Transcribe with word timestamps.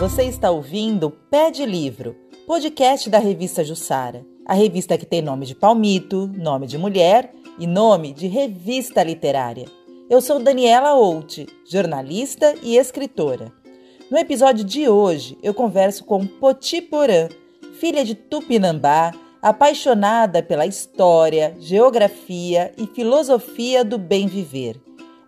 você 0.00 0.22
está 0.22 0.50
ouvindo 0.50 1.10
Pé 1.10 1.50
de 1.50 1.66
Livro, 1.66 2.16
podcast 2.46 3.10
da 3.10 3.18
revista 3.18 3.62
Jussara. 3.62 4.24
A 4.46 4.54
revista 4.54 4.96
que 4.96 5.04
tem 5.04 5.20
nome 5.20 5.44
de 5.44 5.54
palmito, 5.54 6.26
nome 6.38 6.66
de 6.66 6.78
mulher 6.78 7.30
e 7.58 7.66
nome 7.66 8.14
de 8.14 8.26
revista 8.26 9.02
literária. 9.02 9.66
Eu 10.08 10.22
sou 10.22 10.38
Daniela 10.38 10.92
Out, 10.92 11.46
jornalista 11.70 12.54
e 12.62 12.78
escritora. 12.78 13.52
No 14.10 14.16
episódio 14.16 14.64
de 14.64 14.88
hoje, 14.88 15.36
eu 15.42 15.52
converso 15.52 16.02
com 16.02 16.26
Poti 16.26 16.80
Porã, 16.80 17.28
filha 17.78 18.02
de 18.02 18.14
Tupinambá, 18.14 19.12
apaixonada 19.42 20.42
pela 20.42 20.64
história, 20.64 21.54
geografia 21.60 22.72
e 22.78 22.86
filosofia 22.86 23.84
do 23.84 23.98
bem 23.98 24.26
viver. 24.26 24.80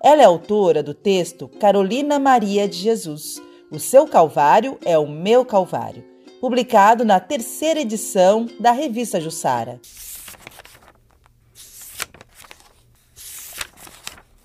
Ela 0.02 0.22
é 0.22 0.24
autora 0.24 0.82
do 0.82 0.94
texto 0.94 1.46
Carolina 1.60 2.18
Maria 2.18 2.66
de 2.66 2.78
Jesus. 2.78 3.51
O 3.72 3.78
seu 3.78 4.06
Calvário 4.06 4.78
é 4.84 4.98
o 4.98 5.08
meu 5.08 5.46
Calvário, 5.46 6.04
publicado 6.42 7.06
na 7.06 7.18
terceira 7.18 7.80
edição 7.80 8.46
da 8.60 8.70
revista 8.70 9.18
Jussara. 9.18 9.80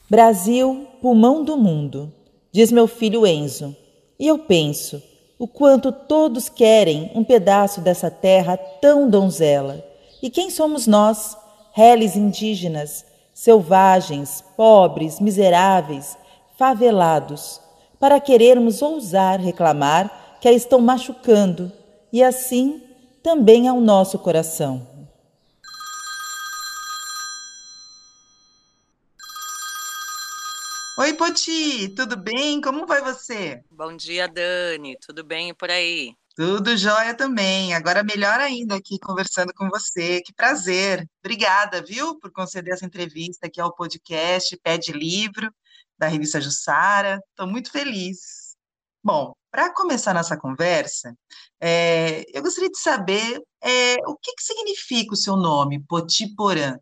Brasil, 0.09 0.87
pulmão 1.01 1.43
do 1.43 1.57
mundo, 1.57 2.09
diz 2.53 2.71
meu 2.71 2.87
filho 2.87 3.27
Enzo. 3.27 3.75
E 4.17 4.25
eu 4.25 4.39
penso 4.39 5.03
o 5.37 5.45
quanto 5.45 5.91
todos 5.91 6.47
querem 6.47 7.11
um 7.13 7.21
pedaço 7.25 7.81
dessa 7.81 8.09
terra 8.09 8.55
tão 8.55 9.09
donzela. 9.09 9.83
E 10.23 10.29
quem 10.29 10.49
somos 10.49 10.87
nós, 10.87 11.35
reles 11.73 12.15
indígenas, 12.15 13.05
selvagens, 13.33 14.41
pobres, 14.55 15.19
miseráveis, 15.19 16.17
favelados, 16.57 17.66
para 17.99 18.19
querermos 18.19 18.81
ousar 18.81 19.39
reclamar 19.39 20.37
que 20.39 20.47
a 20.47 20.53
estão 20.53 20.79
machucando, 20.79 21.71
e 22.13 22.23
assim 22.23 22.83
também 23.23 23.67
ao 23.67 23.81
nosso 23.81 24.19
coração. 24.19 24.87
Oi, 30.99 31.13
Poti, 31.13 31.89
tudo 31.89 32.17
bem? 32.17 32.59
Como 32.59 32.87
vai 32.87 33.01
você? 33.01 33.63
Bom 33.69 33.95
dia, 33.95 34.27
Dani. 34.27 34.97
Tudo 34.99 35.23
bem 35.23 35.53
por 35.53 35.69
aí? 35.69 36.15
Tudo 36.35 36.75
jóia 36.75 37.13
também. 37.13 37.73
Agora 37.73 38.03
melhor 38.03 38.39
ainda 38.39 38.75
aqui 38.75 38.97
conversando 38.99 39.53
com 39.53 39.69
você. 39.69 40.21
Que 40.21 40.33
prazer. 40.33 41.07
Obrigada, 41.23 41.83
viu, 41.83 42.19
por 42.19 42.31
conceder 42.31 42.73
essa 42.73 42.85
entrevista 42.85 43.45
aqui 43.45 43.61
ao 43.61 43.75
podcast 43.75 44.57
Pede 44.57 44.91
Livro 44.91 45.51
da 45.97 46.07
revista 46.07 46.39
Jussara. 46.41 47.19
Estou 47.31 47.47
muito 47.47 47.71
feliz. 47.71 48.55
Bom, 49.03 49.33
para 49.49 49.73
começar 49.73 50.13
nossa 50.13 50.37
conversa, 50.37 51.15
é, 51.61 52.23
eu 52.37 52.41
gostaria 52.41 52.69
de 52.69 52.79
saber 52.79 53.41
é, 53.61 53.95
o 54.05 54.15
que, 54.17 54.33
que 54.35 54.43
significa 54.43 55.13
o 55.13 55.17
seu 55.17 55.35
nome, 55.35 55.83
Potiporã. 55.87 56.77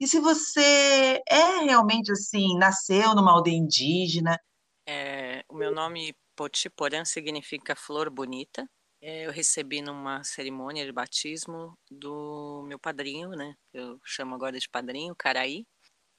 E 0.00 0.06
se 0.06 0.20
você 0.20 1.22
é 1.28 1.64
realmente 1.64 2.12
assim, 2.12 2.56
nasceu 2.58 3.14
numa 3.14 3.32
aldeia 3.32 3.56
indígena? 3.56 4.38
É, 4.86 5.44
o 5.48 5.54
meu 5.54 5.74
nome 5.74 6.14
Potiporã 6.34 7.04
significa 7.04 7.76
flor 7.76 8.10
bonita. 8.10 8.68
É, 9.00 9.26
eu 9.26 9.30
recebi 9.30 9.80
numa 9.80 10.24
cerimônia 10.24 10.84
de 10.84 10.92
batismo 10.92 11.74
do 11.90 12.62
meu 12.66 12.78
padrinho, 12.78 13.30
né? 13.30 13.54
Eu 13.72 14.00
chamo 14.04 14.34
agora 14.34 14.58
de 14.58 14.68
padrinho, 14.68 15.14
Caraí, 15.14 15.64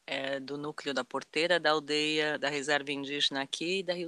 é, 0.08 0.40
do 0.40 0.58
núcleo 0.58 0.94
da 0.94 1.04
porteira 1.04 1.60
da 1.60 1.72
aldeia 1.72 2.40
da 2.40 2.50
reserva 2.50 2.92
indígena 2.92 3.42
aqui 3.42 3.84
da 3.84 3.94
Rio. 3.94 4.08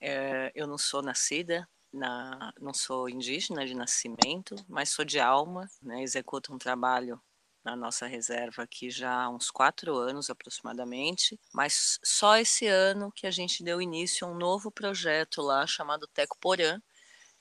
É, 0.00 0.50
eu 0.54 0.66
não 0.66 0.78
sou 0.78 1.02
nascida 1.02 1.68
na, 1.92 2.52
não 2.60 2.74
sou 2.74 3.08
indígena 3.08 3.66
de 3.66 3.74
nascimento, 3.74 4.56
mas 4.68 4.90
sou 4.90 5.04
de 5.04 5.20
alma, 5.20 5.68
né? 5.82 6.02
Executo 6.02 6.52
um 6.54 6.58
trabalho 6.58 7.20
na 7.64 7.76
nossa 7.76 8.06
reserva 8.06 8.62
aqui 8.62 8.90
já 8.90 9.24
há 9.24 9.28
uns 9.28 9.50
quatro 9.50 9.96
anos 9.96 10.30
aproximadamente, 10.30 11.38
mas 11.52 11.98
só 12.04 12.36
esse 12.36 12.66
ano 12.66 13.10
que 13.12 13.26
a 13.26 13.30
gente 13.30 13.64
deu 13.64 13.82
início 13.82 14.26
a 14.26 14.30
um 14.30 14.36
novo 14.36 14.70
projeto 14.70 15.42
lá 15.42 15.66
chamado 15.66 16.06
Teco 16.06 16.38
Porã, 16.40 16.80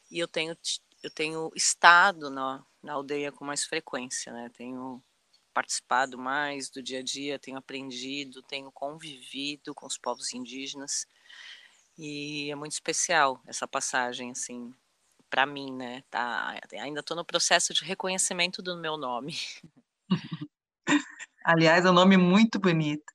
e 0.09 0.19
eu 0.19 0.27
tenho, 0.27 0.57
eu 1.03 1.11
tenho 1.11 1.51
estado 1.55 2.29
na, 2.29 2.63
na 2.81 2.93
aldeia 2.93 3.31
com 3.31 3.45
mais 3.45 3.65
frequência, 3.65 4.33
né? 4.33 4.49
Tenho 4.57 5.01
participado 5.55 6.17
mais 6.17 6.69
do 6.69 6.83
dia 6.83 6.99
a 6.99 7.03
dia, 7.03 7.39
tenho 7.39 7.57
aprendido, 7.57 8.43
tenho 8.43 8.69
convivido 8.73 9.73
com 9.73 9.87
os 9.87 9.97
povos 9.97 10.33
indígenas, 10.33 11.07
e 11.97 12.51
é 12.51 12.55
muito 12.55 12.73
especial 12.73 13.41
essa 13.47 13.65
passagem, 13.65 14.31
assim, 14.31 14.73
para 15.29 15.45
mim, 15.45 15.71
né? 15.71 16.03
Tá, 16.09 16.59
ainda 16.73 16.99
estou 16.99 17.15
no 17.15 17.23
processo 17.23 17.73
de 17.73 17.85
reconhecimento 17.85 18.61
do 18.61 18.75
meu 18.75 18.97
nome. 18.97 19.33
Aliás, 21.45 21.85
é 21.85 21.89
um 21.89 21.93
nome 21.93 22.17
muito 22.17 22.59
bonito. 22.59 23.05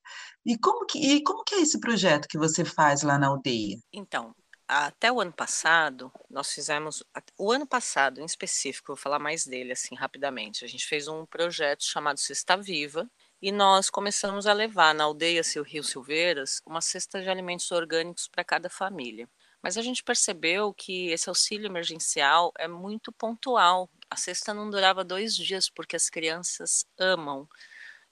E 0.47 0.57
como 0.57 0.87
que, 0.87 0.99
e 0.99 1.23
como 1.23 1.45
que 1.45 1.57
é 1.57 1.61
esse 1.61 1.79
projeto 1.79 2.27
que 2.27 2.39
você 2.39 2.65
faz 2.65 3.03
lá 3.03 3.19
na 3.19 3.27
aldeia? 3.27 3.77
Então, 3.93 4.35
até 4.71 5.11
o 5.11 5.21
ano 5.21 5.33
passado, 5.33 6.13
nós 6.31 6.53
fizemos. 6.53 7.03
O 7.37 7.51
ano 7.51 7.67
passado, 7.67 8.21
em 8.21 8.25
específico, 8.25 8.89
vou 8.89 8.97
falar 8.97 9.19
mais 9.19 9.45
dele 9.45 9.73
assim 9.73 9.97
rapidamente. 9.97 10.65
A 10.65 10.69
gente 10.69 10.87
fez 10.87 11.09
um 11.09 11.27
projeto 11.27 11.83
chamado 11.83 12.21
Cesta 12.21 12.57
Viva 12.57 13.11
e 13.43 13.51
nós 13.51 13.91
começamos 13.91 14.47
a 14.47 14.53
levar 14.53 14.95
na 14.95 15.05
aldeia 15.05 15.43
Rio 15.67 15.83
Silveiras 15.83 16.63
uma 16.65 16.81
cesta 16.81 17.21
de 17.21 17.29
alimentos 17.29 17.71
orgânicos 17.73 18.29
para 18.29 18.45
cada 18.45 18.71
família. 18.71 19.29
Mas 19.61 19.77
a 19.77 19.83
gente 19.83 20.05
percebeu 20.05 20.73
que 20.73 21.09
esse 21.09 21.29
auxílio 21.29 21.67
emergencial 21.67 22.53
é 22.57 22.69
muito 22.69 23.11
pontual. 23.11 23.91
A 24.09 24.17
cesta 24.17 24.55
não 24.55 24.71
durava 24.71 25.03
dois 25.03 25.35
dias 25.35 25.69
porque 25.69 25.97
as 25.97 26.09
crianças 26.09 26.87
amam 26.97 27.49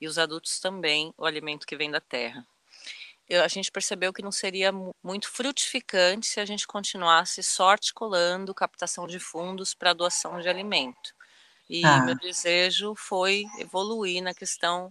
e 0.01 0.09
os 0.09 0.19
adultos 0.19 0.59
também 0.59 1.15
o 1.17 1.25
alimento 1.25 1.67
que 1.67 1.77
vem 1.77 1.91
da 1.91 2.01
terra. 2.01 2.45
Eu, 3.29 3.45
a 3.45 3.49
gente 3.49 3.71
percebeu 3.71 4.13
que 4.13 4.23
não 4.23 4.33
seria 4.33 4.73
muito 5.03 5.29
frutificante 5.29 6.27
se 6.27 6.41
a 6.41 6.47
gente 6.47 6.67
continuasse 6.67 7.43
só 7.43 7.71
articulando 7.71 8.55
captação 8.55 9.07
de 9.07 9.19
fundos 9.19 9.75
para 9.75 9.93
doação 9.93 10.41
de 10.41 10.49
alimento. 10.49 11.15
E 11.69 11.85
ah. 11.85 12.01
meu 12.01 12.15
desejo 12.15 12.95
foi 12.97 13.45
evoluir 13.59 14.23
na 14.23 14.33
questão 14.33 14.91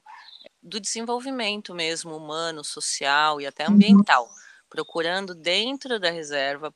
do 0.62 0.80
desenvolvimento 0.80 1.74
mesmo 1.74 2.16
humano, 2.16 2.64
social 2.64 3.42
e 3.42 3.48
até 3.48 3.66
uhum. 3.66 3.74
ambiental, 3.74 4.26
uhum. 4.26 4.36
procurando 4.70 5.34
dentro 5.34 6.00
da 6.00 6.12
reserva 6.12 6.74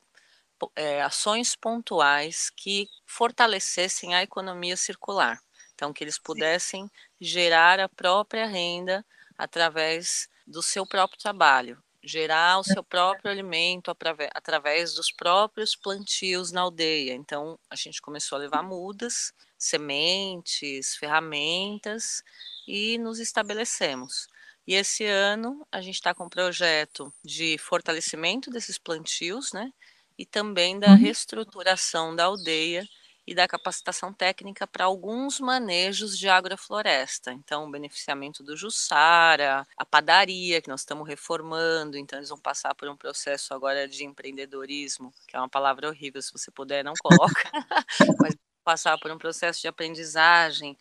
é, 0.75 1.01
ações 1.01 1.55
pontuais 1.55 2.49
que 2.55 2.88
fortalecessem 3.05 4.16
a 4.16 4.23
economia 4.23 4.75
circular. 4.75 5.39
Então, 5.75 5.93
que 5.93 6.03
eles 6.03 6.17
pudessem 6.17 6.89
gerar 7.19 7.79
a 7.79 7.89
própria 7.89 8.45
renda 8.45 9.05
através 9.38 10.29
do 10.51 10.62
seu 10.62 10.85
próprio 10.85 11.19
trabalho, 11.19 11.81
gerar 12.03 12.59
o 12.59 12.63
seu 12.63 12.84
próprio 12.84 13.31
alimento 13.31 13.95
através 14.34 14.94
dos 14.94 15.12
próprios 15.12 15.75
plantios 15.75 16.51
na 16.51 16.62
aldeia. 16.62 17.13
Então, 17.13 17.57
a 17.69 17.75
gente 17.75 18.01
começou 18.01 18.35
a 18.35 18.39
levar 18.39 18.63
mudas, 18.63 19.34
sementes, 19.57 20.95
ferramentas 20.95 22.23
e 22.67 22.97
nos 22.97 23.19
estabelecemos. 23.19 24.28
E 24.67 24.75
esse 24.75 25.06
ano 25.06 25.66
a 25.72 25.81
gente 25.81 25.95
está 25.95 26.13
com 26.13 26.25
um 26.25 26.29
projeto 26.29 27.11
de 27.23 27.57
fortalecimento 27.57 28.50
desses 28.50 28.78
plantios, 28.78 29.51
né? 29.53 29.72
E 30.17 30.25
também 30.25 30.79
da 30.79 30.90
uhum. 30.90 30.97
reestruturação 30.97 32.16
da 32.16 32.25
aldeia 32.25 32.88
e 33.25 33.35
da 33.35 33.47
capacitação 33.47 34.11
técnica 34.11 34.65
para 34.65 34.85
alguns 34.85 35.39
manejos 35.39 36.17
de 36.17 36.27
agrofloresta. 36.27 37.31
Então, 37.31 37.65
o 37.65 37.71
beneficiamento 37.71 38.43
do 38.43 38.57
Jussara, 38.57 39.65
a 39.77 39.85
padaria, 39.85 40.61
que 40.61 40.69
nós 40.69 40.81
estamos 40.81 41.07
reformando, 41.07 41.97
então 41.97 42.17
eles 42.17 42.29
vão 42.29 42.40
passar 42.40 42.73
por 42.75 42.90
um 42.90 42.97
processo 42.97 43.53
agora 43.53 43.87
de 43.87 44.03
empreendedorismo, 44.03 45.13
que 45.28 45.35
é 45.35 45.40
uma 45.40 45.49
palavra 45.49 45.87
horrível, 45.87 46.22
se 46.22 46.31
você 46.31 46.49
puder, 46.51 46.84
não 46.84 46.93
coloca, 46.99 47.49
mas 48.19 48.35
passar 48.63 48.97
por 48.97 49.11
um 49.11 49.17
processo 49.17 49.61
de 49.61 49.67
aprendizagem 49.67 50.78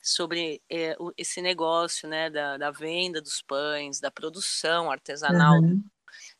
sobre 0.00 0.60
é, 0.68 0.96
esse 1.16 1.40
negócio 1.40 2.08
né, 2.08 2.28
da, 2.28 2.56
da, 2.56 2.70
venda 2.70 3.20
dos 3.20 3.40
pães, 3.40 4.00
da 4.00 4.10
produção 4.10 4.90
artesanal. 4.90 5.60
Uhum. 5.60 5.82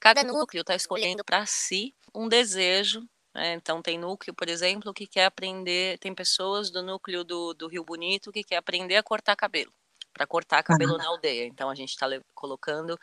Cada 0.00 0.24
núcleo 0.24 0.62
está 0.62 0.74
escolhendo 0.74 1.24
para 1.24 1.46
si 1.46 1.94
um 2.14 2.28
desejo 2.28 3.08
né? 3.34 3.54
Então, 3.54 3.80
tem 3.82 3.98
núcleo, 3.98 4.34
por 4.34 4.48
exemplo, 4.48 4.92
que 4.92 5.06
quer 5.06 5.26
aprender, 5.26 5.98
tem 5.98 6.14
pessoas 6.14 6.70
do 6.70 6.82
núcleo 6.82 7.24
do, 7.24 7.54
do 7.54 7.68
Rio 7.68 7.84
Bonito 7.84 8.32
que 8.32 8.44
quer 8.44 8.56
aprender 8.56 8.96
a 8.96 9.02
cortar 9.02 9.36
cabelo, 9.36 9.72
para 10.12 10.26
cortar 10.26 10.62
cabelo 10.62 10.92
uhum. 10.92 10.98
na 10.98 11.06
aldeia. 11.06 11.46
Então, 11.46 11.70
a 11.70 11.74
gente 11.74 11.90
está 11.90 12.06
colocando 12.34 12.98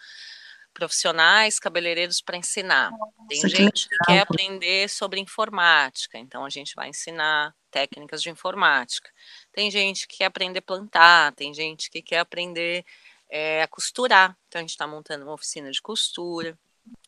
profissionais 0.74 1.60
cabeleireiros 1.60 2.22
para 2.22 2.38
ensinar. 2.38 2.92
Tem 3.28 3.42
gente 3.50 3.90
que, 3.90 3.98
que 3.98 4.06
quer 4.06 4.20
aprender 4.20 4.90
sobre 4.90 5.20
informática, 5.20 6.18
então 6.18 6.46
a 6.46 6.50
gente 6.50 6.74
vai 6.76 6.90
ensinar 6.90 7.54
técnicas 7.72 8.22
de 8.22 8.30
informática. 8.30 9.10
Tem 9.52 9.70
gente 9.70 10.08
que 10.08 10.18
quer 10.18 10.26
aprender 10.26 10.60
a 10.60 10.64
plantar, 10.64 11.34
tem 11.34 11.54
gente 11.54 11.90
que 11.90 12.02
quer 12.02 12.20
aprender 12.20 12.86
é, 13.30 13.62
a 13.62 13.68
costurar. 13.68 14.38
Então 14.48 14.60
a 14.60 14.62
gente 14.62 14.72
está 14.72 14.88
montando 14.88 15.26
uma 15.26 15.34
oficina 15.34 15.70
de 15.72 15.82
costura. 15.82 16.58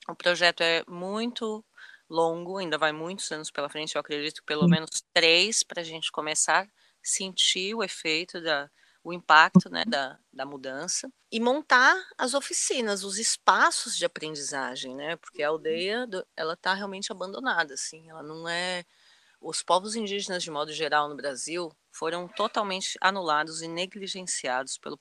O 0.07 0.15
projeto 0.15 0.61
é 0.61 0.83
muito 0.87 1.63
longo, 2.11 2.57
ainda 2.57 2.77
vai 2.77 2.91
muitos 2.91 3.31
anos 3.31 3.49
pela 3.49 3.69
frente, 3.69 3.95
eu 3.95 4.01
acredito 4.01 4.43
pelo 4.43 4.67
menos 4.67 4.89
três 5.13 5.63
para 5.63 5.81
a 5.81 5.83
gente 5.83 6.11
começar 6.11 6.65
a 6.65 6.67
sentir 7.01 7.73
o 7.73 7.81
efeito 7.81 8.41
da, 8.41 8.69
o 9.03 9.13
impacto 9.13 9.69
né, 9.69 9.83
da, 9.85 10.19
da 10.31 10.45
mudança 10.45 11.11
e 11.31 11.39
montar 11.39 11.95
as 12.17 12.33
oficinas, 12.33 13.03
os 13.03 13.17
espaços 13.17 13.97
de 13.97 14.05
aprendizagem, 14.05 14.95
né? 14.95 15.15
Porque 15.15 15.41
a 15.41 15.47
aldeia 15.47 16.07
ela 16.35 16.53
está 16.53 16.73
realmente 16.73 17.11
abandonada, 17.11 17.73
assim, 17.73 18.09
ela 18.09 18.21
não 18.21 18.47
é. 18.47 18.83
Os 19.39 19.63
povos 19.63 19.95
indígenas 19.95 20.43
de 20.43 20.51
modo 20.51 20.71
geral 20.71 21.09
no 21.09 21.15
Brasil 21.15 21.71
foram 21.91 22.27
totalmente 22.27 22.97
anulados 23.01 23.61
e 23.61 23.67
negligenciados 23.67 24.77
pelo, 24.77 24.99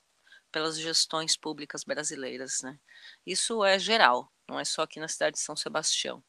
pelas 0.50 0.78
gestões 0.78 1.36
públicas 1.36 1.84
brasileiras, 1.84 2.62
né? 2.62 2.78
Isso 3.26 3.64
é 3.64 3.78
geral, 3.78 4.32
não 4.48 4.58
é 4.58 4.64
só 4.64 4.82
aqui 4.82 5.00
na 5.00 5.08
cidade 5.08 5.34
de 5.34 5.40
São 5.40 5.56
Sebastião. 5.56 6.22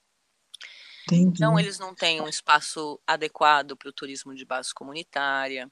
Entendi. 1.15 1.33
Então 1.35 1.59
eles 1.59 1.77
não 1.79 1.93
têm 1.93 2.21
um 2.21 2.27
espaço 2.27 2.99
adequado 3.05 3.75
para 3.75 3.89
o 3.89 3.93
turismo 3.93 4.33
de 4.33 4.45
base 4.45 4.73
comunitária 4.73 5.69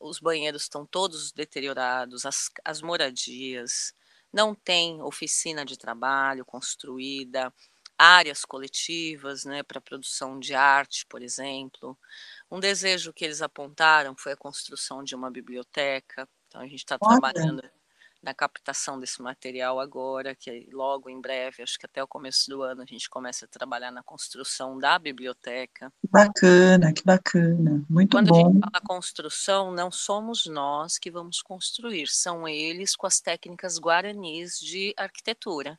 os 0.00 0.18
banheiros 0.18 0.62
estão 0.62 0.86
todos 0.86 1.32
deteriorados, 1.32 2.26
as, 2.26 2.50
as 2.64 2.82
moradias, 2.82 3.94
não 4.32 4.54
tem 4.54 5.00
oficina 5.02 5.64
de 5.64 5.78
trabalho 5.78 6.44
construída, 6.44 7.52
áreas 7.98 8.44
coletivas 8.44 9.44
né, 9.44 9.62
para 9.62 9.80
produção 9.80 10.38
de 10.38 10.54
arte, 10.54 11.06
por 11.06 11.22
exemplo. 11.22 11.98
Um 12.50 12.60
desejo 12.60 13.12
que 13.12 13.24
eles 13.24 13.40
apontaram 13.40 14.14
foi 14.16 14.32
a 14.32 14.36
construção 14.36 15.02
de 15.02 15.14
uma 15.14 15.30
biblioteca. 15.30 16.28
Então, 16.46 16.60
a 16.60 16.66
gente 16.66 16.80
está 16.80 16.98
trabalhando 16.98 17.62
na 18.22 18.34
captação 18.34 18.98
desse 18.98 19.22
material 19.22 19.78
agora, 19.78 20.34
que 20.34 20.68
logo 20.72 21.08
em 21.08 21.20
breve, 21.20 21.62
acho 21.62 21.78
que 21.78 21.86
até 21.86 22.02
o 22.02 22.08
começo 22.08 22.48
do 22.50 22.62
ano, 22.62 22.82
a 22.82 22.86
gente 22.86 23.08
começa 23.08 23.44
a 23.44 23.48
trabalhar 23.48 23.90
na 23.90 24.02
construção 24.02 24.78
da 24.78 24.98
biblioteca. 24.98 25.92
Que 26.00 26.08
bacana, 26.08 26.92
que 26.92 27.04
bacana, 27.04 27.84
muito 27.88 28.16
Quando 28.16 28.28
bom. 28.28 28.42
Quando 28.42 28.46
a 28.46 28.52
gente 28.52 28.70
fala 28.72 28.84
construção, 28.86 29.72
não 29.72 29.90
somos 29.90 30.46
nós 30.46 30.98
que 30.98 31.10
vamos 31.10 31.40
construir, 31.42 32.08
são 32.08 32.48
eles 32.48 32.96
com 32.96 33.06
as 33.06 33.20
técnicas 33.20 33.78
guaranis 33.78 34.58
de 34.58 34.94
arquitetura. 34.96 35.78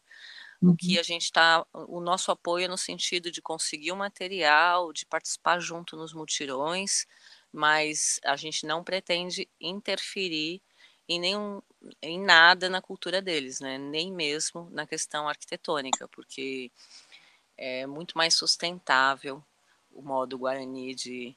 Uhum. 0.61 0.71
O 0.71 0.75
que 0.75 0.95
uhum. 0.95 0.99
a 0.99 1.03
gente 1.03 1.23
está, 1.23 1.65
o 1.73 1.99
nosso 1.99 2.31
apoio 2.31 2.65
é 2.65 2.67
no 2.67 2.77
sentido 2.77 3.31
de 3.31 3.41
conseguir 3.41 3.91
o 3.91 3.97
material, 3.97 4.91
de 4.93 5.05
participar 5.05 5.59
junto 5.59 5.95
nos 5.95 6.13
mutirões, 6.13 7.05
mas 7.51 8.19
a 8.23 8.35
gente 8.35 8.65
não 8.65 8.83
pretende 8.83 9.49
interferir 9.59 10.61
em 11.07 11.19
nenhum 11.19 11.61
em 12.01 12.19
nada 12.19 12.69
na 12.69 12.81
cultura 12.81 13.21
deles, 13.21 13.59
né? 13.59 13.77
Nem 13.77 14.11
mesmo 14.11 14.69
na 14.71 14.85
questão 14.85 15.27
arquitetônica, 15.27 16.07
porque 16.09 16.71
é 17.57 17.85
muito 17.87 18.17
mais 18.17 18.33
sustentável 18.33 19.43
o 19.91 20.01
modo 20.01 20.37
guarani 20.37 20.93
de 20.93 21.35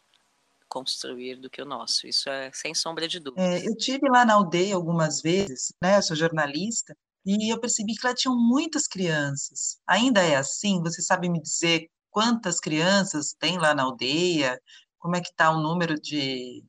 construir 0.68 1.36
do 1.36 1.50
que 1.50 1.60
o 1.62 1.66
nosso. 1.66 2.06
Isso 2.06 2.28
é 2.28 2.50
sem 2.52 2.74
sombra 2.74 3.08
de 3.08 3.18
dúvida. 3.18 3.42
É, 3.42 3.66
eu 3.66 3.76
tive 3.76 4.08
lá 4.08 4.24
na 4.24 4.34
aldeia 4.34 4.74
algumas 4.74 5.20
vezes, 5.20 5.72
né? 5.82 5.98
Eu 5.98 6.02
sou 6.02 6.16
jornalista 6.16 6.96
e 7.24 7.52
eu 7.52 7.60
percebi 7.60 7.94
que 7.94 8.06
lá 8.06 8.14
tinham 8.14 8.36
muitas 8.36 8.86
crianças. 8.86 9.78
Ainda 9.86 10.22
é 10.22 10.36
assim? 10.36 10.80
Você 10.80 11.02
sabe 11.02 11.28
me 11.28 11.40
dizer 11.40 11.88
quantas 12.10 12.60
crianças 12.60 13.34
tem 13.38 13.58
lá 13.58 13.74
na 13.74 13.82
aldeia? 13.82 14.60
Como 14.98 15.16
é 15.16 15.20
que 15.20 15.30
está 15.30 15.50
o 15.50 15.60
número 15.60 16.00
de, 16.00 16.64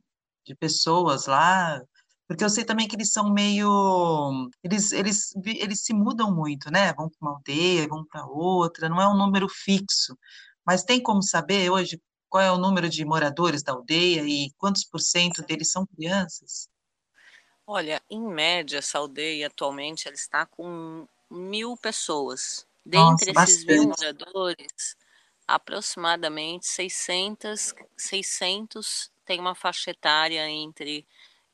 de 0.45 0.55
pessoas 0.55 1.25
lá? 1.27 1.81
Porque 2.31 2.45
eu 2.45 2.49
sei 2.49 2.63
também 2.63 2.87
que 2.87 2.95
eles 2.95 3.11
são 3.11 3.29
meio. 3.29 4.49
Eles, 4.63 4.93
eles, 4.93 5.35
eles 5.45 5.81
se 5.83 5.93
mudam 5.93 6.33
muito, 6.33 6.71
né? 6.71 6.93
Vão 6.93 7.09
para 7.09 7.17
uma 7.21 7.31
aldeia, 7.31 7.85
vão 7.89 8.05
para 8.05 8.25
outra, 8.25 8.87
não 8.87 9.01
é 9.01 9.05
um 9.05 9.17
número 9.17 9.49
fixo. 9.49 10.17
Mas 10.65 10.81
tem 10.81 11.03
como 11.03 11.21
saber 11.21 11.69
hoje 11.69 12.01
qual 12.29 12.41
é 12.41 12.49
o 12.49 12.57
número 12.57 12.87
de 12.87 13.03
moradores 13.03 13.61
da 13.61 13.73
aldeia 13.73 14.21
e 14.21 14.49
quantos 14.57 14.85
por 14.85 15.01
cento 15.01 15.41
deles 15.41 15.71
são 15.71 15.85
crianças? 15.85 16.69
Olha, 17.67 18.01
em 18.09 18.21
média, 18.21 18.77
essa 18.77 18.97
aldeia 18.97 19.47
atualmente 19.47 20.07
ela 20.07 20.15
está 20.15 20.45
com 20.45 21.05
mil 21.29 21.75
pessoas. 21.75 22.65
Dentre 22.85 23.33
Nossa, 23.33 23.43
esses 23.43 23.65
bastante. 23.65 23.67
mil 23.67 23.87
moradores, 23.89 24.95
aproximadamente 25.45 26.65
600, 26.65 27.73
600 27.97 29.11
têm 29.25 29.37
uma 29.37 29.53
faixa 29.53 29.91
etária 29.91 30.49
entre 30.49 31.05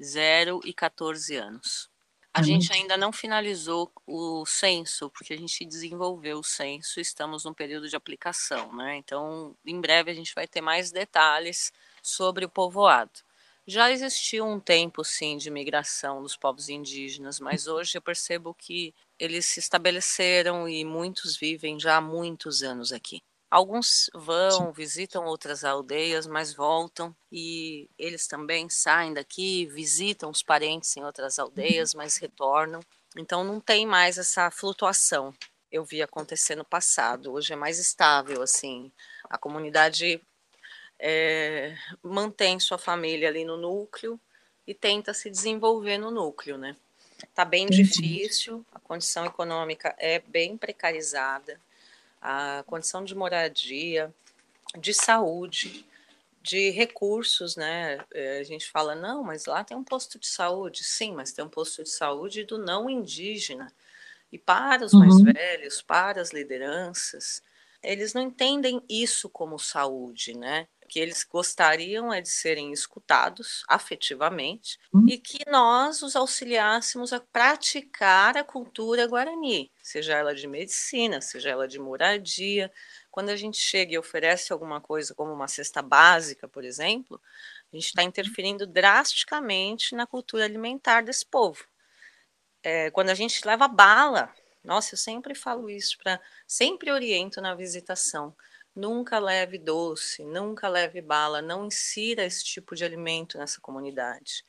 0 0.02 0.62
e 0.64 0.74
14 0.74 1.36
anos. 1.36 1.90
A 2.34 2.40
uhum. 2.40 2.46
gente 2.46 2.72
ainda 2.72 2.96
não 2.96 3.12
finalizou 3.12 3.92
o 4.06 4.46
censo, 4.46 5.10
porque 5.10 5.34
a 5.34 5.38
gente 5.38 5.66
desenvolveu 5.66 6.40
o 6.40 6.44
censo, 6.44 7.00
estamos 7.00 7.46
no 7.46 7.56
período 7.56 7.90
de 7.90 7.96
aplicação, 7.96 8.72
né? 8.76 8.98
Então, 8.98 9.56
em 9.66 9.82
breve 9.82 10.12
a 10.12 10.14
gente 10.14 10.36
vai 10.36 10.48
ter 10.48 10.62
mais 10.62 10.92
detalhes 10.92 11.72
sobre 12.02 12.46
o 12.46 12.50
povoado. 12.50 13.26
Já 13.66 13.92
existiu 13.92 14.46
um 14.46 14.60
tempo, 14.60 15.04
sim, 15.04 15.36
de 15.36 15.50
migração 15.50 16.22
dos 16.22 16.38
povos 16.38 16.70
indígenas, 16.70 17.40
mas 17.40 17.68
hoje 17.68 17.98
eu 17.98 18.02
percebo 18.02 18.54
que 18.54 18.94
eles 19.20 19.46
se 19.46 19.60
estabeleceram 19.60 20.70
e 20.70 20.86
muitos 20.86 21.36
vivem 21.36 21.80
já 21.80 21.98
há 21.98 22.02
muitos 22.02 22.62
anos 22.62 22.94
aqui. 22.94 23.22
Alguns 23.50 24.10
vão, 24.14 24.74
visitam 24.74 25.26
outras 25.26 25.64
aldeias, 25.64 26.28
mas 26.28 26.54
voltam 26.54 27.16
e 27.32 27.90
eles 27.98 28.28
também 28.28 28.70
saem 28.70 29.14
daqui, 29.14 29.66
visitam 29.68 30.30
os 30.30 30.44
parentes 30.44 30.96
em 30.98 31.04
outras 31.04 31.40
aldeias, 31.40 31.94
mas 31.94 32.18
retornam. 32.18 32.82
Então 33.16 33.46
não 33.46 33.62
tem 33.62 33.86
mais 33.86 34.18
essa 34.18 34.52
flutuação. 34.52 35.34
Eu 35.72 35.86
vi 35.86 36.02
acontecer 36.02 36.56
no 36.56 36.66
passado. 36.66 37.32
Hoje 37.32 37.54
é 37.54 37.56
mais 37.56 37.80
estável, 37.80 38.42
assim. 38.42 38.92
A 39.30 39.38
comunidade 39.38 40.22
é, 41.00 41.74
mantém 42.04 42.60
sua 42.60 42.78
família 42.78 43.30
ali 43.30 43.46
no 43.46 43.56
núcleo 43.56 44.20
e 44.66 44.74
tenta 44.74 45.14
se 45.14 45.30
desenvolver 45.30 45.98
no 45.98 46.12
núcleo, 46.12 46.58
né? 46.58 46.76
Tá 47.34 47.46
bem 47.46 47.66
difícil, 47.66 48.66
a 48.74 48.80
condição 48.80 49.26
econômica 49.26 49.96
é 49.98 50.20
bem 50.20 50.58
precarizada 50.58 51.60
a 52.22 52.64
condição 52.68 53.04
de 53.04 53.16
moradia, 53.16 54.14
de 54.80 54.94
saúde, 54.94 55.86
de 56.42 56.70
recursos, 56.70 57.56
né? 57.56 58.00
É, 58.14 58.40
a 58.40 58.44
gente 58.44 58.70
fala, 58.70 58.96
não, 58.96 59.24
mas 59.24 59.46
lá 59.46 59.64
tem 59.64 59.76
um 59.76 59.84
posto 59.84 60.18
de 60.18 60.28
saúde. 60.28 60.84
Sim, 60.84 61.14
mas 61.14 61.34
tem 61.34 61.44
um 61.44 61.50
posto 61.50 61.84
de 61.84 61.90
saúde 61.90 62.44
do 62.44 62.58
não 62.58 62.90
indígena. 62.90 63.72
E 64.32 64.38
para 64.38 64.86
os 64.86 64.94
uhum. 64.94 65.00
mais 65.00 65.22
velhos, 65.22 65.82
para 65.82 66.22
as 66.22 66.32
lideranças, 66.32 67.42
eles 67.84 68.14
não 68.14 68.22
entendem 68.22 68.82
isso 68.90 69.30
como 69.30 69.60
saúde, 69.60 70.38
né? 70.38 70.68
Que 70.88 71.00
eles 71.00 71.24
gostariam 71.24 72.14
é 72.14 72.22
de 72.22 72.30
serem 72.30 72.72
escutados 72.72 73.64
afetivamente 73.68 74.80
hum. 74.94 75.06
e 75.08 75.18
que 75.18 75.40
nós 75.50 76.02
os 76.02 76.16
auxiliássemos 76.16 77.12
a 77.12 77.20
praticar 77.20 78.38
a 78.38 78.44
cultura 78.44 79.06
guarani, 79.06 79.72
seja 79.84 80.14
ela 80.14 80.34
de 80.34 80.48
medicina, 80.48 81.20
seja 81.22 81.50
ela 81.50 81.68
de 81.68 81.78
moradia. 81.78 82.72
Quando 83.12 83.30
a 83.30 83.36
gente 83.36 83.58
chega 83.58 83.94
e 83.94 83.98
oferece 83.98 84.54
alguma 84.54 84.80
coisa 84.80 85.14
como 85.14 85.34
uma 85.34 85.48
cesta 85.48 85.82
básica, 85.82 86.48
por 86.48 86.64
exemplo, 86.64 87.22
a 87.72 87.76
gente 87.76 87.88
está 87.88 88.02
uhum. 88.02 88.08
interferindo 88.08 88.66
drasticamente 88.66 89.96
na 89.96 90.08
cultura 90.08 90.46
alimentar 90.46 91.02
desse 91.02 91.26
povo. 91.26 91.66
É, 92.64 92.90
quando 92.92 93.10
a 93.10 93.16
gente 93.16 93.46
leva 93.46 93.68
bala, 93.68 94.34
nossa, 94.64 94.94
eu 94.94 94.98
sempre 94.98 95.34
falo 95.34 95.70
isso 95.70 95.98
para, 95.98 96.20
sempre 96.46 96.92
oriento 96.92 97.42
na 97.42 97.56
visitação 97.56 98.36
Nunca 98.78 99.18
leve 99.18 99.58
doce, 99.58 100.24
nunca 100.24 100.68
leve 100.68 101.02
bala, 101.02 101.42
não 101.42 101.66
insira 101.66 102.24
esse 102.24 102.46
tipo 102.46 102.76
de 102.76 102.86
alimento 102.86 103.36
nessa 103.36 103.60
comunidade, 103.60 104.46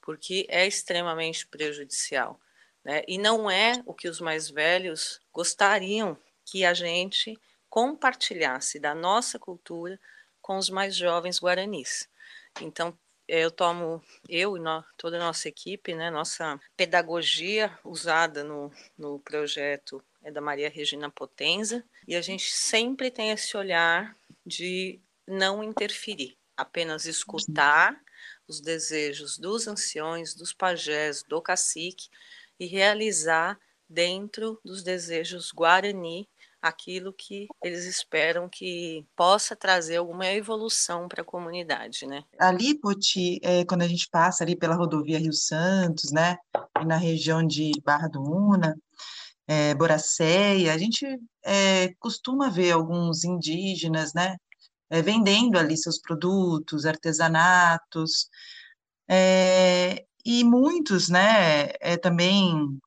porque 0.00 0.46
é 0.48 0.64
extremamente 0.64 1.44
prejudicial. 1.44 2.38
Né? 2.84 3.02
E 3.08 3.18
não 3.18 3.50
é 3.50 3.82
o 3.84 3.92
que 3.92 4.08
os 4.08 4.20
mais 4.20 4.48
velhos 4.48 5.20
gostariam 5.32 6.16
que 6.44 6.64
a 6.64 6.72
gente 6.72 7.36
compartilhasse 7.68 8.78
da 8.78 8.94
nossa 8.94 9.40
cultura 9.40 9.98
com 10.40 10.56
os 10.56 10.70
mais 10.70 10.94
jovens 10.94 11.40
guaranis. 11.40 12.08
Então, 12.60 12.96
eu 13.26 13.50
tomo, 13.50 14.00
eu 14.28 14.56
e 14.56 14.60
toda 14.96 15.16
a 15.16 15.26
nossa 15.26 15.48
equipe, 15.48 15.96
né, 15.96 16.12
nossa 16.12 16.60
pedagogia 16.76 17.76
usada 17.82 18.44
no, 18.44 18.70
no 18.96 19.18
projeto 19.18 20.00
é 20.22 20.30
da 20.30 20.40
Maria 20.40 20.70
Regina 20.70 21.10
Potenza, 21.10 21.84
e 22.06 22.16
a 22.16 22.20
gente 22.20 22.52
sempre 22.52 23.10
tem 23.10 23.30
esse 23.30 23.56
olhar 23.56 24.16
de 24.44 25.00
não 25.26 25.62
interferir, 25.62 26.36
apenas 26.56 27.06
escutar 27.06 27.98
os 28.46 28.60
desejos 28.60 29.38
dos 29.38 29.66
anciões, 29.66 30.34
dos 30.34 30.52
pajés, 30.52 31.22
do 31.22 31.40
cacique 31.40 32.08
e 32.58 32.66
realizar 32.66 33.58
dentro 33.88 34.60
dos 34.64 34.82
desejos 34.82 35.50
guarani 35.50 36.28
aquilo 36.60 37.12
que 37.12 37.46
eles 37.62 37.84
esperam 37.84 38.48
que 38.48 39.06
possa 39.14 39.54
trazer 39.54 39.96
alguma 39.96 40.26
evolução 40.28 41.06
para 41.08 41.20
a 41.20 41.24
comunidade, 41.24 42.06
né? 42.06 42.24
Ali, 42.38 42.74
Poti, 42.74 43.38
é, 43.42 43.66
quando 43.66 43.82
a 43.82 43.88
gente 43.88 44.08
passa 44.08 44.42
ali 44.42 44.56
pela 44.56 44.74
rodovia 44.74 45.18
Rio 45.18 45.34
Santos, 45.34 46.10
né, 46.10 46.38
e 46.80 46.84
na 46.86 46.96
região 46.96 47.46
de 47.46 47.72
Barra 47.84 48.08
do 48.08 48.22
Una, 48.22 48.74
é, 49.46 49.74
Boracéia, 49.74 50.72
a 50.72 50.78
gente 50.78 51.06
é, 51.44 51.92
costuma 51.98 52.48
ver 52.48 52.72
alguns 52.72 53.24
indígenas, 53.24 54.14
né, 54.14 54.36
é, 54.90 55.02
vendendo 55.02 55.58
ali 55.58 55.76
seus 55.76 56.00
produtos, 56.00 56.86
artesanatos, 56.86 58.28
é, 59.08 60.04
e 60.24 60.42
muitos, 60.44 61.08
né, 61.08 61.70
é, 61.80 61.96
também, 61.96 62.78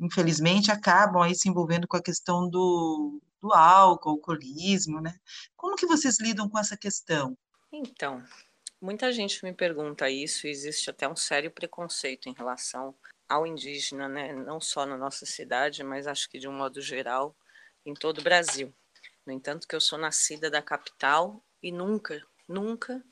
infelizmente, 0.00 0.70
acabam 0.70 1.22
aí 1.22 1.34
se 1.34 1.48
envolvendo 1.48 1.86
com 1.86 1.96
a 1.96 2.02
questão 2.02 2.48
do, 2.48 3.20
do 3.40 3.52
álcool, 3.52 4.10
alcoolismo, 4.10 5.00
né? 5.00 5.14
Como 5.54 5.76
que 5.76 5.86
vocês 5.86 6.18
lidam 6.18 6.48
com 6.48 6.58
essa 6.58 6.76
questão? 6.76 7.36
Então, 7.70 8.24
muita 8.80 9.12
gente 9.12 9.44
me 9.44 9.52
pergunta 9.52 10.08
isso, 10.08 10.46
existe 10.46 10.88
até 10.88 11.06
um 11.06 11.16
sério 11.16 11.50
preconceito 11.50 12.28
em 12.28 12.34
relação 12.34 12.94
ao 13.28 13.46
indígena, 13.46 14.08
né? 14.08 14.32
Não 14.32 14.60
só 14.60 14.86
na 14.86 14.96
nossa 14.96 15.26
cidade, 15.26 15.82
mas 15.82 16.06
acho 16.06 16.28
que 16.28 16.38
de 16.38 16.48
um 16.48 16.52
modo 16.52 16.80
geral 16.80 17.34
em 17.84 17.94
todo 17.94 18.18
o 18.18 18.22
Brasil. 18.22 18.72
No 19.24 19.32
entanto, 19.32 19.66
que 19.66 19.74
eu 19.74 19.80
sou 19.80 19.98
nascida 19.98 20.50
da 20.50 20.62
capital 20.62 21.42
e 21.62 21.72
nunca, 21.72 22.22
nunca 22.48 23.02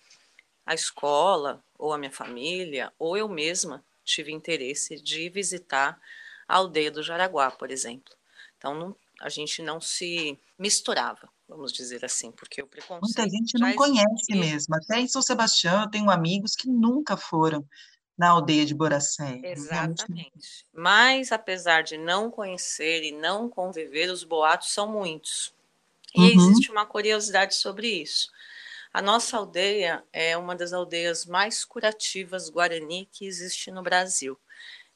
a 0.64 0.74
escola 0.74 1.62
ou 1.78 1.92
a 1.92 1.98
minha 1.98 2.10
família 2.10 2.92
ou 2.98 3.16
eu 3.16 3.28
mesma 3.28 3.84
tive 4.04 4.32
interesse 4.32 5.00
de 5.00 5.28
visitar 5.28 6.00
a 6.46 6.56
aldeia 6.56 6.90
do 6.90 7.02
Jaraguá, 7.02 7.50
por 7.50 7.70
exemplo. 7.70 8.14
Então 8.56 8.74
não, 8.74 8.96
a 9.20 9.28
gente 9.28 9.62
não 9.62 9.80
se 9.80 10.38
misturava, 10.58 11.28
vamos 11.48 11.72
dizer 11.72 12.04
assim, 12.04 12.30
porque 12.32 12.62
o 12.62 12.66
preconceito. 12.66 13.02
Muita 13.02 13.28
gente 13.28 13.58
não 13.58 13.74
conhece 13.74 14.34
mesmo. 14.34 14.74
Até 14.76 15.00
em 15.00 15.08
São 15.08 15.22
Sebastião 15.22 15.82
eu 15.82 15.90
tenho 15.90 16.10
amigos 16.10 16.54
que 16.54 16.68
nunca 16.68 17.16
foram 17.16 17.66
na 18.16 18.30
aldeia 18.30 18.64
de 18.64 18.74
Boracé. 18.74 19.40
Exatamente. 19.42 20.66
Mas 20.72 21.32
apesar 21.32 21.82
de 21.82 21.96
não 21.96 22.30
conhecer 22.30 23.02
e 23.02 23.12
não 23.12 23.48
conviver, 23.48 24.10
os 24.10 24.24
boatos 24.24 24.72
são 24.72 24.90
muitos. 24.90 25.52
E 26.14 26.20
uhum. 26.20 26.26
existe 26.28 26.70
uma 26.70 26.86
curiosidade 26.86 27.54
sobre 27.56 27.88
isso. 27.88 28.30
A 28.92 29.02
nossa 29.02 29.36
aldeia 29.36 30.04
é 30.12 30.36
uma 30.36 30.54
das 30.54 30.72
aldeias 30.72 31.26
mais 31.26 31.64
curativas 31.64 32.48
guarani 32.48 33.08
que 33.10 33.26
existe 33.26 33.70
no 33.72 33.82
Brasil. 33.82 34.38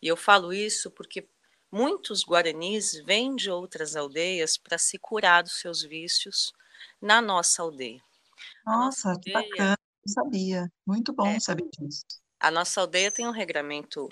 E 0.01 0.07
eu 0.07 0.17
falo 0.17 0.53
isso 0.53 0.89
porque 0.93 1.27
muitos 1.73 2.25
guaranis 2.25 2.95
vêm 3.05 3.35
de 3.35 3.51
outras 3.51 3.97
aldeias 3.97 4.57
para 4.57 4.79
se 4.79 4.97
curar 4.99 5.43
dos 5.43 5.59
seus 5.59 5.83
vícios 5.83 6.53
na 7.03 7.21
nossa 7.21 7.63
aldeia. 7.63 8.01
Nossa, 8.65 9.09
nossa 9.09 9.21
que 9.21 9.35
aldeia, 9.35 9.51
bacana, 9.51 9.79
não 10.07 10.13
sabia. 10.15 10.73
Muito 10.87 11.13
bom 11.13 11.27
é, 11.27 11.41
saber 11.41 11.69
disso. 11.77 12.07
A 12.41 12.51
nossa 12.51 12.81
aldeia 12.81 13.11
tem 13.11 13.27
um 13.27 13.33
regramento 13.33 14.09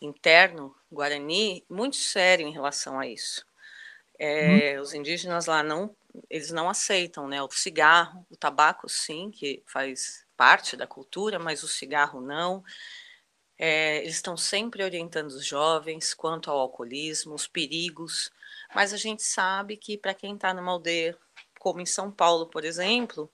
interno 0.00 0.74
guarani 0.90 1.64
muito 1.68 1.96
sério 1.96 2.46
em 2.46 2.52
relação 2.52 2.98
a 2.98 3.06
isso. 3.06 3.44
É, 4.18 4.78
hum. 4.78 4.82
Os 4.82 4.94
indígenas 4.94 5.46
lá 5.46 5.62
não 5.62 5.94
eles 6.28 6.50
não 6.50 6.68
aceitam, 6.68 7.28
né? 7.28 7.42
O 7.42 7.50
cigarro, 7.50 8.26
o 8.30 8.36
tabaco, 8.36 8.88
sim, 8.88 9.30
que 9.30 9.62
faz 9.66 10.24
parte 10.36 10.76
da 10.76 10.86
cultura, 10.86 11.38
mas 11.38 11.62
o 11.62 11.68
cigarro 11.68 12.20
não. 12.20 12.64
É, 13.58 13.98
eles 13.98 14.14
estão 14.14 14.36
sempre 14.36 14.82
orientando 14.82 15.28
os 15.28 15.44
jovens 15.44 16.14
quanto 16.14 16.50
ao 16.50 16.58
alcoolismo, 16.58 17.34
os 17.34 17.46
perigos, 17.46 18.30
mas 18.74 18.92
a 18.94 18.96
gente 18.96 19.22
sabe 19.22 19.76
que 19.76 19.98
para 19.98 20.14
quem 20.14 20.34
está 20.34 20.54
numa 20.54 20.72
aldeia, 20.72 21.16
como 21.58 21.80
em 21.80 21.86
São 21.86 22.10
Paulo, 22.10 22.46
por 22.46 22.64
exemplo, 22.64 23.30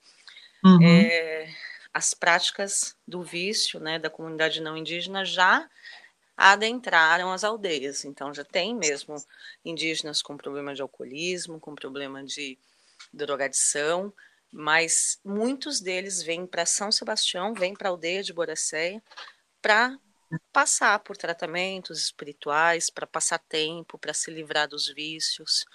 uhum. 0.63 0.83
é, 0.83 1.49
as 1.97 2.13
práticas 2.13 2.95
do 3.07 3.23
vício 3.23 3.79
né, 3.79 3.97
da 3.97 4.07
comunidade 4.07 4.61
não 4.61 4.77
indígena 4.77 5.25
já 5.25 5.67
adentraram 6.37 7.31
as 7.31 7.43
aldeias. 7.43 8.05
Então, 8.05 8.31
já 8.31 8.43
tem 8.43 8.75
mesmo 8.75 9.15
indígenas 9.65 10.21
com 10.21 10.37
problema 10.37 10.75
de 10.75 10.81
alcoolismo, 10.83 11.59
com 11.59 11.73
problema 11.73 12.23
de 12.23 12.55
drogadição, 13.11 14.13
mas 14.51 15.19
muitos 15.25 15.81
deles 15.81 16.21
vêm 16.21 16.45
para 16.45 16.67
São 16.67 16.91
Sebastião, 16.91 17.55
vêm 17.55 17.73
para 17.73 17.89
a 17.89 17.91
aldeia 17.91 18.21
de 18.21 18.31
Boracéia 18.31 19.01
para 19.59 19.97
passar 20.53 20.99
por 20.99 21.17
tratamentos 21.17 21.97
espirituais, 21.97 22.91
para 22.91 23.07
passar 23.07 23.39
tempo, 23.39 23.97
para 23.97 24.13
se 24.13 24.29
livrar 24.29 24.67
dos 24.67 24.87
vícios. 24.87 25.65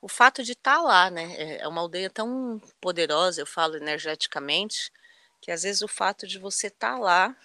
O 0.00 0.06
fato 0.06 0.44
de 0.44 0.52
estar 0.52 0.76
tá 0.76 0.82
lá, 0.82 1.10
né? 1.10 1.56
É, 1.58 1.66
uma 1.66 1.80
aldeia 1.80 2.08
tão 2.08 2.60
poderosa, 2.80 3.40
eu 3.40 3.46
falo 3.46 3.74
energeticamente, 3.76 4.92
que 5.44 5.52
às 5.52 5.62
vezes 5.62 5.82
o 5.82 5.88
fato 5.88 6.26
de 6.26 6.38
você 6.38 6.68
estar 6.68 6.94
tá 6.94 6.98
lá 6.98 7.36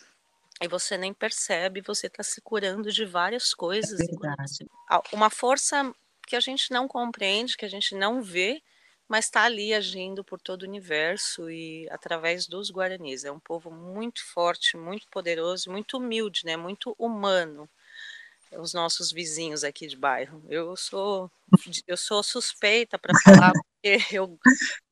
e 0.62 0.70
você 0.70 0.98
nem 0.98 1.13
percebe, 1.13 1.82
você 1.82 2.08
está 2.08 2.24
se 2.24 2.39
curando 2.39 2.89
de 2.94 3.03
várias 3.03 3.53
coisas. 3.53 4.00
É 4.00 5.01
uma 5.12 5.29
força 5.29 5.94
que 6.25 6.34
a 6.34 6.39
gente 6.39 6.72
não 6.72 6.88
compreende, 6.88 7.58
que 7.58 7.65
a 7.65 7.70
gente 7.70 7.94
não 7.94 8.22
vê, 8.22 8.63
mas 9.06 9.25
está 9.25 9.44
ali 9.44 9.74
agindo 9.74 10.24
por 10.24 10.39
todo 10.39 10.63
o 10.63 10.65
universo 10.65 11.51
e 11.51 11.89
através 11.89 12.48
dos 12.48 12.72
guaranis. 12.72 13.25
É 13.25 13.32
um 13.34 13.39
povo 13.39 13.70
muito 13.70 14.24
forte, 14.25 14.77
muito 14.77 15.06
poderoso, 15.10 15.70
muito 15.70 15.98
humilde, 15.98 16.46
né? 16.46 16.56
Muito 16.56 16.96
humano. 16.98 17.70
Os 18.53 18.74
nossos 18.74 19.12
vizinhos 19.12 19.65
aqui 19.65 19.88
de 19.88 19.98
bairro. 19.98 20.41
Eu 20.48 20.74
sou 20.77 21.29
eu 21.86 21.98
sou 21.98 22.24
suspeita 22.24 22.98
para 22.98 23.13
falar 23.25 23.51
porque 23.84 24.00
eu 24.10 24.39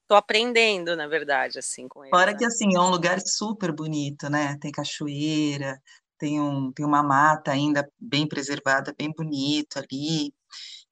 Tô 0.07 0.15
aprendendo, 0.15 0.95
na 0.95 1.07
verdade, 1.07 1.59
assim, 1.59 1.87
com 1.87 2.03
ele. 2.03 2.11
Fora 2.11 2.35
que, 2.35 2.45
assim, 2.45 2.75
é 2.75 2.79
um 2.79 2.89
lugar 2.89 3.19
super 3.19 3.71
bonito, 3.73 4.29
né? 4.29 4.57
Tem 4.59 4.71
cachoeira, 4.71 5.81
tem, 6.17 6.39
um, 6.39 6.71
tem 6.71 6.85
uma 6.85 7.03
mata 7.03 7.51
ainda 7.51 7.87
bem 7.99 8.27
preservada, 8.27 8.95
bem 8.97 9.11
bonito 9.11 9.77
ali. 9.77 10.33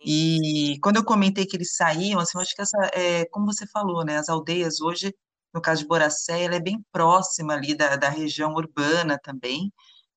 E 0.05 0.77
quando 0.81 0.98
eu 0.98 1.05
comentei 1.05 1.45
que 1.45 1.55
eles 1.55 1.75
saíam, 1.75 2.19
assim, 2.19 2.38
eu 2.38 2.41
acho 2.41 2.53
que 2.53 2.62
essa, 2.62 2.77
é, 2.93 3.25
como 3.27 3.45
você 3.45 3.65
falou, 3.67 4.03
né? 4.03 4.17
As 4.17 4.27
aldeias 4.27 4.81
hoje, 4.81 5.15
no 5.53 5.62
caso 5.62 5.81
de 5.81 5.88
Boracé, 5.88 6.43
ela 6.43 6.55
é 6.55 6.60
bem 6.60 6.84
próxima 6.91 7.53
ali 7.53 7.74
da, 7.75 7.95
da 7.95 8.10
região 8.10 8.53
urbana 8.53 9.17
também. 9.24 9.72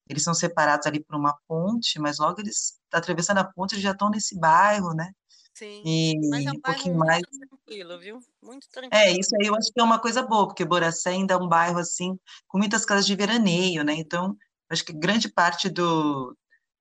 Eles 0.09 0.25
são 0.25 0.35
separados 0.35 0.87
ali 0.87 1.05
por 1.05 1.17
uma 1.17 1.37
ponte, 1.47 2.00
mas 2.00 2.19
logo 2.19 2.40
eles 2.40 2.78
atravessando 2.93 3.38
a 3.38 3.45
ponte 3.45 3.81
já 3.81 3.93
estão 3.93 4.11
nesse 4.11 4.38
bairro, 4.38 4.93
né? 4.95 5.12
Sim. 5.59 5.83
E 5.85 6.15
Mas 6.31 6.47
é 6.47 6.53
um 6.53 6.55
um 6.55 6.61
pouquinho 6.61 6.95
muito 6.95 7.07
mais. 7.09 7.23
tranquilo, 7.23 7.99
viu? 7.99 8.21
Muito 8.41 8.69
tranquilo. 8.69 9.03
É, 9.03 9.11
isso 9.11 9.35
aí 9.35 9.49
eu 9.49 9.57
acho 9.57 9.73
que 9.73 9.81
é 9.81 9.83
uma 9.83 9.99
coisa 9.99 10.23
boa, 10.23 10.47
porque 10.47 10.65
Boracé 10.65 11.11
ainda 11.11 11.35
é 11.35 11.37
um 11.37 11.49
bairro 11.49 11.81
assim, 11.81 12.17
com 12.47 12.59
muitas 12.59 12.85
casas 12.85 13.05
de 13.05 13.17
veraneio, 13.17 13.83
né? 13.83 13.95
Então, 13.95 14.37
acho 14.71 14.85
que 14.85 14.93
grande 14.93 15.29
parte 15.29 15.69
do, 15.69 16.37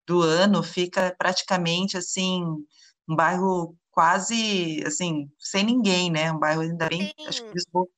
do 0.05 0.21
ano 0.21 0.61
fica 0.61 1.15
praticamente 1.17 1.97
assim, 1.97 2.43
um 3.09 3.15
bairro 3.15 3.75
quase 3.89 4.83
assim, 4.85 5.27
sem 5.39 5.63
ninguém, 5.63 6.11
né? 6.11 6.31
Um 6.31 6.37
bairro 6.37 6.61
ainda 6.61 6.87
bem, 6.87 7.11
acho 7.27 7.43
que 7.45 7.53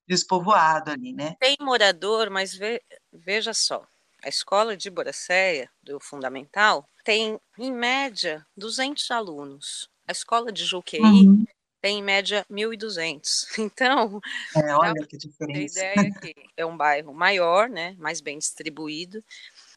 despovoado 0.07 0.91
ali, 0.91 1.11
né? 1.11 1.35
Tem 1.41 1.57
morador, 1.59 2.29
mas 2.29 2.55
ve, 2.55 2.81
veja 3.11 3.53
só, 3.53 3.85
a 4.23 4.29
escola 4.29 4.77
de 4.77 4.89
Boracéia, 4.89 5.69
do 5.83 5.99
Fundamental, 5.99 6.87
tem, 7.03 7.37
em 7.57 7.71
média, 7.73 8.45
200 8.55 9.11
alunos. 9.11 9.88
A 10.09 10.11
escola 10.11 10.51
de 10.51 10.65
Juqueí 10.65 10.99
uhum. 10.99 11.45
tem 11.79 11.99
em 11.99 12.03
média 12.03 12.43
1.200. 12.49 13.45
Então, 13.59 14.19
é, 14.55 14.75
olha 14.75 15.05
que 15.05 15.15
diferença. 15.15 15.81
A 15.81 15.93
ideia 15.93 16.07
é 16.07 16.19
que 16.19 16.35
é 16.57 16.65
um 16.65 16.75
bairro 16.75 17.13
maior, 17.13 17.69
né, 17.69 17.95
mais 17.99 18.19
bem 18.19 18.39
distribuído, 18.39 19.23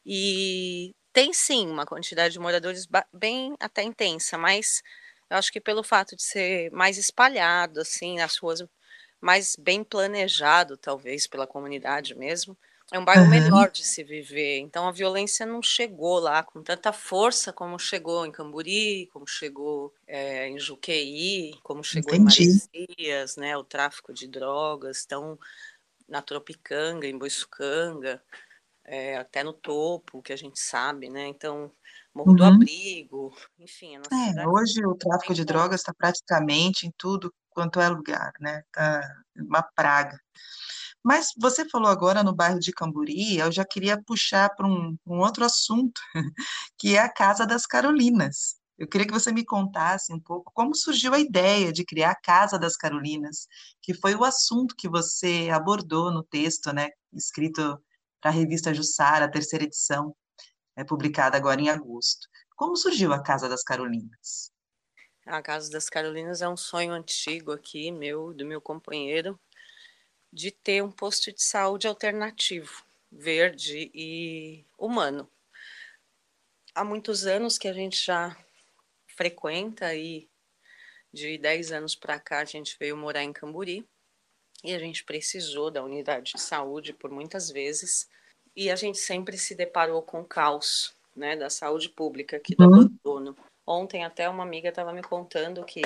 e 0.03 0.95
tem 1.13 1.31
sim 1.31 1.67
uma 1.67 1.85
quantidade 1.85 2.33
de 2.33 2.39
moradores 2.39 2.87
bem 3.13 3.55
até 3.59 3.83
intensa, 3.83 4.35
mas 4.35 4.81
eu 5.29 5.37
acho 5.37 5.51
que 5.51 5.61
pelo 5.61 5.83
fato 5.83 6.15
de 6.15 6.23
ser 6.23 6.71
mais 6.71 6.97
espalhado, 6.97 7.81
assim, 7.81 8.19
as 8.19 8.35
ruas 8.37 8.65
mais 9.21 9.55
bem 9.55 9.83
planejado, 9.83 10.75
talvez, 10.77 11.27
pela 11.27 11.45
comunidade 11.45 12.15
mesmo, 12.15 12.57
é 12.93 12.99
um 12.99 13.03
bairro 13.03 13.23
uhum. 13.23 13.29
melhor 13.29 13.71
de 13.71 13.83
se 13.83 14.03
viver. 14.03 14.59
Então 14.59 14.87
a 14.87 14.91
violência 14.91 15.47
não 15.47 15.63
chegou 15.63 16.19
lá 16.19 16.43
com 16.43 16.61
tanta 16.61 16.93
força 16.93 17.51
como 17.51 17.79
chegou 17.79 18.23
em 18.23 18.31
Camburi, 18.31 19.09
como 19.11 19.27
chegou 19.27 19.91
é, 20.05 20.47
em 20.47 20.59
Juqueí, 20.59 21.55
como 21.63 21.83
chegou 21.83 22.13
Entendi. 22.13 22.43
em 22.43 22.87
Maresias, 22.99 23.35
né? 23.35 23.57
O 23.57 23.63
tráfico 23.63 24.13
de 24.13 24.27
drogas, 24.27 25.01
então 25.03 25.39
na 26.07 26.21
Tropicanga, 26.21 27.07
em 27.07 27.17
Boiçucanga, 27.17 28.21
é, 28.85 29.17
até 29.17 29.43
no 29.43 29.53
topo, 29.53 30.21
que 30.21 30.31
a 30.31 30.37
gente 30.37 30.59
sabe, 30.59 31.09
né? 31.09 31.27
Então 31.27 31.71
Morro 32.13 32.29
uhum. 32.29 32.35
do 32.35 32.43
Abrigo, 32.43 33.33
enfim. 33.57 33.95
é, 33.95 34.47
hoje 34.47 34.85
o 34.85 34.93
tráfico 34.93 35.33
de 35.33 35.43
drogas 35.43 35.79
está 35.79 35.91
praticamente 35.91 36.85
em 36.85 36.93
tudo 36.95 37.33
quanto 37.53 37.79
é 37.79 37.89
lugar, 37.89 38.33
né? 38.39 38.63
Tá 38.71 39.01
uma 39.35 39.63
praga. 39.63 40.19
Mas 41.03 41.29
você 41.37 41.67
falou 41.67 41.89
agora 41.89 42.23
no 42.23 42.33
bairro 42.33 42.59
de 42.59 42.71
Camburi, 42.71 43.37
eu 43.37 43.51
já 43.51 43.65
queria 43.65 44.01
puxar 44.01 44.49
para 44.55 44.65
um, 44.65 44.97
um 45.05 45.19
outro 45.19 45.43
assunto, 45.43 46.01
que 46.77 46.95
é 46.95 46.99
a 46.99 47.11
Casa 47.11 47.45
das 47.45 47.65
Carolinas. 47.65 48.55
Eu 48.77 48.87
queria 48.87 49.05
que 49.05 49.13
você 49.13 49.31
me 49.31 49.45
contasse 49.45 50.13
um 50.13 50.19
pouco 50.19 50.51
como 50.53 50.75
surgiu 50.75 51.13
a 51.13 51.19
ideia 51.19 51.71
de 51.71 51.85
criar 51.85 52.11
a 52.11 52.21
Casa 52.21 52.57
das 52.57 52.75
Carolinas, 52.75 53.47
que 53.81 53.93
foi 53.93 54.15
o 54.15 54.23
assunto 54.23 54.75
que 54.75 54.89
você 54.89 55.49
abordou 55.53 56.11
no 56.11 56.23
texto, 56.23 56.73
né, 56.73 56.89
escrito 57.13 57.79
para 58.21 58.31
a 58.31 58.33
revista 58.33 58.73
Jussara, 58.73 59.25
a 59.25 59.31
terceira 59.31 59.65
edição, 59.65 60.15
é 60.75 60.83
publicada 60.83 61.37
agora 61.37 61.61
em 61.61 61.69
agosto. 61.69 62.27
Como 62.55 62.77
surgiu 62.77 63.11
a 63.13 63.21
Casa 63.21 63.49
das 63.49 63.63
Carolinas? 63.63 64.52
A 65.25 65.41
Casa 65.41 65.71
das 65.71 65.89
Carolinas 65.89 66.41
é 66.41 66.49
um 66.49 66.57
sonho 66.57 66.91
antigo 66.91 67.51
aqui, 67.51 67.91
meu, 67.91 68.33
do 68.33 68.45
meu 68.45 68.59
companheiro, 68.59 69.39
de 70.31 70.51
ter 70.51 70.83
um 70.83 70.91
posto 70.91 71.31
de 71.31 71.41
saúde 71.41 71.87
alternativo, 71.87 72.83
verde 73.11 73.89
e 73.93 74.65
humano. 74.77 75.29
Há 76.75 76.83
muitos 76.83 77.25
anos 77.25 77.57
que 77.57 77.67
a 77.67 77.73
gente 77.73 78.03
já 78.03 78.35
frequenta 79.07 79.95
e 79.95 80.27
de 81.13 81.37
10 81.37 81.71
anos 81.71 81.95
para 81.95 82.19
cá 82.19 82.39
a 82.39 82.45
gente 82.45 82.75
veio 82.79 82.97
morar 82.97 83.23
em 83.23 83.31
Camburi 83.31 83.87
e 84.63 84.73
a 84.73 84.79
gente 84.79 85.03
precisou 85.03 85.69
da 85.69 85.83
unidade 85.83 86.33
de 86.33 86.41
saúde 86.41 86.91
por 86.91 87.11
muitas 87.11 87.51
vezes 87.51 88.09
e 88.55 88.71
a 88.71 88.75
gente 88.75 88.97
sempre 88.97 89.37
se 89.37 89.53
deparou 89.53 90.01
com 90.01 90.21
o 90.21 90.25
caos 90.25 90.95
né, 91.15 91.35
da 91.35 91.49
saúde 91.49 91.89
pública 91.89 92.37
aqui 92.37 92.55
do 92.55 92.63
uhum. 92.63 92.73
abandono. 92.73 93.37
Ontem 93.65 94.03
até 94.03 94.27
uma 94.29 94.43
amiga 94.43 94.69
estava 94.69 94.91
me 94.91 95.01
contando 95.01 95.63
que 95.63 95.81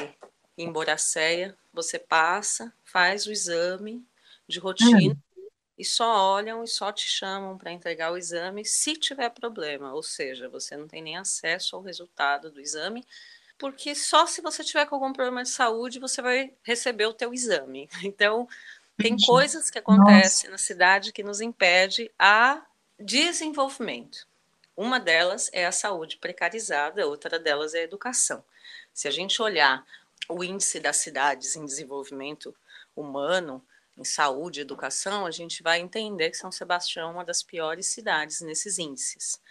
em 0.57 0.71
Boracéia 0.71 1.55
você 1.71 1.99
passa, 1.99 2.73
faz 2.83 3.27
o 3.27 3.31
exame 3.31 4.03
de 4.47 4.59
rotina 4.59 4.97
uhum. 4.97 5.49
e 5.77 5.85
só 5.85 6.33
olham 6.33 6.63
e 6.63 6.67
só 6.67 6.91
te 6.91 7.07
chamam 7.07 7.57
para 7.57 7.71
entregar 7.71 8.11
o 8.11 8.17
exame 8.17 8.65
se 8.65 8.95
tiver 8.95 9.29
problema, 9.29 9.93
ou 9.93 10.01
seja, 10.01 10.49
você 10.49 10.75
não 10.75 10.87
tem 10.87 11.01
nem 11.01 11.17
acesso 11.17 11.75
ao 11.75 11.81
resultado 11.83 12.49
do 12.49 12.59
exame, 12.59 13.05
porque 13.57 13.93
só 13.93 14.25
se 14.25 14.41
você 14.41 14.63
tiver 14.63 14.85
com 14.87 14.95
algum 14.95 15.13
problema 15.13 15.43
de 15.43 15.49
saúde 15.49 15.99
você 15.99 16.21
vai 16.21 16.53
receber 16.63 17.05
o 17.05 17.13
teu 17.13 17.33
exame. 17.33 17.89
Então, 18.03 18.47
tem 18.97 19.15
coisas 19.15 19.69
que 19.69 19.77
acontecem 19.77 20.49
Nossa. 20.49 20.51
na 20.51 20.57
cidade 20.57 21.13
que 21.13 21.21
nos 21.21 21.39
impede 21.39 22.11
a 22.17 22.65
desenvolvimento. 22.99 24.27
Uma 24.77 24.99
delas 24.99 25.49
é 25.53 25.65
a 25.65 25.71
saúde 25.71 26.17
precarizada, 26.17 27.07
outra 27.07 27.39
delas 27.39 27.73
é 27.73 27.79
a 27.79 27.83
educação. 27.83 28.45
Se 28.93 29.07
a 29.07 29.11
gente 29.11 29.41
olhar 29.41 29.83
o 30.29 30.43
índice 30.43 30.79
das 30.79 30.97
cidades 30.97 31.55
em 31.55 31.65
desenvolvimento 31.65 32.55
humano, 32.95 33.65
em 33.97 34.03
saúde 34.03 34.59
e 34.59 34.61
educação, 34.61 35.25
a 35.25 35.31
gente 35.31 35.63
vai 35.63 35.79
entender 35.79 36.29
que 36.29 36.37
São 36.37 36.51
Sebastião 36.51 37.09
é 37.09 37.11
uma 37.11 37.25
das 37.25 37.41
piores 37.41 37.87
cidades 37.87 38.41
nesses 38.41 38.77
índices, 38.77 39.41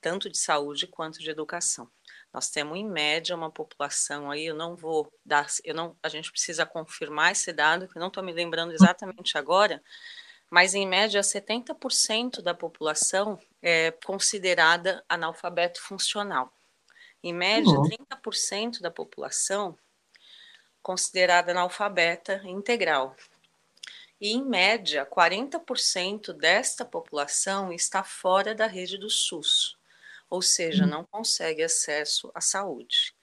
tanto 0.00 0.30
de 0.30 0.38
saúde 0.38 0.86
quanto 0.86 1.18
de 1.18 1.28
educação. 1.28 1.90
Nós 2.32 2.48
temos 2.48 2.78
em 2.78 2.88
média 2.88 3.34
uma 3.34 3.50
população 3.50 4.30
aí, 4.30 4.46
eu 4.46 4.54
não 4.54 4.76
vou 4.76 5.12
dar, 5.24 5.48
eu 5.64 5.74
não, 5.74 5.96
a 6.00 6.08
gente 6.08 6.30
precisa 6.30 6.64
confirmar 6.64 7.32
esse 7.32 7.52
dado, 7.52 7.88
que 7.88 7.98
não 7.98 8.06
estou 8.06 8.22
me 8.22 8.32
lembrando 8.32 8.72
exatamente 8.72 9.36
agora, 9.36 9.82
mas 10.50 10.74
em 10.74 10.86
média 10.86 11.20
70% 11.20 12.40
da 12.40 12.54
população 12.54 13.38
é 13.62 13.90
considerada 14.04 15.04
analfabeto 15.08 15.80
funcional. 15.82 16.52
Em 17.22 17.32
média, 17.32 17.72
uhum. 17.72 17.82
30% 17.82 18.80
da 18.80 18.90
população 18.90 19.76
considerada 20.82 21.50
analfabeta 21.50 22.40
integral. 22.44 23.14
E, 24.20 24.32
em 24.32 24.44
média, 24.44 25.06
40% 25.06 26.32
desta 26.32 26.84
população 26.84 27.72
está 27.72 28.02
fora 28.02 28.54
da 28.54 28.66
rede 28.66 28.96
do 28.96 29.10
SUS, 29.10 29.76
ou 30.30 30.40
seja, 30.40 30.84
uhum. 30.84 30.90
não 30.90 31.04
consegue 31.04 31.62
acesso 31.62 32.30
à 32.34 32.40
saúde. 32.40 33.14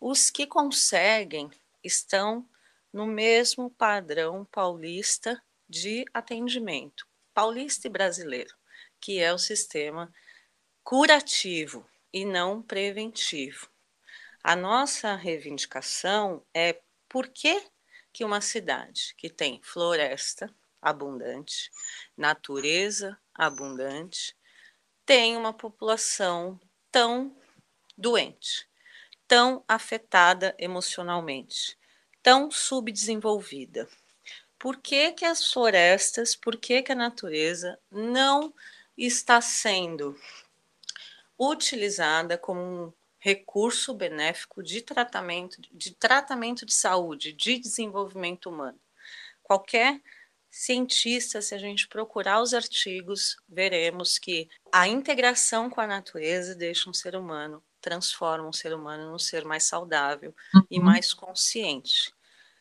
Os 0.00 0.30
que 0.30 0.46
conseguem 0.46 1.50
estão 1.84 2.48
no 2.92 3.06
mesmo 3.06 3.70
padrão 3.70 4.44
paulista 4.44 5.40
de 5.72 6.04
atendimento, 6.12 7.08
paulista 7.32 7.86
e 7.86 7.90
brasileiro, 7.90 8.54
que 9.00 9.18
é 9.18 9.32
o 9.32 9.38
sistema 9.38 10.12
curativo 10.84 11.88
e 12.12 12.26
não 12.26 12.60
preventivo. 12.62 13.70
A 14.44 14.54
nossa 14.54 15.14
reivindicação 15.14 16.44
é 16.52 16.82
por 17.08 17.28
que, 17.28 17.66
que 18.12 18.22
uma 18.22 18.42
cidade 18.42 19.14
que 19.16 19.30
tem 19.30 19.62
floresta 19.62 20.54
abundante, 20.80 21.70
natureza 22.14 23.18
abundante, 23.34 24.36
tem 25.06 25.38
uma 25.38 25.54
população 25.54 26.60
tão 26.90 27.34
doente, 27.96 28.68
tão 29.26 29.64
afetada 29.66 30.54
emocionalmente, 30.58 31.78
tão 32.22 32.50
subdesenvolvida 32.50 33.88
por 34.62 34.76
que, 34.76 35.10
que 35.10 35.24
as 35.24 35.52
florestas, 35.52 36.36
por 36.36 36.56
que, 36.56 36.82
que 36.82 36.92
a 36.92 36.94
natureza 36.94 37.76
não 37.90 38.54
está 38.96 39.40
sendo 39.40 40.16
utilizada 41.36 42.38
como 42.38 42.60
um 42.60 42.92
recurso 43.18 43.92
benéfico 43.92 44.62
de 44.62 44.80
tratamento, 44.80 45.60
de 45.72 45.92
tratamento 45.94 46.64
de 46.64 46.72
saúde, 46.72 47.32
de 47.32 47.58
desenvolvimento 47.58 48.50
humano. 48.50 48.78
Qualquer 49.42 50.00
cientista, 50.48 51.42
se 51.42 51.56
a 51.56 51.58
gente 51.58 51.88
procurar 51.88 52.40
os 52.40 52.54
artigos, 52.54 53.38
veremos 53.48 54.16
que 54.16 54.48
a 54.70 54.86
integração 54.86 55.68
com 55.68 55.80
a 55.80 55.88
natureza 55.88 56.54
deixa 56.54 56.88
um 56.88 56.94
ser 56.94 57.16
humano, 57.16 57.60
transforma 57.80 58.46
um 58.46 58.52
ser 58.52 58.72
humano 58.72 59.10
num 59.10 59.18
ser 59.18 59.44
mais 59.44 59.64
saudável 59.64 60.32
uhum. 60.54 60.62
e 60.70 60.78
mais 60.78 61.12
consciente 61.12 62.14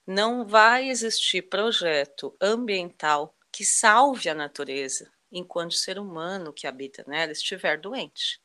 não 0.06 0.46
vai 0.46 0.90
existir 0.90 1.44
projeto 1.44 2.36
ambiental 2.42 3.36
que 3.52 3.64
salve 3.64 4.30
a 4.30 4.36
natureza 4.36 5.12
enquanto 5.32 5.72
o 5.72 5.76
ser 5.76 6.00
humano 6.00 6.54
que 6.54 6.68
habita 6.68 7.04
nela 7.08 7.32
estiver 7.32 7.80
doente. 7.80 8.42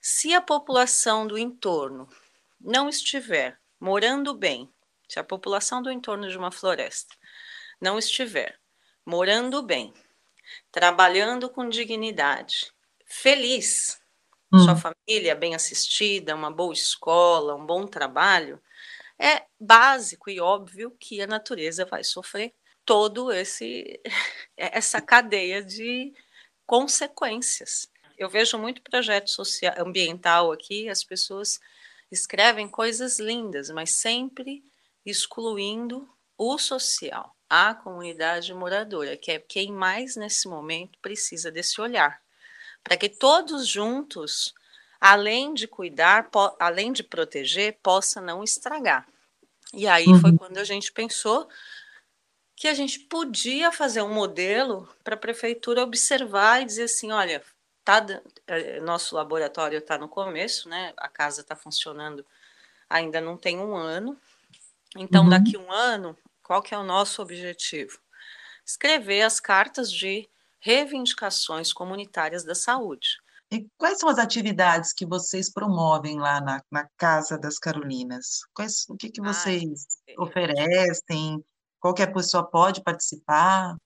Se 0.00 0.34
a 0.34 0.40
população 0.40 1.26
do 1.26 1.38
entorno 1.38 2.08
não 2.60 2.88
estiver 2.88 3.58
morando 3.80 4.34
bem, 4.34 4.70
se 5.08 5.18
a 5.18 5.24
população 5.24 5.82
do 5.82 5.90
entorno 5.90 6.28
de 6.28 6.36
uma 6.36 6.50
floresta 6.50 7.14
não 7.80 7.98
estiver 7.98 8.58
morando 9.04 9.62
bem, 9.62 9.92
trabalhando 10.70 11.48
com 11.48 11.68
dignidade, 11.68 12.72
feliz, 13.06 14.00
hum. 14.52 14.58
sua 14.58 14.76
família 14.76 15.34
bem 15.34 15.54
assistida, 15.54 16.34
uma 16.34 16.50
boa 16.50 16.72
escola, 16.72 17.54
um 17.54 17.66
bom 17.66 17.86
trabalho, 17.86 18.60
é 19.24 19.46
básico 19.58 20.28
e 20.28 20.38
óbvio 20.38 20.90
que 21.00 21.22
a 21.22 21.26
natureza 21.26 21.86
vai 21.86 22.04
sofrer 22.04 22.52
todo 22.84 23.32
esse 23.32 23.98
essa 24.54 25.00
cadeia 25.00 25.62
de 25.62 26.12
consequências. 26.66 27.88
Eu 28.18 28.28
vejo 28.28 28.58
muito 28.58 28.82
projeto 28.82 29.30
social 29.30 29.74
ambiental 29.78 30.52
aqui, 30.52 30.90
as 30.90 31.02
pessoas 31.02 31.58
escrevem 32.12 32.68
coisas 32.68 33.18
lindas, 33.18 33.70
mas 33.70 33.92
sempre 33.92 34.62
excluindo 35.06 36.06
o 36.36 36.58
social, 36.58 37.34
a 37.48 37.74
comunidade 37.74 38.52
moradora, 38.52 39.16
que 39.16 39.32
é 39.32 39.38
quem 39.38 39.72
mais 39.72 40.16
nesse 40.16 40.46
momento 40.48 40.98
precisa 41.00 41.50
desse 41.50 41.80
olhar, 41.80 42.20
para 42.82 42.96
que 42.96 43.08
todos 43.08 43.66
juntos 43.66 44.54
além 45.00 45.52
de 45.52 45.68
cuidar, 45.68 46.30
além 46.58 46.90
de 46.90 47.02
proteger, 47.02 47.78
possa 47.82 48.22
não 48.22 48.42
estragar. 48.42 49.06
E 49.72 49.86
aí 49.86 50.06
uhum. 50.06 50.20
foi 50.20 50.36
quando 50.36 50.58
a 50.58 50.64
gente 50.64 50.92
pensou 50.92 51.48
que 52.56 52.68
a 52.68 52.74
gente 52.74 53.00
podia 53.00 53.72
fazer 53.72 54.02
um 54.02 54.12
modelo 54.12 54.88
para 55.02 55.14
a 55.14 55.18
prefeitura 55.18 55.82
observar 55.82 56.62
e 56.62 56.64
dizer 56.64 56.84
assim, 56.84 57.10
olha, 57.10 57.42
tá, 57.84 58.04
eh, 58.46 58.80
nosso 58.80 59.14
laboratório 59.16 59.78
está 59.78 59.98
no 59.98 60.08
começo, 60.08 60.68
né? 60.68 60.92
A 60.96 61.08
casa 61.08 61.40
está 61.40 61.56
funcionando 61.56 62.24
ainda 62.88 63.20
não 63.20 63.36
tem 63.36 63.58
um 63.58 63.74
ano. 63.74 64.16
Então, 64.96 65.24
uhum. 65.24 65.30
daqui 65.30 65.56
um 65.56 65.72
ano, 65.72 66.16
qual 66.42 66.62
que 66.62 66.74
é 66.74 66.78
o 66.78 66.84
nosso 66.84 67.20
objetivo? 67.20 67.98
Escrever 68.64 69.22
as 69.22 69.40
cartas 69.40 69.90
de 69.90 70.28
reivindicações 70.60 71.72
comunitárias 71.72 72.44
da 72.44 72.54
saúde. 72.54 73.18
E 73.54 73.68
quais 73.78 74.00
são 74.00 74.08
as 74.08 74.18
atividades 74.18 74.92
que 74.92 75.06
vocês 75.06 75.48
promovem 75.48 76.18
lá 76.18 76.40
na, 76.40 76.60
na 76.72 76.88
Casa 76.96 77.38
das 77.38 77.56
Carolinas? 77.56 78.40
Quais, 78.52 78.84
o 78.88 78.96
que, 78.96 79.08
que 79.08 79.20
vocês 79.20 79.86
ah, 80.08 80.22
oferecem? 80.24 81.40
Qualquer 81.78 82.12
pessoa 82.12 82.44
pode 82.44 82.82
participar? 82.82 83.76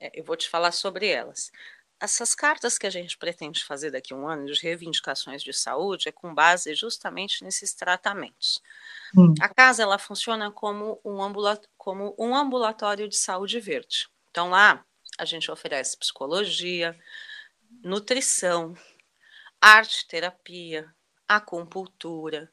É, 0.00 0.18
eu 0.18 0.24
vou 0.24 0.36
te 0.36 0.48
falar 0.48 0.72
sobre 0.72 1.06
elas. 1.06 1.52
Essas 2.00 2.34
cartas 2.34 2.78
que 2.78 2.86
a 2.86 2.90
gente 2.90 3.18
pretende 3.18 3.62
fazer 3.62 3.90
daqui 3.90 4.14
a 4.14 4.16
um 4.16 4.26
ano 4.26 4.46
de 4.46 4.58
reivindicações 4.58 5.42
de 5.42 5.52
saúde 5.52 6.08
é 6.08 6.12
com 6.12 6.34
base 6.34 6.74
justamente 6.74 7.44
nesses 7.44 7.74
tratamentos. 7.74 8.62
Hum. 9.14 9.34
A 9.38 9.50
casa 9.50 9.82
ela 9.82 9.98
funciona 9.98 10.50
como 10.50 10.98
um, 11.04 11.18
como 11.76 12.14
um 12.18 12.34
ambulatório 12.34 13.06
de 13.06 13.16
saúde 13.16 13.60
verde. 13.60 14.08
Então 14.30 14.48
lá 14.48 14.82
a 15.18 15.26
gente 15.26 15.50
oferece 15.50 15.94
psicologia, 15.98 16.98
nutrição, 17.82 18.74
arte 19.64 20.06
terapia, 20.06 20.94
acupuntura, 21.26 22.52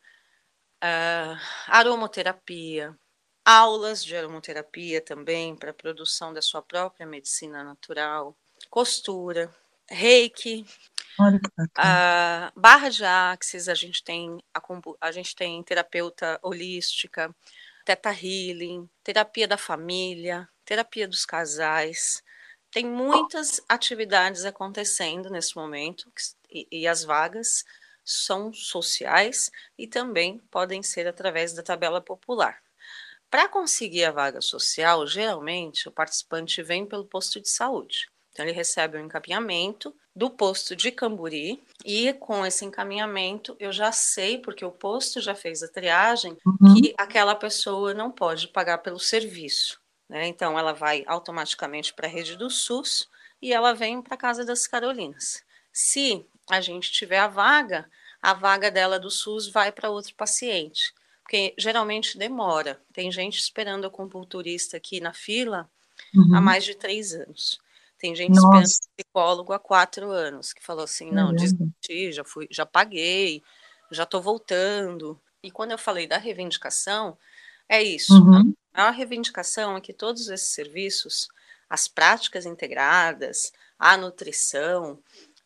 uh, 0.82 1.38
aromoterapia, 1.67 2.97
aulas 3.43 4.02
de 4.02 4.15
aromoterapia 4.15 5.02
também 5.02 5.54
para 5.54 5.71
a 5.71 5.74
produção 5.74 6.32
da 6.32 6.41
sua 6.41 6.62
própria 6.62 7.06
medicina 7.06 7.65
natural, 7.65 8.34
costura, 8.69 9.54
reiki, 9.89 10.65
a 11.76 12.54
barra 12.56 12.88
de 12.88 13.04
axis, 13.04 13.67
a 13.67 13.76
gente 13.76 14.02
tem 14.06 14.41
a, 14.54 14.62
a 15.02 15.12
gente 15.12 15.36
tem 15.36 15.62
terapeuta 15.63 16.39
holística, 16.41 17.36
teta 17.84 18.10
healing, 18.12 18.89
terapia 19.04 19.50
da 19.50 19.58
família, 19.58 20.47
terapia 20.63 21.10
dos 21.10 21.26
casais. 21.26 22.24
Tem 22.71 22.86
muitas 22.86 23.62
atividades 23.67 24.45
acontecendo 24.45 25.30
nesse 25.30 25.58
momento 25.58 26.10
e, 26.52 26.68
e 26.72 26.88
as 26.88 27.04
vagas 27.04 27.64
são 28.04 28.52
sociais 28.52 29.52
e 29.78 29.88
também 29.88 30.40
podem 30.50 30.84
ser 30.84 31.08
através 31.08 31.54
da 31.54 31.64
tabela 31.64 32.02
popular. 32.02 32.62
Para 33.30 33.48
conseguir 33.48 34.04
a 34.04 34.12
vaga 34.12 34.42
social, 34.42 35.08
geralmente 35.08 35.88
o 35.88 35.92
participante 35.92 36.62
vem 36.62 36.86
pelo 36.86 37.06
posto 37.06 37.40
de 37.40 37.50
saúde. 37.50 38.10
Então, 38.32 38.46
ele 38.46 38.54
recebe 38.54 38.98
um 38.98 39.06
encaminhamento 39.06 39.96
do 40.16 40.30
posto 40.30 40.76
de 40.76 40.92
Camburi 40.92 41.62
e 41.86 42.12
com 42.14 42.46
esse 42.46 42.66
encaminhamento 42.66 43.56
eu 43.60 43.72
já 43.72 43.92
sei, 43.92 44.38
porque 44.38 44.64
o 44.66 44.72
posto 44.72 45.22
já 45.22 45.36
fez 45.36 45.64
a 45.64 45.68
triagem, 45.68 46.38
uhum. 46.46 46.74
que 46.76 46.94
aquela 46.98 47.36
pessoa 47.36 47.94
não 47.94 48.12
pode 48.12 48.48
pagar 48.48 48.80
pelo 48.80 49.00
serviço. 49.00 49.80
Né? 50.10 50.28
Então, 50.28 50.58
ela 50.58 50.74
vai 50.74 51.04
automaticamente 51.08 51.94
para 51.94 52.08
a 52.08 52.10
rede 52.10 52.36
do 52.36 52.50
SUS 52.50 53.10
e 53.42 53.54
ela 53.54 53.74
vem 53.74 54.02
para 54.02 54.16
a 54.16 54.18
Casa 54.18 54.46
das 54.46 54.68
Carolinas. 54.68 55.44
Se 55.72 56.26
a 56.49 56.62
gente 56.62 56.91
tiver 56.91 57.19
a 57.19 57.27
vaga, 57.27 57.89
a 58.21 58.34
vaga 58.34 58.69
dela 58.69 58.99
do 58.99 59.10
SUS 59.10 59.47
vai 59.47 59.71
para 59.71 59.89
outro 59.89 60.13
paciente, 60.15 60.93
porque 61.23 61.54
geralmente 61.58 62.17
demora. 62.17 62.80
Tem 62.93 63.12
gente 63.12 63.39
esperando 63.39 63.86
a 63.86 63.89
compulturista 63.89 64.77
aqui 64.77 64.99
na 64.99 65.13
fila 65.13 65.69
uhum. 66.13 66.36
há 66.36 66.41
mais 66.41 66.63
de 66.63 66.75
três 66.75 67.13
anos. 67.13 67.60
Tem 67.97 68.15
gente 68.15 68.36
Nossa. 68.36 68.63
esperando 68.63 68.95
psicólogo 68.97 69.54
há 69.54 69.60
quatro 69.60 70.10
anos, 70.12 70.54
que 70.54 70.63
falou 70.63 70.84
assim, 70.84 71.12
não, 71.12 71.34
desisti, 71.34 72.12
já 72.12 72.23
fui, 72.23 72.47
já 72.49 72.65
paguei, 72.65 73.43
já 73.91 74.04
estou 74.04 74.21
voltando. 74.21 75.19
E 75.43 75.51
quando 75.51 75.71
eu 75.71 75.77
falei 75.77 76.08
da 76.08 76.17
reivindicação, 76.17 77.17
é 77.69 77.82
isso. 77.82 78.13
Uhum. 78.13 78.54
A 78.73 78.82
maior 78.82 78.93
reivindicação 78.93 79.77
é 79.77 79.82
que 79.82 79.93
todos 79.93 80.30
esses 80.30 80.49
serviços, 80.49 81.27
as 81.69 81.88
práticas 81.88 82.45
integradas, 82.45 83.54
a 83.77 83.97
nutrição, 83.97 84.99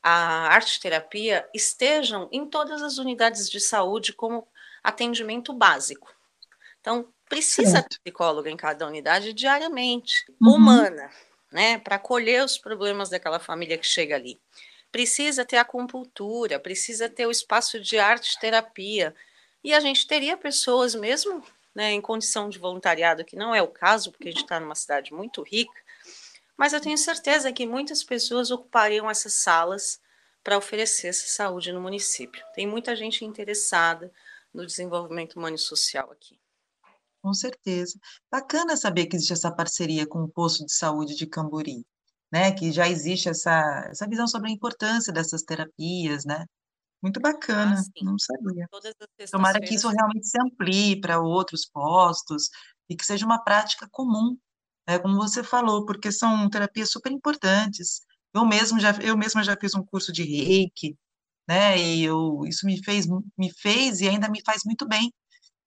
a 0.08 0.50
arte-terapia 0.54 1.50
estejam 1.52 2.30
em 2.32 2.46
todas 2.46 2.84
as 2.84 3.00
unidades 3.00 3.50
de 3.50 3.60
saúde 3.60 4.14
como 4.14 4.48
atendimento 4.84 5.52
básico. 5.52 6.14
Então, 6.80 7.12
precisa 7.28 7.72
certo. 7.72 7.90
de 7.90 8.00
psicólogo 8.02 8.48
em 8.48 8.56
cada 8.56 8.86
unidade 8.86 9.34
diariamente, 9.34 10.24
uhum. 10.40 10.58
humana, 10.58 11.10
né, 11.52 11.80
para 11.80 11.96
acolher 11.96 12.46
os 12.46 12.56
problemas 12.56 13.10
daquela 13.10 13.40
família 13.40 13.80
que 13.80 13.88
chega 13.88 14.14
ali. 14.14 14.40
Precisa 14.92 15.44
ter 15.44 15.58
acupuntura, 15.58 16.60
precisa 16.60 17.10
ter 17.10 17.26
o 17.26 17.32
espaço 17.32 17.80
de 17.80 17.98
arte 17.98 18.40
terapia. 18.40 19.16
E 19.64 19.74
a 19.74 19.80
gente 19.80 20.06
teria 20.06 20.38
pessoas 20.38 20.94
mesmo 20.94 21.44
né, 21.74 21.94
em 21.94 22.00
condição 22.00 22.48
de 22.48 22.60
voluntariado, 22.60 23.26
que 23.26 23.36
não 23.36 23.56
é 23.56 23.62
o 23.64 23.68
caso, 23.68 24.12
porque 24.12 24.28
a 24.28 24.32
gente 24.32 24.44
está 24.44 24.60
numa 24.60 24.76
cidade 24.76 25.12
muito 25.12 25.42
rica, 25.42 25.82
mas 26.58 26.74
eu 26.74 26.82
tenho 26.82 26.98
certeza 26.98 27.52
que 27.52 27.66
muitas 27.66 28.04
pessoas 28.04 28.52
ocupariam 28.52 29.10
essas 29.10 29.34
salas 29.34 30.00
para 30.44 30.58
oferecer 30.58 31.08
essa 31.08 31.28
saúde 31.28 31.72
no 31.72 31.82
município. 31.82 32.44
Tem 32.54 32.68
muita 32.68 32.96
gente 32.96 33.26
interessada 33.26 34.12
no 34.54 34.66
desenvolvimento 34.66 35.36
humano 35.36 35.56
e 35.56 35.60
social 35.60 36.12
aqui. 36.12 36.40
Com 37.22 37.34
certeza. 37.34 38.00
Bacana 38.32 38.78
saber 38.78 39.08
que 39.08 39.16
existe 39.16 39.34
essa 39.34 39.52
parceria 39.52 40.06
com 40.06 40.20
o 40.20 40.30
posto 40.30 40.64
de 40.64 40.72
saúde 40.72 41.16
de 41.16 41.26
Cambori, 41.26 41.84
né? 42.32 42.52
Que 42.52 42.72
já 42.72 42.88
existe 42.88 43.28
essa, 43.28 43.88
essa 43.90 44.08
visão 44.08 44.28
sobre 44.28 44.50
a 44.50 44.54
importância 44.54 45.12
dessas 45.12 45.42
terapias, 45.42 46.24
né? 46.24 46.46
Muito 47.02 47.20
bacana, 47.20 47.76
ah, 47.76 48.04
não 48.04 48.18
sabia. 48.18 48.68
Tomara 49.32 49.60
que 49.60 49.76
isso 49.76 49.88
realmente 49.90 50.28
se 50.28 50.40
amplie 50.42 51.00
para 51.00 51.20
outros 51.20 51.66
postos 51.66 52.50
e 52.90 52.96
que 52.96 53.06
seja 53.06 53.26
uma 53.26 53.44
prática 53.44 53.88
comum, 53.92 54.38
né? 54.88 55.00
Como 55.00 55.16
você 55.18 55.44
falou, 55.44 55.86
porque 55.86 56.12
são 56.12 56.50
terapias 56.50 56.92
super 56.92 57.12
importantes. 57.12 58.02
Eu 58.34 58.46
mesmo 58.46 58.80
já, 58.80 58.92
eu 59.02 59.18
mesma 59.18 59.44
já 59.44 59.56
fiz 59.60 59.76
um 59.76 59.84
curso 59.84 60.12
de 60.12 60.24
Reiki, 60.24 60.98
né? 61.48 61.78
E 61.78 62.04
eu, 62.04 62.42
isso 62.48 62.66
me 62.66 62.84
fez, 62.84 63.06
me 63.38 63.52
fez 63.54 64.02
e 64.02 64.10
ainda 64.10 64.30
me 64.30 64.42
faz 64.46 64.64
muito 64.66 64.88
bem 64.88 65.12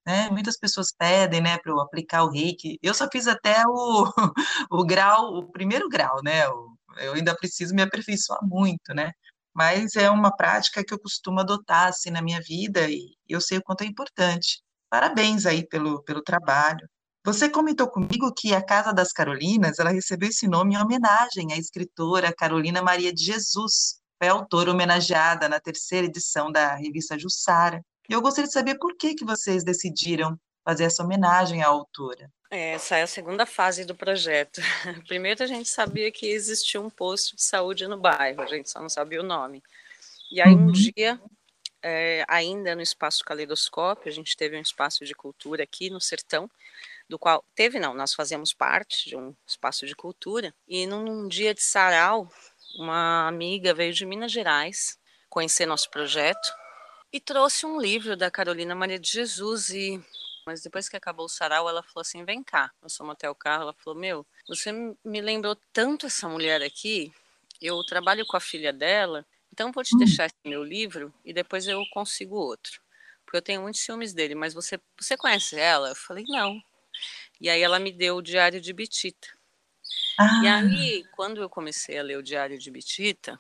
né? 0.08 0.30
Muitas 0.30 0.56
pessoas 0.58 0.90
pedem, 0.90 1.42
né, 1.42 1.58
para 1.58 1.70
eu 1.70 1.80
aplicar 1.80 2.24
o 2.24 2.30
reiki. 2.30 2.78
Eu 2.82 2.94
só 2.94 3.06
fiz 3.12 3.26
até 3.26 3.62
o, 3.66 4.06
o 4.70 4.84
grau, 4.86 5.34
o 5.34 5.52
primeiro 5.52 5.86
grau, 5.88 6.22
né? 6.22 6.46
Eu 6.46 7.12
ainda 7.14 7.36
preciso 7.36 7.74
me 7.74 7.82
aperfeiçoar 7.82 8.40
muito, 8.42 8.94
né? 8.94 9.12
Mas 9.54 9.96
é 9.96 10.10
uma 10.10 10.34
prática 10.34 10.82
que 10.84 10.94
eu 10.94 10.98
costumo 11.00 11.40
adotar 11.40 11.88
assim 11.88 12.10
na 12.10 12.22
minha 12.22 12.40
vida 12.40 12.88
e 12.90 13.16
eu 13.28 13.40
sei 13.40 13.58
o 13.58 13.62
quanto 13.62 13.82
é 13.82 13.86
importante. 13.86 14.62
Parabéns 14.88 15.44
aí 15.44 15.66
pelo, 15.68 16.02
pelo 16.04 16.22
trabalho. 16.22 16.88
Você 17.24 17.48
comentou 17.48 17.88
comigo 17.88 18.32
que 18.32 18.54
a 18.54 18.62
Casa 18.62 18.92
das 18.92 19.12
Carolinas, 19.12 19.78
ela 19.78 19.90
recebeu 19.90 20.28
esse 20.28 20.46
nome 20.46 20.74
em 20.74 20.78
homenagem 20.78 21.52
à 21.52 21.56
escritora 21.56 22.32
Carolina 22.32 22.80
Maria 22.80 23.12
de 23.12 23.24
Jesus. 23.24 24.00
Foi 24.18 24.28
autora 24.28 24.70
homenageada 24.70 25.48
na 25.48 25.60
terceira 25.60 26.06
edição 26.06 26.50
da 26.50 26.74
revista 26.74 27.18
Jussara. 27.18 27.84
E 28.08 28.12
eu 28.12 28.22
gostaria 28.22 28.46
de 28.46 28.52
saber 28.52 28.76
por 28.78 28.96
que, 28.96 29.14
que 29.14 29.24
vocês 29.24 29.62
decidiram 29.62 30.38
fazer 30.64 30.84
essa 30.84 31.02
homenagem 31.02 31.62
à 31.62 31.68
autora. 31.68 32.30
Essa 32.50 32.96
é 32.96 33.02
a 33.02 33.06
segunda 33.06 33.44
fase 33.44 33.84
do 33.84 33.94
projeto. 33.94 34.60
Primeiro, 35.06 35.42
a 35.42 35.46
gente 35.46 35.68
sabia 35.68 36.10
que 36.10 36.26
existia 36.26 36.80
um 36.80 36.88
posto 36.88 37.36
de 37.36 37.42
saúde 37.42 37.86
no 37.86 37.98
bairro, 37.98 38.40
a 38.40 38.46
gente 38.46 38.70
só 38.70 38.80
não 38.80 38.88
sabia 38.88 39.20
o 39.20 39.24
nome. 39.24 39.62
E 40.30 40.40
aí, 40.40 40.54
um 40.54 40.66
uhum. 40.66 40.72
dia, 40.72 41.20
é, 41.82 42.24
ainda 42.26 42.74
no 42.74 42.80
espaço 42.80 43.24
Caleidoscópio, 43.24 44.10
a 44.10 44.14
gente 44.14 44.36
teve 44.36 44.56
um 44.56 44.60
espaço 44.60 45.04
de 45.04 45.14
cultura 45.14 45.62
aqui 45.62 45.90
no 45.90 46.00
Sertão, 46.00 46.50
do 47.08 47.18
qual 47.18 47.44
teve 47.54 47.78
não, 47.80 47.94
nós 47.94 48.14
fazíamos 48.14 48.52
parte 48.52 49.08
de 49.08 49.16
um 49.16 49.34
espaço 49.46 49.86
de 49.86 49.94
cultura. 49.96 50.54
E 50.68 50.86
num 50.86 51.26
dia 51.28 51.54
de 51.54 51.62
sarau, 51.62 52.30
uma 52.78 53.26
amiga 53.28 53.74
veio 53.74 53.92
de 53.92 54.04
Minas 54.06 54.32
Gerais 54.32 54.98
conhecer 55.30 55.66
nosso 55.66 55.90
projeto 55.90 56.48
e 57.12 57.20
trouxe 57.20 57.66
um 57.66 57.80
livro 57.80 58.16
da 58.16 58.30
Carolina 58.30 58.74
Maria 58.74 58.98
de 58.98 59.10
Jesus 59.10 59.70
e 59.70 60.02
mas 60.46 60.62
depois 60.62 60.88
que 60.88 60.96
acabou 60.96 61.26
o 61.26 61.28
sarau, 61.28 61.68
ela 61.68 61.82
falou 61.82 62.00
assim: 62.02 62.24
"Vem 62.24 62.42
cá". 62.42 62.70
Nós 62.82 62.96
fomos 62.96 63.12
até 63.12 63.28
o 63.30 63.34
carro, 63.34 63.62
ela 63.64 63.74
falou: 63.74 63.98
"Meu, 63.98 64.26
você 64.48 64.72
me 65.04 65.20
lembrou 65.20 65.56
tanto 65.72 66.06
essa 66.06 66.28
mulher 66.28 66.62
aqui. 66.62 67.12
Eu 67.60 67.84
trabalho 67.84 68.24
com 68.26 68.36
a 68.36 68.40
filha 68.40 68.72
dela, 68.72 69.26
então 69.52 69.72
vou 69.72 69.84
te 69.84 69.96
deixar 69.96 70.26
esse 70.26 70.36
meu 70.44 70.64
livro 70.64 71.12
e 71.24 71.32
depois 71.34 71.66
eu 71.68 71.84
consigo 71.92 72.36
outro. 72.36 72.80
Porque 73.24 73.36
eu 73.38 73.42
tenho 73.42 73.62
muitos 73.62 73.82
ciúmes 73.82 74.14
dele, 74.14 74.34
mas 74.34 74.54
você 74.54 74.80
você 74.98 75.16
conhece 75.16 75.58
ela?" 75.58 75.90
Eu 75.90 75.96
falei: 75.96 76.24
"Não". 76.28 76.60
E 77.40 77.48
aí 77.48 77.62
ela 77.62 77.78
me 77.78 77.92
deu 77.92 78.16
o 78.16 78.22
Diário 78.22 78.60
de 78.60 78.72
Bitita. 78.72 79.28
Ah. 80.18 80.40
E 80.42 80.46
aí, 80.48 81.04
quando 81.12 81.40
eu 81.40 81.48
comecei 81.48 81.98
a 81.98 82.02
ler 82.02 82.18
o 82.18 82.22
Diário 82.22 82.58
de 82.58 82.70
Bitita, 82.70 83.38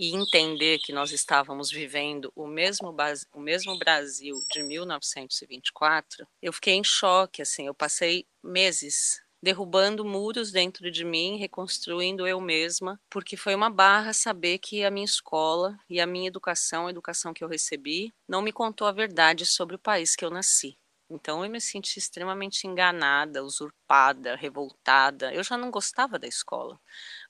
e 0.00 0.14
entender 0.16 0.78
que 0.78 0.94
nós 0.94 1.12
estávamos 1.12 1.70
vivendo 1.70 2.32
o 2.34 2.46
mesmo, 2.46 2.96
o 3.34 3.40
mesmo 3.40 3.78
Brasil 3.78 4.34
de 4.50 4.62
1924, 4.62 6.26
eu 6.40 6.54
fiquei 6.54 6.72
em 6.72 6.82
choque, 6.82 7.42
assim, 7.42 7.66
eu 7.66 7.74
passei 7.74 8.24
meses 8.42 9.20
derrubando 9.42 10.02
muros 10.02 10.50
dentro 10.52 10.90
de 10.90 11.04
mim, 11.04 11.36
reconstruindo 11.36 12.26
eu 12.26 12.40
mesma, 12.40 12.98
porque 13.10 13.36
foi 13.36 13.54
uma 13.54 13.70
barra 13.70 14.14
saber 14.14 14.58
que 14.58 14.84
a 14.84 14.90
minha 14.90 15.04
escola 15.04 15.78
e 15.88 16.00
a 16.00 16.06
minha 16.06 16.28
educação, 16.28 16.86
a 16.86 16.90
educação 16.90 17.34
que 17.34 17.44
eu 17.44 17.48
recebi, 17.48 18.12
não 18.26 18.40
me 18.42 18.52
contou 18.52 18.86
a 18.86 18.92
verdade 18.92 19.44
sobre 19.44 19.76
o 19.76 19.78
país 19.78 20.16
que 20.16 20.24
eu 20.24 20.30
nasci. 20.30 20.78
Então 21.10 21.44
eu 21.44 21.50
me 21.50 21.60
senti 21.60 21.98
extremamente 21.98 22.66
enganada, 22.66 23.42
usurpada, 23.42 24.36
revoltada. 24.36 25.34
Eu 25.34 25.42
já 25.42 25.56
não 25.56 25.70
gostava 25.70 26.18
da 26.18 26.28
escola, 26.28 26.80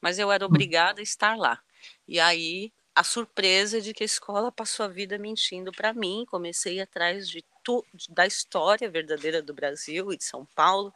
mas 0.00 0.18
eu 0.18 0.30
era 0.30 0.44
hum. 0.44 0.48
obrigada 0.48 1.00
a 1.00 1.02
estar 1.02 1.36
lá. 1.36 1.60
E 2.06 2.20
aí 2.20 2.72
a 2.94 3.02
surpresa 3.02 3.80
de 3.80 3.94
que 3.94 4.02
a 4.02 4.06
escola 4.06 4.52
passou 4.52 4.84
a 4.84 4.88
vida 4.88 5.16
mentindo 5.16 5.72
para 5.72 5.94
mim, 5.94 6.26
comecei 6.28 6.80
atrás 6.80 7.28
de 7.28 7.42
tu, 7.64 7.84
da 8.10 8.26
história 8.26 8.90
verdadeira 8.90 9.40
do 9.40 9.54
Brasil 9.54 10.12
e 10.12 10.16
de 10.16 10.24
São 10.24 10.44
Paulo. 10.54 10.92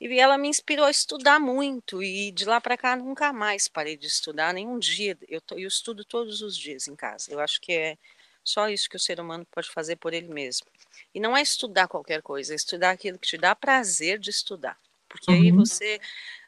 E 0.00 0.18
ela 0.18 0.38
me 0.38 0.48
inspirou 0.48 0.84
a 0.86 0.90
estudar 0.90 1.38
muito 1.40 2.02
e 2.02 2.30
de 2.30 2.44
lá 2.44 2.60
para 2.60 2.76
cá 2.76 2.96
nunca 2.96 3.32
mais 3.32 3.68
parei 3.68 3.96
de 3.96 4.06
estudar, 4.06 4.52
nenhum 4.52 4.78
dia. 4.78 5.16
Eu, 5.28 5.40
tô, 5.40 5.56
eu 5.56 5.68
estudo 5.68 6.04
todos 6.04 6.42
os 6.42 6.56
dias 6.56 6.88
em 6.88 6.96
casa. 6.96 7.32
Eu 7.32 7.40
acho 7.40 7.60
que 7.60 7.72
é 7.72 7.98
só 8.44 8.68
isso 8.68 8.88
que 8.88 8.96
o 8.96 9.00
ser 9.00 9.18
humano 9.18 9.46
pode 9.50 9.70
fazer 9.70 9.96
por 9.96 10.12
ele 10.12 10.28
mesmo. 10.28 10.66
E 11.14 11.18
não 11.18 11.36
é 11.36 11.42
estudar 11.42 11.88
qualquer 11.88 12.22
coisa, 12.22 12.52
é 12.52 12.56
estudar 12.56 12.90
aquilo 12.90 13.18
que 13.18 13.26
te 13.26 13.38
dá 13.38 13.54
prazer 13.54 14.18
de 14.18 14.30
estudar. 14.30 14.78
Porque 15.08 15.30
uhum. 15.30 15.36
aí 15.36 15.50
você 15.50 16.00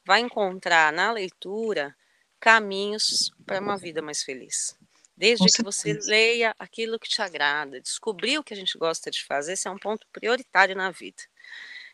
vai 0.04 0.20
encontrar 0.20 0.92
na 0.92 1.10
leitura 1.10 1.96
caminhos 2.38 3.32
para 3.44 3.60
uma 3.60 3.76
vida 3.76 4.02
mais 4.02 4.22
feliz. 4.22 4.76
Desde 5.16 5.46
que 5.46 5.62
você 5.62 5.94
leia 6.04 6.54
aquilo 6.58 6.98
que 6.98 7.08
te 7.08 7.22
agrada, 7.22 7.80
descobrir 7.80 8.38
o 8.38 8.44
que 8.44 8.52
a 8.52 8.56
gente 8.56 8.76
gosta 8.76 9.10
de 9.10 9.24
fazer, 9.24 9.54
esse 9.54 9.66
é 9.66 9.70
um 9.70 9.78
ponto 9.78 10.06
prioritário 10.12 10.76
na 10.76 10.90
vida. 10.90 11.22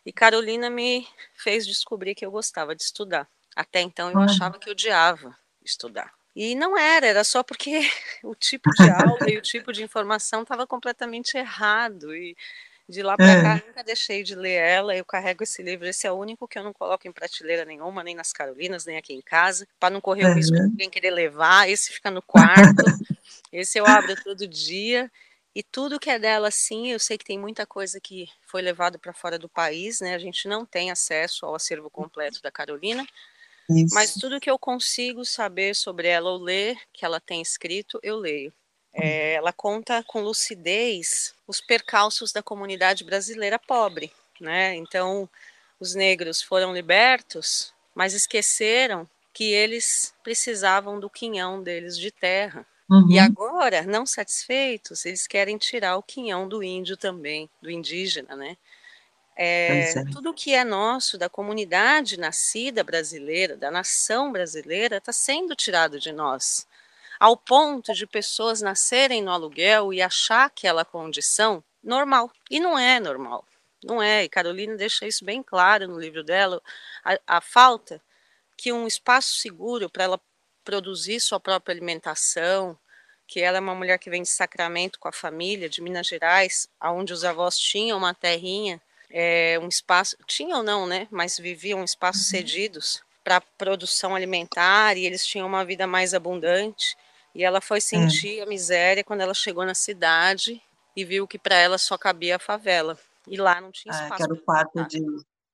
E 0.05 0.13
Carolina 0.13 0.69
me 0.69 1.07
fez 1.35 1.65
descobrir 1.65 2.17
que 2.17 2.27
eu 2.27 2.31
gostava 2.33 2.75
de 2.75 2.83
estudar. 2.83 3.29
Até 3.55 3.81
então 3.81 4.11
eu 4.11 4.19
achava 4.19 4.59
que 4.59 4.69
odiava 4.69 5.39
estudar. 5.65 6.13
E 6.35 6.55
não 6.55 6.79
era, 6.79 7.07
era 7.07 7.25
só 7.25 7.43
porque 7.43 7.81
o 8.25 8.35
tipo 8.35 8.71
de 8.71 8.89
aula 8.91 9.31
e 9.31 9.37
o 9.37 9.43
tipo 9.43 9.73
de 9.73 9.83
informação 9.83 10.43
estava 10.43 10.67
completamente 10.67 11.37
errado. 11.37 12.15
E 12.15 12.37
de 12.89 13.03
lá 13.03 13.17
para 13.17 13.31
é. 13.31 13.43
cá, 13.43 13.63
nunca 13.67 13.85
deixei 13.85 14.23
de 14.23 14.35
ler 14.35 14.55
ela. 14.55 14.95
Eu 14.95 15.05
carrego 15.05 15.43
esse 15.43 15.63
livro, 15.63 15.87
esse 15.87 16.07
é 16.07 16.13
o 16.13 16.17
único 16.17 16.47
que 16.47 16.59
eu 16.59 16.65
não 16.65 16.73
coloco 16.73 17.07
em 17.07 17.13
prateleira 17.13 17.65
nenhuma, 17.65 18.03
nem 18.03 18.15
nas 18.15 18.33
Carolinas, 18.33 18.85
nem 18.85 18.97
aqui 18.97 19.15
em 19.15 19.21
casa, 19.21 19.67
para 19.79 19.91
não 19.91 20.01
correr 20.01 20.27
o 20.27 20.35
risco 20.35 20.55
de 20.55 20.63
alguém 20.63 20.91
querer 20.91 21.11
levar. 21.11 21.69
Esse 21.69 21.93
fica 21.93 22.11
no 22.11 22.23
quarto, 22.23 22.85
esse 23.53 23.79
eu 23.79 23.87
abro 23.87 24.15
todo 24.23 24.47
dia. 24.47 25.11
E 25.55 25.63
tudo 25.63 26.01
que 26.01 26.09
é 26.09 26.19
dela, 26.19 26.51
sim, 26.51 26.93
eu 26.93 26.99
sei 26.99 27.19
que 27.19 27.27
tem 27.27 27.39
muita 27.39 27.67
coisa 27.67 28.01
que 28.01 28.27
foi 28.47 28.63
levado 28.63 28.99
para 28.99 29.13
fora 29.13 29.39
do 29.39 29.51
país, 29.51 30.01
né? 30.01 30.15
A 30.15 30.19
gente 30.19 30.49
não 30.49 30.65
tem 30.65 30.91
acesso 30.91 31.45
ao 31.45 31.55
acervo 31.55 31.91
completo 31.91 32.41
da 32.41 32.51
Carolina, 32.51 33.07
Isso. 33.77 33.95
mas 33.95 34.15
tudo 34.15 34.41
que 34.41 34.51
eu 34.51 34.59
consigo 34.59 35.25
saber 35.25 35.75
sobre 35.75 36.09
ela 36.09 36.31
ou 36.31 36.39
ler, 36.39 36.79
que 36.93 37.05
ela 37.05 37.21
tem 37.21 37.41
escrito, 37.41 37.99
eu 38.03 38.17
leio. 38.17 38.53
É, 38.95 39.35
ela 39.35 39.53
conta 39.53 40.03
com 40.03 40.21
lucidez 40.21 41.35
os 41.47 41.61
percalços 41.61 42.31
da 42.33 42.43
comunidade 42.43 43.05
brasileira 43.05 43.59
pobre, 43.59 44.13
né? 44.41 44.75
Então, 44.77 45.29
os 45.81 45.95
negros 45.95 46.43
foram 46.43 46.75
libertos, 46.75 47.73
mas 47.95 48.13
esqueceram 48.13 49.09
que 49.33 49.45
eles 49.45 50.13
precisavam 50.23 51.01
do 51.01 51.09
quinhão 51.09 51.63
deles 51.63 51.97
de 51.97 52.11
terra 52.11 52.67
Uhum. 52.93 53.11
E 53.11 53.19
agora, 53.19 53.83
não 53.85 54.05
satisfeitos, 54.05 55.07
eles 55.07 55.27
querem 55.27 55.57
tirar 55.57 55.97
o 55.97 56.03
quinhão 56.03 56.47
do 56.47 56.63
índio 56.63 56.95
também, 56.95 57.49
do 57.63 57.71
indígena, 57.71 58.37
né? 58.37 58.55
É, 59.37 59.93
é. 59.93 60.05
Tudo 60.13 60.35
que 60.35 60.55
é 60.55 60.65
nosso, 60.65 61.17
da 61.17 61.29
comunidade 61.29 62.19
nascida 62.19 62.85
brasileira, 62.85 63.57
da 63.57 63.71
nação 63.71 64.31
brasileira, 64.31 64.99
está 64.99 65.13
sendo 65.13 65.57
tirado 65.57 65.99
de 65.99 66.13
nós. 66.13 66.67
Ao 67.19 67.37
ponto 67.37 67.95
de 67.95 68.07
pessoas 68.07 68.61
nascerem 68.61 69.23
no 69.23 69.31
aluguel 69.31 69.93
e 69.93 70.03
achar 70.03 70.47
aquela 70.47 70.85
condição 70.85 71.63
normal. 71.83 72.31
E 72.51 72.61
não 72.61 72.79
é 72.79 73.01
normal. 73.01 73.45
Não 73.83 74.03
é. 74.03 74.25
E 74.25 74.29
Carolina 74.29 74.77
deixa 74.77 75.07
isso 75.07 75.25
bem 75.25 75.43
claro 75.43 75.89
no 75.89 75.99
livro 75.99 76.23
dela. 76.23 76.61
A, 77.05 77.39
a 77.39 77.41
falta 77.41 78.01
que 78.57 78.73
um 78.73 78.87
espaço 78.87 79.37
seguro 79.37 79.89
para 79.89 80.05
ela 80.05 80.21
produzir 80.65 81.21
sua 81.21 81.41
própria 81.41 81.73
alimentação, 81.73 82.79
que 83.27 83.41
ela 83.41 83.57
é 83.57 83.61
uma 83.61 83.75
mulher 83.75 83.99
que 83.99 84.11
vem 84.11 84.23
de 84.23 84.29
Sacramento 84.29 84.99
com 84.99 85.09
a 85.09 85.13
família, 85.13 85.69
de 85.69 85.81
Minas 85.81 86.07
Gerais, 86.07 86.69
aonde 86.79 87.13
os 87.13 87.25
avós 87.25 87.59
tinham 87.59 87.99
uma 87.99 88.15
terrinha, 88.15 88.81
é, 89.13 89.59
um 89.61 89.69
espaço, 89.69 90.17
tinham 90.27 90.63
não, 90.63 90.87
né, 90.87 91.07
mas 91.11 91.39
viviam 91.39 91.85
espaços 91.85 92.23
uhum. 92.23 92.31
cedidos 92.31 93.03
para 93.23 93.41
produção 93.41 94.15
alimentar 94.15 94.97
e 94.97 95.05
eles 95.05 95.25
tinham 95.25 95.47
uma 95.47 95.65
vida 95.65 95.87
mais 95.87 96.15
abundante. 96.15 96.97
E 97.35 97.45
ela 97.45 97.61
foi 97.61 97.81
sentir 97.81 98.41
é. 98.41 98.43
a 98.43 98.47
miséria 98.47 99.05
quando 99.05 99.21
ela 99.21 99.33
chegou 99.33 99.65
na 99.65 99.75
cidade 99.75 100.61
e 100.97 101.05
viu 101.05 101.27
que 101.27 101.39
para 101.39 101.55
ela 101.55 101.79
só 101.79 101.97
cabia 101.97 102.37
a 102.37 102.39
favela. 102.39 102.99
E 103.27 103.37
lá 103.37 103.61
não 103.61 103.71
tinha 103.71 103.93
espaço. 103.93 104.13
Ah, 104.13 104.17
que 104.17 104.23
era 104.23 104.35
o 104.35 104.41
quarto 104.41 104.85
de, 104.87 105.01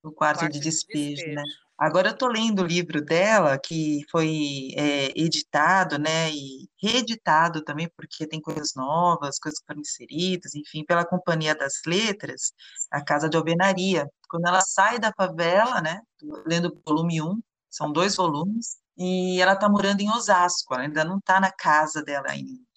o 0.02 0.10
quarto, 0.10 0.38
quarto 0.40 0.52
de, 0.52 0.60
despejo, 0.60 0.98
de 0.98 1.14
despejo, 1.14 1.34
né? 1.34 1.42
Agora 1.78 2.08
eu 2.08 2.12
estou 2.12 2.28
lendo 2.28 2.62
o 2.62 2.66
livro 2.66 3.00
dela, 3.00 3.56
que 3.56 4.00
foi 4.10 4.70
é, 4.76 5.12
editado, 5.16 5.96
né, 5.96 6.28
e 6.32 6.68
reeditado 6.82 7.62
também, 7.62 7.88
porque 7.96 8.26
tem 8.26 8.40
coisas 8.40 8.72
novas, 8.74 9.38
coisas 9.38 9.60
que 9.60 9.66
foram 9.66 9.80
inseridas, 9.80 10.56
enfim, 10.56 10.84
pela 10.84 11.04
Companhia 11.06 11.54
das 11.54 11.74
Letras, 11.86 12.52
a 12.90 13.00
Casa 13.04 13.28
de 13.28 13.36
Alvenaria. 13.36 14.08
Quando 14.28 14.48
ela 14.48 14.60
sai 14.60 14.98
da 14.98 15.12
favela, 15.16 15.80
né, 15.80 16.00
lendo 16.44 16.68
o 16.68 16.82
volume 16.84 17.22
1, 17.22 17.40
são 17.70 17.92
dois 17.92 18.16
volumes, 18.16 18.78
e 18.96 19.40
ela 19.40 19.52
está 19.52 19.68
morando 19.68 20.00
em 20.00 20.10
Osasco, 20.10 20.74
ela 20.74 20.82
ainda 20.82 21.04
não 21.04 21.18
está 21.18 21.40
na 21.40 21.52
casa 21.52 22.02
dela 22.02 22.26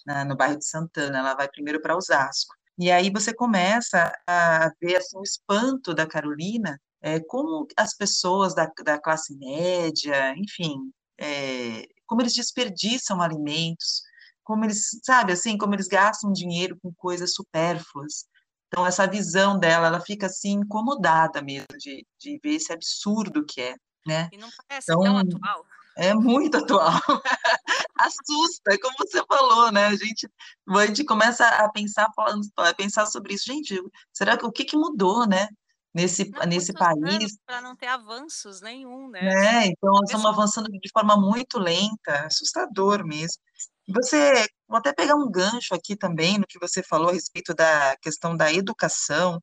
na, 0.05 0.23
no 0.23 0.35
bairro 0.35 0.57
de 0.57 0.67
Santana, 0.67 1.19
ela 1.19 1.33
vai 1.33 1.49
primeiro 1.49 1.81
para 1.81 1.97
Osasco. 1.97 2.53
E 2.77 2.91
aí 2.91 3.09
você 3.11 3.33
começa 3.33 4.13
a 4.27 4.69
ver 4.79 4.97
assim, 4.97 5.17
o 5.17 5.23
espanto 5.23 5.93
da 5.93 6.05
Carolina 6.05 6.79
é, 7.01 7.19
como 7.19 7.67
as 7.75 7.95
pessoas 7.95 8.53
da, 8.53 8.69
da 8.83 8.99
classe 8.99 9.35
média, 9.37 10.33
enfim, 10.37 10.91
é, 11.19 11.87
como 12.05 12.21
eles 12.21 12.33
desperdiçam 12.33 13.21
alimentos, 13.21 14.01
como 14.43 14.65
eles, 14.65 14.99
sabe, 15.03 15.33
assim, 15.33 15.57
como 15.57 15.73
eles 15.73 15.87
gastam 15.87 16.31
dinheiro 16.31 16.77
com 16.81 16.93
coisas 16.93 17.33
supérfluas. 17.33 18.25
Então, 18.67 18.85
essa 18.85 19.07
visão 19.07 19.57
dela, 19.57 19.87
ela 19.87 19.99
fica, 19.99 20.27
assim, 20.27 20.51
incomodada 20.51 21.41
mesmo 21.41 21.67
de, 21.77 22.05
de 22.19 22.39
ver 22.43 22.55
esse 22.55 22.71
absurdo 22.71 23.45
que 23.45 23.61
é, 23.61 23.75
né? 24.05 24.29
E 24.31 24.37
não 24.37 24.49
parece 24.67 24.91
então, 24.91 25.03
tão 25.03 25.17
atual. 25.17 25.65
É 25.97 26.13
muito 26.13 26.57
atual. 26.57 26.93
Assusta, 27.99 28.77
como 28.81 28.95
você 28.97 29.23
falou, 29.25 29.71
né? 29.71 29.87
A 29.87 29.95
gente, 29.95 30.29
a 30.69 30.85
gente 30.85 31.03
começa 31.03 31.45
a 31.45 31.69
pensar, 31.69 32.09
falando, 32.15 32.41
a 32.57 32.73
pensar 32.73 33.05
sobre 33.05 33.33
isso. 33.33 33.45
Gente, 33.45 33.77
será 34.13 34.37
que 34.37 34.45
o 34.45 34.51
que, 34.51 34.63
que 34.63 34.77
mudou, 34.77 35.27
né? 35.27 35.47
Nesse, 35.93 36.30
não, 36.30 36.45
nesse 36.45 36.73
país. 36.73 37.38
Para 37.45 37.62
não 37.62 37.75
ter 37.75 37.88
avanços 37.88 38.62
nenhum, 38.62 39.10
né? 39.10 39.19
É, 39.21 39.65
então 39.67 39.91
nós 39.91 40.10
estamos 40.10 40.25
avançando 40.25 40.69
de 40.69 40.89
forma 40.91 41.17
muito 41.17 41.60
lenta, 41.60 42.25
assustador 42.25 43.06
mesmo. 43.06 43.41
Você, 43.89 44.45
vou 44.67 44.77
até 44.77 44.93
pegar 44.93 45.15
um 45.15 45.30
gancho 45.30 45.73
aqui 45.73 45.95
também 45.95 46.38
no 46.38 46.47
que 46.47 46.60
você 46.60 46.82
falou 46.82 47.10
a 47.10 47.13
respeito 47.13 47.54
da 47.54 47.95
questão 48.01 48.36
da 48.36 48.51
educação. 48.51 49.41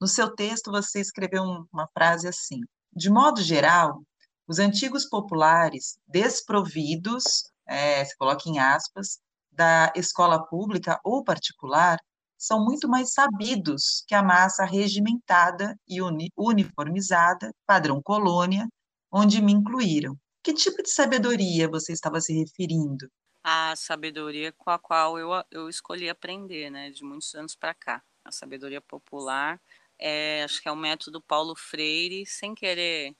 No 0.00 0.06
seu 0.06 0.34
texto, 0.34 0.70
você 0.70 1.00
escreveu 1.00 1.42
uma 1.72 1.88
frase 1.94 2.28
assim: 2.28 2.60
de 2.92 3.08
modo 3.08 3.40
geral, 3.40 4.02
os 4.46 4.58
antigos 4.58 5.06
populares 5.06 5.98
desprovidos, 6.06 7.50
é, 7.66 8.04
se 8.04 8.16
coloca 8.16 8.48
em 8.48 8.58
aspas, 8.58 9.18
da 9.50 9.90
escola 9.96 10.46
pública 10.46 11.00
ou 11.02 11.24
particular, 11.24 11.98
são 12.38 12.64
muito 12.64 12.88
mais 12.88 13.12
sabidos 13.12 14.04
que 14.06 14.14
a 14.14 14.22
massa 14.22 14.64
regimentada 14.64 15.78
e 15.88 16.02
uni 16.02 16.30
uniformizada, 16.36 17.54
padrão 17.66 18.00
colônia, 18.02 18.68
onde 19.10 19.40
me 19.40 19.52
incluíram. 19.52 20.16
Que 20.42 20.52
tipo 20.52 20.82
de 20.82 20.90
sabedoria 20.90 21.68
você 21.68 21.92
estava 21.92 22.20
se 22.20 22.32
referindo? 22.32 23.10
A 23.42 23.74
sabedoria 23.76 24.52
com 24.52 24.70
a 24.70 24.78
qual 24.78 25.18
eu, 25.18 25.30
eu 25.50 25.68
escolhi 25.68 26.08
aprender, 26.08 26.70
né, 26.70 26.90
de 26.90 27.04
muitos 27.04 27.34
anos 27.34 27.54
para 27.54 27.74
cá. 27.74 28.02
A 28.24 28.32
sabedoria 28.32 28.80
popular, 28.80 29.60
é, 29.98 30.42
acho 30.44 30.60
que 30.60 30.68
é 30.68 30.72
o 30.72 30.76
método 30.76 31.20
Paulo 31.20 31.54
Freire, 31.54 32.26
sem 32.26 32.54
querer 32.54 33.14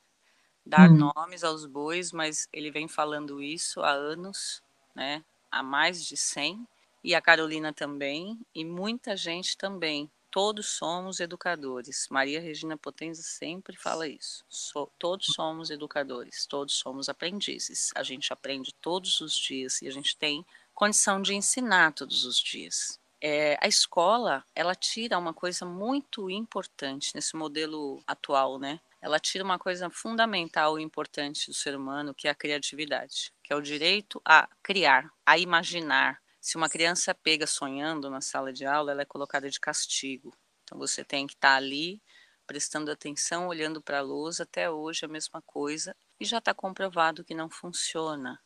dar 0.65 0.91
hum. 0.91 1.11
nomes 1.15 1.45
aos 1.45 1.65
bois, 1.65 2.11
mas 2.11 2.49
ele 2.53 2.71
vem 2.73 2.89
falando 2.89 3.41
isso 3.41 3.81
há 3.81 3.91
anos, 3.93 4.63
né, 4.95 5.25
há 5.51 5.63
mais 5.63 6.05
de 6.05 6.17
100, 6.17 6.67
e 7.03 7.15
a 7.15 7.21
Carolina 7.21 7.73
também, 7.73 8.39
e 8.55 8.65
muita 8.65 9.17
gente 9.17 9.57
também. 9.57 10.11
Todos 10.31 10.67
somos 10.71 11.19
educadores. 11.19 12.09
Maria 12.11 12.41
Regina 12.41 12.77
Potenza 12.77 13.23
sempre 13.23 13.77
fala 13.77 14.07
isso. 14.07 14.45
So, 14.49 14.91
todos 14.99 15.27
somos 15.35 15.71
educadores, 15.71 16.45
todos 16.47 16.75
somos 16.75 17.09
aprendizes. 17.09 17.91
A 17.95 18.03
gente 18.03 18.33
aprende 18.33 18.75
todos 18.75 19.21
os 19.21 19.35
dias 19.35 19.81
e 19.81 19.89
a 19.89 19.91
gente 19.91 20.17
tem 20.17 20.45
condição 20.75 21.23
de 21.23 21.35
ensinar 21.35 21.93
todos 21.93 22.25
os 22.25 22.39
dias. 22.39 23.01
É, 23.21 23.57
a 23.63 23.67
escola, 23.67 24.45
ela 24.55 24.75
tira 24.75 25.19
uma 25.19 25.33
coisa 25.33 25.65
muito 25.65 26.29
importante 26.29 27.13
nesse 27.15 27.35
modelo 27.35 28.03
atual, 28.07 28.59
né? 28.59 28.79
Ela 29.01 29.19
tira 29.19 29.43
uma 29.43 29.59
coisa 29.59 29.89
fundamental 29.89 30.79
e 30.79 30.83
importante 30.83 31.49
do 31.49 31.55
ser 31.55 31.75
humano, 31.75 32.15
que 32.15 32.29
é 32.29 32.31
a 32.31 32.35
criatividade, 32.35 33.33
que 33.43 33.53
é 33.53 33.57
o 33.57 33.63
direito 33.63 34.21
a 34.25 34.49
criar, 34.63 35.11
a 35.25 35.39
imaginar, 35.39 36.21
se 36.47 36.57
uma 36.57 36.69
criança 36.69 37.13
pega 37.13 37.45
sonhando 37.45 38.09
na 38.09 38.21
sala 38.21 38.53
de 38.53 38.65
aula, 38.65 38.93
ela 38.93 39.03
é 39.03 39.05
colocada 39.05 39.51
de 39.51 39.59
castigo. 39.59 40.33
Então 40.63 40.79
você 40.79 41.03
tem 41.03 41.27
que 41.27 41.35
estar 41.35 41.49
tá 41.49 41.57
ali 41.57 42.01
prestando 42.47 42.89
atenção, 42.89 43.49
olhando 43.49 43.83
para 43.83 43.99
a 43.99 44.03
luz, 44.03 44.41
até 44.41 44.71
hoje 44.71 45.05
a 45.05 45.09
mesma 45.09 45.43
coisa, 45.43 45.93
e 46.21 46.25
já 46.25 46.39
está 46.39 46.55
comprovado 46.55 47.25
que 47.25 47.35
não 47.35 47.51
funciona. 47.51 48.41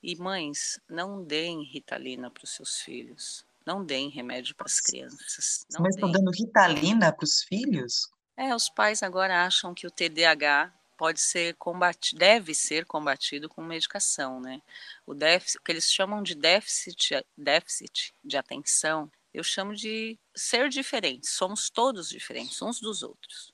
E 0.00 0.14
mães, 0.14 0.78
não 0.88 1.24
deem 1.24 1.64
ritalina 1.64 2.30
para 2.30 2.44
os 2.44 2.50
seus 2.50 2.82
filhos. 2.82 3.44
Não 3.66 3.84
deem 3.84 4.08
remédio 4.08 4.54
para 4.54 4.66
as 4.66 4.80
crianças. 4.80 5.66
Não 5.72 5.82
Mas 5.82 5.96
estão 5.96 6.12
dando 6.12 6.30
ritalina 6.30 7.12
para 7.12 7.24
os 7.24 7.42
filhos? 7.42 8.08
É, 8.36 8.54
os 8.54 8.68
pais 8.68 9.02
agora 9.02 9.44
acham 9.44 9.74
que 9.74 9.88
o 9.88 9.90
TDAH 9.90 10.72
pode 11.00 11.18
ser 11.18 11.54
combatido, 11.54 12.18
deve 12.18 12.54
ser 12.54 12.84
combatido 12.84 13.48
com 13.48 13.62
medicação, 13.62 14.38
né? 14.38 14.60
O 15.06 15.14
déficit, 15.14 15.56
o 15.56 15.62
que 15.62 15.72
eles 15.72 15.90
chamam 15.90 16.22
de 16.22 16.34
déficit, 16.34 17.24
déficit 17.34 18.12
de 18.22 18.36
atenção, 18.36 19.10
eu 19.32 19.42
chamo 19.42 19.74
de 19.74 20.18
ser 20.36 20.68
diferente. 20.68 21.26
Somos 21.26 21.70
todos 21.70 22.10
diferentes 22.10 22.60
uns 22.60 22.78
dos 22.78 23.02
outros. 23.02 23.50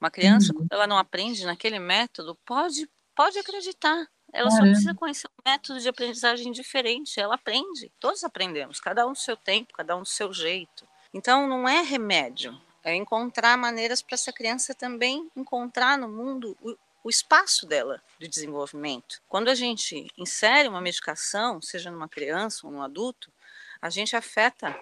Uma 0.00 0.10
criança, 0.10 0.54
uhum. 0.54 0.60
quando 0.60 0.72
ela 0.72 0.86
não 0.86 0.96
aprende 0.96 1.44
naquele 1.44 1.78
método, 1.78 2.34
pode 2.46 2.88
pode 3.14 3.38
acreditar. 3.38 4.06
Ela 4.32 4.50
só 4.50 4.60
precisa 4.60 4.94
conhecer 4.94 5.28
um 5.28 5.50
método 5.50 5.78
de 5.78 5.88
aprendizagem 5.90 6.50
diferente. 6.50 7.20
Ela 7.20 7.34
aprende. 7.34 7.92
Todos 8.00 8.24
aprendemos, 8.24 8.80
cada 8.80 9.06
um 9.06 9.12
do 9.12 9.18
seu 9.18 9.36
tempo, 9.36 9.74
cada 9.74 9.94
um 9.94 10.00
do 10.00 10.08
seu 10.08 10.32
jeito. 10.32 10.88
Então, 11.12 11.46
não 11.46 11.68
é 11.68 11.82
remédio. 11.82 12.58
É 12.82 12.94
encontrar 12.94 13.58
maneiras 13.58 14.00
para 14.00 14.14
essa 14.14 14.32
criança 14.32 14.72
também 14.72 15.28
encontrar 15.34 15.98
no 15.98 16.08
mundo 16.08 16.56
o, 16.62 16.76
o 17.06 17.08
espaço 17.08 17.66
dela 17.66 18.02
de 18.18 18.26
desenvolvimento. 18.26 19.22
Quando 19.28 19.46
a 19.46 19.54
gente 19.54 20.08
insere 20.18 20.66
uma 20.66 20.80
medicação, 20.80 21.62
seja 21.62 21.88
numa 21.88 22.08
criança 22.08 22.66
ou 22.66 22.72
num 22.72 22.82
adulto, 22.82 23.32
a 23.80 23.88
gente 23.88 24.16
afeta 24.16 24.76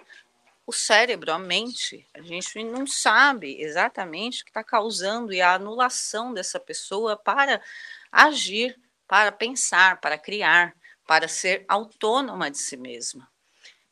o 0.65 0.73
cérebro, 0.73 1.31
a 1.31 1.37
mente. 1.37 2.03
A 2.15 2.23
gente 2.23 2.63
não 2.63 2.87
sabe 2.87 3.61
exatamente 3.61 4.41
o 4.41 4.45
que 4.45 4.49
está 4.49 4.63
causando 4.63 5.31
e 5.31 5.39
a 5.39 5.53
anulação 5.53 6.33
dessa 6.33 6.59
pessoa 6.59 7.15
para 7.15 7.61
agir, 8.11 8.75
para 9.07 9.31
pensar, 9.31 10.01
para 10.01 10.17
criar, 10.17 10.75
para 11.05 11.27
ser 11.27 11.63
autônoma 11.67 12.49
de 12.49 12.57
si 12.57 12.75
mesma. 12.75 13.29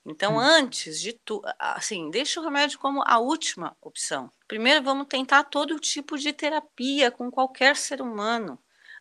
Então, 0.06 0.36
hum. 0.36 0.40
antes 0.40 1.00
de 1.00 1.14
tudo, 1.14 1.48
assim, 1.58 2.10
deixa 2.10 2.40
o 2.40 2.44
remédio 2.44 2.78
como 2.78 3.02
a 3.06 3.20
última 3.20 3.76
opção. 3.82 4.30
Primeiro, 4.48 4.84
vamos 4.84 5.08
tentar 5.08 5.44
todo 5.46 5.80
tipo 5.80 6.18
de 6.18 6.34
terapia 6.34 7.10
com 7.10 7.32
qualquer 7.32 7.76
ser 7.76 8.02
humano 8.02 8.60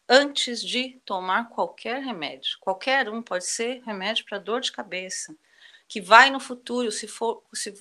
antes 0.08 0.62
de 0.62 1.00
tomar 1.04 1.48
qualquer 1.48 2.02
remédio. 2.02 2.56
Qualquer 2.60 3.08
um 3.08 3.22
pode 3.22 3.46
ser 3.46 3.82
remédio 3.84 4.24
para 4.24 4.38
dor 4.38 4.60
de 4.60 4.70
cabeça, 4.70 5.34
que 5.88 6.00
vai 6.00 6.30
no 6.30 6.38
futuro, 6.38 6.92
se 6.92 7.08
for, 7.08 7.42
se, 7.52 7.74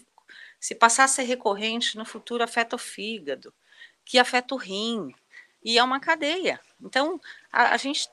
se 0.59 0.73
passar 0.73 1.03
a 1.03 1.07
ser 1.07 1.23
recorrente, 1.23 1.97
no 1.97 2.05
futuro 2.05 2.43
afeta 2.43 2.75
o 2.75 2.79
fígado, 2.79 3.53
que 4.03 4.17
afeta 4.17 4.55
o 4.55 4.57
rim, 4.57 5.13
e 5.63 5.77
é 5.77 5.83
uma 5.83 5.99
cadeia. 5.99 6.59
Então, 6.81 7.21
a, 7.51 7.73
a 7.73 7.77
gente, 7.77 8.09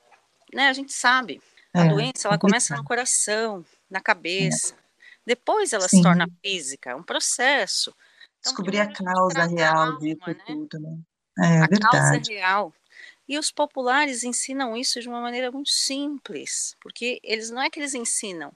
né, 0.53 0.67
a 0.67 0.73
gente 0.73 0.93
sabe, 0.93 1.41
a 1.73 1.85
é, 1.85 1.89
doença 1.89 2.27
ela 2.27 2.37
começa 2.37 2.75
no 2.75 2.83
coração, 2.83 3.65
na 3.89 3.99
cabeça, 3.99 4.73
é 4.73 4.78
depois 5.29 5.73
ela 5.73 5.87
Sim. 5.87 5.97
se 5.97 6.03
torna 6.03 6.27
física, 6.41 6.89
é 6.89 6.95
um 6.95 7.03
processo. 7.03 7.93
Então, 8.39 8.51
Descobrir 8.51 8.79
a 8.79 8.91
causa 8.91 9.45
real 9.45 9.99
disso 9.99 10.21
né? 10.25 10.35
tudo, 10.47 10.79
né? 10.79 10.97
É, 11.37 11.57
a 11.59 11.67
verdade. 11.67 11.91
causa 11.91 12.21
real. 12.27 12.73
E 13.27 13.37
os 13.37 13.51
populares 13.51 14.23
ensinam 14.23 14.75
isso 14.75 14.99
de 14.99 15.07
uma 15.07 15.21
maneira 15.21 15.51
muito 15.51 15.69
simples, 15.69 16.75
porque 16.81 17.19
eles 17.23 17.51
não 17.51 17.61
é 17.61 17.69
que 17.69 17.79
eles 17.79 17.93
ensinam, 17.93 18.51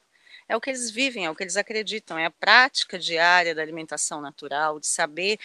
é 0.50 0.58
o 0.58 0.62
que 0.62 0.72
eles 0.72 0.90
vivem, 0.90 1.28
é 1.28 1.30
o 1.30 1.36
que 1.36 1.44
eles 1.44 1.58
acreditam, 1.58 2.18
é 2.18 2.26
a 2.26 2.32
prática 2.32 2.98
diária 2.98 3.54
da 3.54 3.62
alimentação 3.62 4.20
natural, 4.20 4.80
de 4.80 4.88
saber 4.88 5.38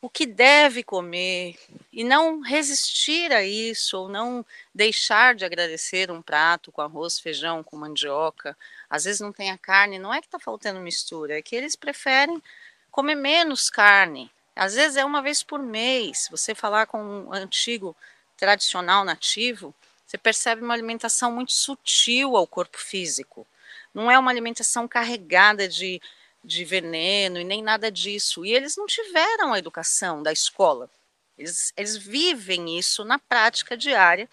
o 0.00 0.10
que 0.10 0.26
deve 0.26 0.82
comer 0.82 1.56
e 1.92 2.02
não 2.02 2.40
resistir 2.40 3.32
a 3.32 3.44
isso 3.44 3.96
ou 3.96 4.08
não 4.08 4.44
deixar 4.74 5.36
de 5.36 5.44
agradecer 5.44 6.10
um 6.10 6.20
prato 6.20 6.72
com 6.72 6.82
arroz, 6.82 7.20
feijão, 7.20 7.62
com 7.62 7.76
mandioca. 7.76 8.56
Às 8.88 9.04
vezes 9.04 9.20
não 9.20 9.32
tem 9.32 9.50
a 9.50 9.58
carne, 9.58 9.98
não 9.98 10.12
é 10.12 10.20
que 10.20 10.26
está 10.26 10.38
faltando 10.38 10.80
mistura, 10.80 11.38
é 11.38 11.42
que 11.42 11.54
eles 11.54 11.76
preferem 11.76 12.42
comer 12.90 13.14
menos 13.14 13.68
carne. 13.68 14.30
Às 14.56 14.74
vezes 14.74 14.96
é 14.96 15.04
uma 15.04 15.22
vez 15.22 15.42
por 15.42 15.60
mês. 15.60 16.28
Você 16.30 16.54
falar 16.54 16.86
com 16.86 17.02
um 17.02 17.32
antigo 17.32 17.94
tradicional 18.36 19.04
nativo, 19.04 19.74
você 20.06 20.16
percebe 20.16 20.62
uma 20.62 20.74
alimentação 20.74 21.30
muito 21.30 21.52
sutil 21.52 22.36
ao 22.36 22.46
corpo 22.46 22.78
físico. 22.78 23.46
Não 23.94 24.10
é 24.10 24.18
uma 24.18 24.30
alimentação 24.30 24.88
carregada 24.88 25.68
de 25.68 26.00
de 26.48 26.64
veneno 26.64 27.38
e 27.38 27.44
nem 27.44 27.62
nada 27.62 27.90
disso. 27.90 28.44
E 28.44 28.52
eles 28.52 28.76
não 28.76 28.86
tiveram 28.86 29.52
a 29.52 29.58
educação 29.58 30.22
da 30.22 30.32
escola. 30.32 30.90
Eles, 31.36 31.72
eles 31.76 31.96
vivem 31.96 32.78
isso 32.78 33.04
na 33.04 33.18
prática 33.18 33.76
diária 33.76 34.28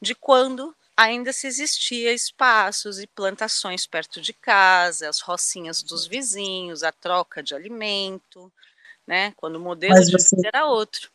de 0.00 0.14
quando 0.14 0.74
ainda 0.96 1.32
se 1.32 1.46
existia 1.46 2.12
espaços 2.12 2.98
e 2.98 3.06
plantações 3.06 3.86
perto 3.86 4.20
de 4.20 4.32
casa, 4.32 5.08
as 5.08 5.20
rocinhas 5.20 5.82
dos 5.82 6.06
vizinhos, 6.06 6.82
a 6.82 6.92
troca 6.92 7.42
de 7.42 7.54
alimento, 7.54 8.52
né? 9.06 9.32
Quando 9.36 9.56
o 9.56 9.60
modelo 9.60 9.94
de 9.94 10.12
você, 10.12 10.36
vida 10.36 10.48
era 10.48 10.66
outro. 10.66 11.10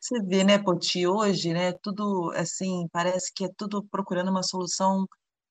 Você 0.00 0.20
vê, 0.20 0.42
né, 0.42 0.58
Poti, 0.58 1.06
hoje, 1.06 1.52
né, 1.52 1.72
tudo 1.72 2.32
assim, 2.34 2.88
parece 2.92 3.32
que 3.32 3.44
é 3.44 3.48
tudo 3.56 3.84
procurando 3.84 4.30
uma 4.30 4.42
solução 4.42 5.06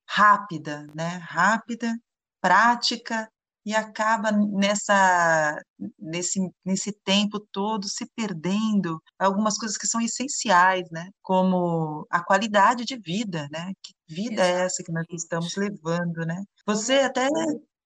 rápida, 0.06 0.86
né? 0.94 1.16
Rápida, 1.22 1.98
prática 2.40 3.31
e 3.64 3.74
acaba 3.74 4.32
nessa 4.32 5.58
nesse, 5.98 6.40
nesse 6.64 6.92
tempo 7.04 7.40
todo 7.52 7.88
se 7.88 8.06
perdendo 8.14 9.02
algumas 9.18 9.56
coisas 9.58 9.78
que 9.78 9.86
são 9.86 10.00
essenciais, 10.00 10.88
né? 10.90 11.08
Como 11.22 12.06
a 12.10 12.22
qualidade 12.22 12.84
de 12.84 12.96
vida, 12.96 13.48
né? 13.50 13.72
Que 13.82 13.92
vida 14.08 14.46
é 14.46 14.62
essa 14.64 14.82
que 14.82 14.92
nós 14.92 15.06
estamos 15.12 15.56
levando, 15.56 16.26
né? 16.26 16.42
Você 16.66 16.94
até 17.00 17.28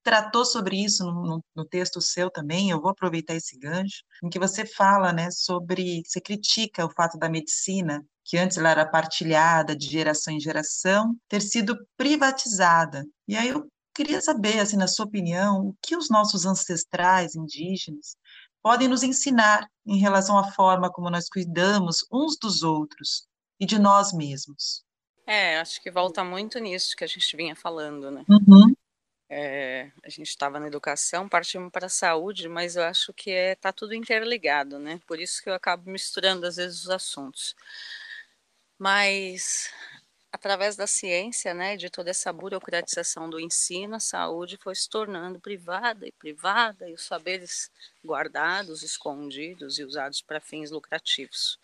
tratou 0.06 0.44
sobre 0.44 0.76
isso 0.76 1.04
no, 1.04 1.42
no, 1.54 1.64
texto 1.64 2.00
seu 2.00 2.30
também, 2.30 2.70
eu 2.70 2.80
vou 2.80 2.92
aproveitar 2.92 3.34
esse 3.34 3.58
gancho, 3.58 4.04
em 4.22 4.28
que 4.28 4.38
você 4.38 4.64
fala, 4.64 5.12
né, 5.12 5.32
sobre, 5.32 6.00
você 6.06 6.20
critica 6.20 6.86
o 6.86 6.92
fato 6.92 7.18
da 7.18 7.28
medicina, 7.28 8.06
que 8.24 8.38
antes 8.38 8.56
ela 8.56 8.70
era 8.70 8.86
partilhada 8.86 9.74
de 9.74 9.88
geração 9.88 10.32
em 10.32 10.38
geração, 10.38 11.16
ter 11.28 11.42
sido 11.42 11.76
privatizada. 11.96 13.04
E 13.26 13.36
aí 13.36 13.48
eu 13.48 13.66
Queria 13.96 14.20
saber, 14.20 14.60
assim, 14.60 14.76
na 14.76 14.86
sua 14.86 15.06
opinião, 15.06 15.68
o 15.68 15.76
que 15.80 15.96
os 15.96 16.10
nossos 16.10 16.44
ancestrais 16.44 17.34
indígenas 17.34 18.14
podem 18.62 18.88
nos 18.88 19.02
ensinar 19.02 19.66
em 19.86 19.96
relação 19.96 20.36
à 20.36 20.52
forma 20.52 20.92
como 20.92 21.08
nós 21.08 21.30
cuidamos 21.30 22.04
uns 22.12 22.36
dos 22.36 22.62
outros 22.62 23.26
e 23.58 23.64
de 23.64 23.78
nós 23.78 24.12
mesmos. 24.12 24.84
É, 25.26 25.58
acho 25.58 25.82
que 25.82 25.90
volta 25.90 26.22
muito 26.22 26.58
nisso 26.58 26.94
que 26.94 27.04
a 27.04 27.06
gente 27.06 27.34
vinha 27.34 27.56
falando, 27.56 28.10
né? 28.10 28.22
Uhum. 28.28 28.74
É, 29.30 29.90
a 30.04 30.10
gente 30.10 30.28
estava 30.28 30.60
na 30.60 30.66
educação, 30.66 31.26
partimos 31.26 31.72
para 31.72 31.86
a 31.86 31.88
saúde, 31.88 32.50
mas 32.50 32.76
eu 32.76 32.82
acho 32.82 33.14
que 33.14 33.30
é 33.30 33.54
tá 33.54 33.72
tudo 33.72 33.94
interligado, 33.94 34.78
né? 34.78 35.00
Por 35.06 35.18
isso 35.18 35.42
que 35.42 35.48
eu 35.48 35.54
acabo 35.54 35.90
misturando 35.90 36.46
às 36.46 36.56
vezes 36.56 36.82
os 36.82 36.90
assuntos. 36.90 37.56
Mas 38.78 39.70
através 40.36 40.76
da 40.76 40.86
ciência, 40.86 41.54
né, 41.54 41.78
de 41.78 41.88
toda 41.88 42.10
essa 42.10 42.30
burocratização 42.30 43.28
do 43.28 43.40
ensino, 43.40 43.96
a 43.96 44.00
saúde 44.00 44.58
foi 44.58 44.74
se 44.74 44.88
tornando 44.88 45.40
privada 45.40 46.06
e 46.06 46.12
privada, 46.12 46.88
e 46.88 46.92
os 46.92 47.04
saberes 47.04 47.70
guardados, 48.04 48.82
escondidos 48.82 49.78
e 49.78 49.84
usados 49.84 50.20
para 50.20 50.38
fins 50.38 50.70
lucrativos. 50.70 51.58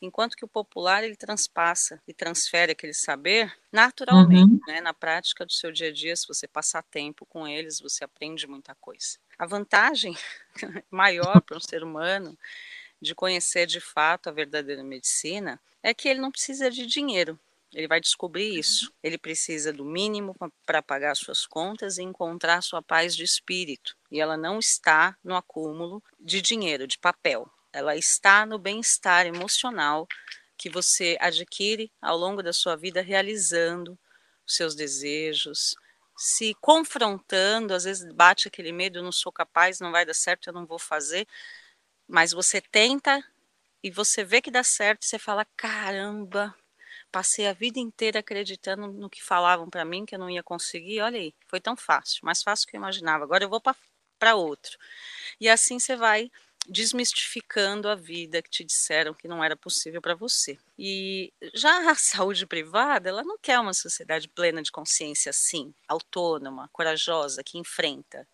Enquanto 0.00 0.36
que 0.36 0.44
o 0.44 0.48
popular 0.48 1.02
ele 1.02 1.16
transpassa 1.16 2.00
e 2.06 2.12
transfere 2.12 2.72
aquele 2.72 2.92
saber 2.92 3.50
naturalmente, 3.72 4.52
uhum. 4.52 4.60
né, 4.68 4.80
na 4.82 4.92
prática 4.92 5.46
do 5.46 5.52
seu 5.52 5.72
dia 5.72 5.88
a 5.88 5.92
dia, 5.92 6.14
se 6.14 6.28
você 6.28 6.46
passar 6.46 6.82
tempo 6.82 7.24
com 7.24 7.48
eles, 7.48 7.80
você 7.80 8.04
aprende 8.04 8.46
muita 8.46 8.74
coisa. 8.74 9.16
A 9.38 9.46
vantagem 9.46 10.14
maior 10.90 11.40
para 11.40 11.56
um 11.56 11.60
ser 11.60 11.82
humano 11.82 12.38
de 13.00 13.14
conhecer 13.14 13.66
de 13.66 13.80
fato 13.80 14.28
a 14.28 14.32
verdadeira 14.32 14.84
medicina 14.84 15.58
é 15.82 15.94
que 15.94 16.08
ele 16.08 16.20
não 16.20 16.30
precisa 16.30 16.70
de 16.70 16.84
dinheiro 16.84 17.40
ele 17.72 17.86
vai 17.86 18.00
descobrir 18.00 18.52
uhum. 18.52 18.58
isso. 18.58 18.92
Ele 19.02 19.18
precisa 19.18 19.72
do 19.72 19.84
mínimo 19.84 20.34
para 20.64 20.82
pagar 20.82 21.14
suas 21.14 21.46
contas 21.46 21.98
e 21.98 22.02
encontrar 22.02 22.62
sua 22.62 22.82
paz 22.82 23.14
de 23.14 23.24
espírito. 23.24 23.96
E 24.10 24.20
ela 24.20 24.36
não 24.36 24.58
está 24.58 25.16
no 25.22 25.36
acúmulo 25.36 26.02
de 26.18 26.40
dinheiro, 26.40 26.86
de 26.86 26.98
papel. 26.98 27.50
Ela 27.72 27.96
está 27.96 28.46
no 28.46 28.58
bem-estar 28.58 29.26
emocional 29.26 30.06
que 30.56 30.68
você 30.68 31.16
adquire 31.20 31.92
ao 32.00 32.16
longo 32.16 32.42
da 32.42 32.52
sua 32.52 32.76
vida 32.76 33.00
realizando 33.00 33.98
os 34.46 34.56
seus 34.56 34.74
desejos, 34.74 35.76
se 36.16 36.54
confrontando, 36.60 37.74
às 37.74 37.84
vezes 37.84 38.12
bate 38.12 38.48
aquele 38.48 38.72
medo, 38.72 38.98
eu 38.98 39.02
não 39.04 39.12
sou 39.12 39.30
capaz, 39.30 39.78
não 39.78 39.92
vai 39.92 40.04
dar 40.04 40.14
certo, 40.14 40.48
eu 40.48 40.52
não 40.52 40.66
vou 40.66 40.78
fazer, 40.78 41.28
mas 42.08 42.32
você 42.32 42.60
tenta 42.60 43.22
e 43.82 43.90
você 43.90 44.24
vê 44.24 44.40
que 44.40 44.50
dá 44.50 44.64
certo, 44.64 45.04
você 45.04 45.18
fala: 45.18 45.46
caramba, 45.56 46.52
Passei 47.10 47.46
a 47.46 47.52
vida 47.52 47.78
inteira 47.78 48.20
acreditando 48.20 48.86
no 48.88 49.08
que 49.08 49.22
falavam 49.22 49.68
para 49.70 49.84
mim 49.84 50.04
que 50.04 50.14
eu 50.14 50.18
não 50.18 50.28
ia 50.28 50.42
conseguir. 50.42 51.00
Olha 51.00 51.18
aí, 51.18 51.34
foi 51.46 51.60
tão 51.60 51.74
fácil, 51.76 52.20
mais 52.22 52.42
fácil 52.42 52.68
que 52.68 52.76
eu 52.76 52.78
imaginava. 52.78 53.24
Agora 53.24 53.44
eu 53.44 53.48
vou 53.48 53.60
para 54.18 54.34
outro. 54.34 54.78
E 55.40 55.48
assim 55.48 55.78
você 55.78 55.96
vai 55.96 56.30
desmistificando 56.68 57.88
a 57.88 57.94
vida 57.94 58.42
que 58.42 58.50
te 58.50 58.62
disseram 58.62 59.14
que 59.14 59.26
não 59.26 59.42
era 59.42 59.56
possível 59.56 60.02
para 60.02 60.14
você. 60.14 60.58
E 60.78 61.32
já 61.54 61.90
a 61.90 61.94
saúde 61.96 62.46
privada, 62.46 63.08
ela 63.08 63.24
não 63.24 63.38
quer 63.38 63.58
uma 63.58 63.72
sociedade 63.72 64.28
plena 64.28 64.62
de 64.62 64.70
consciência 64.70 65.30
assim, 65.30 65.72
autônoma, 65.88 66.68
corajosa, 66.72 67.42
que 67.42 67.58
enfrenta. 67.58 68.28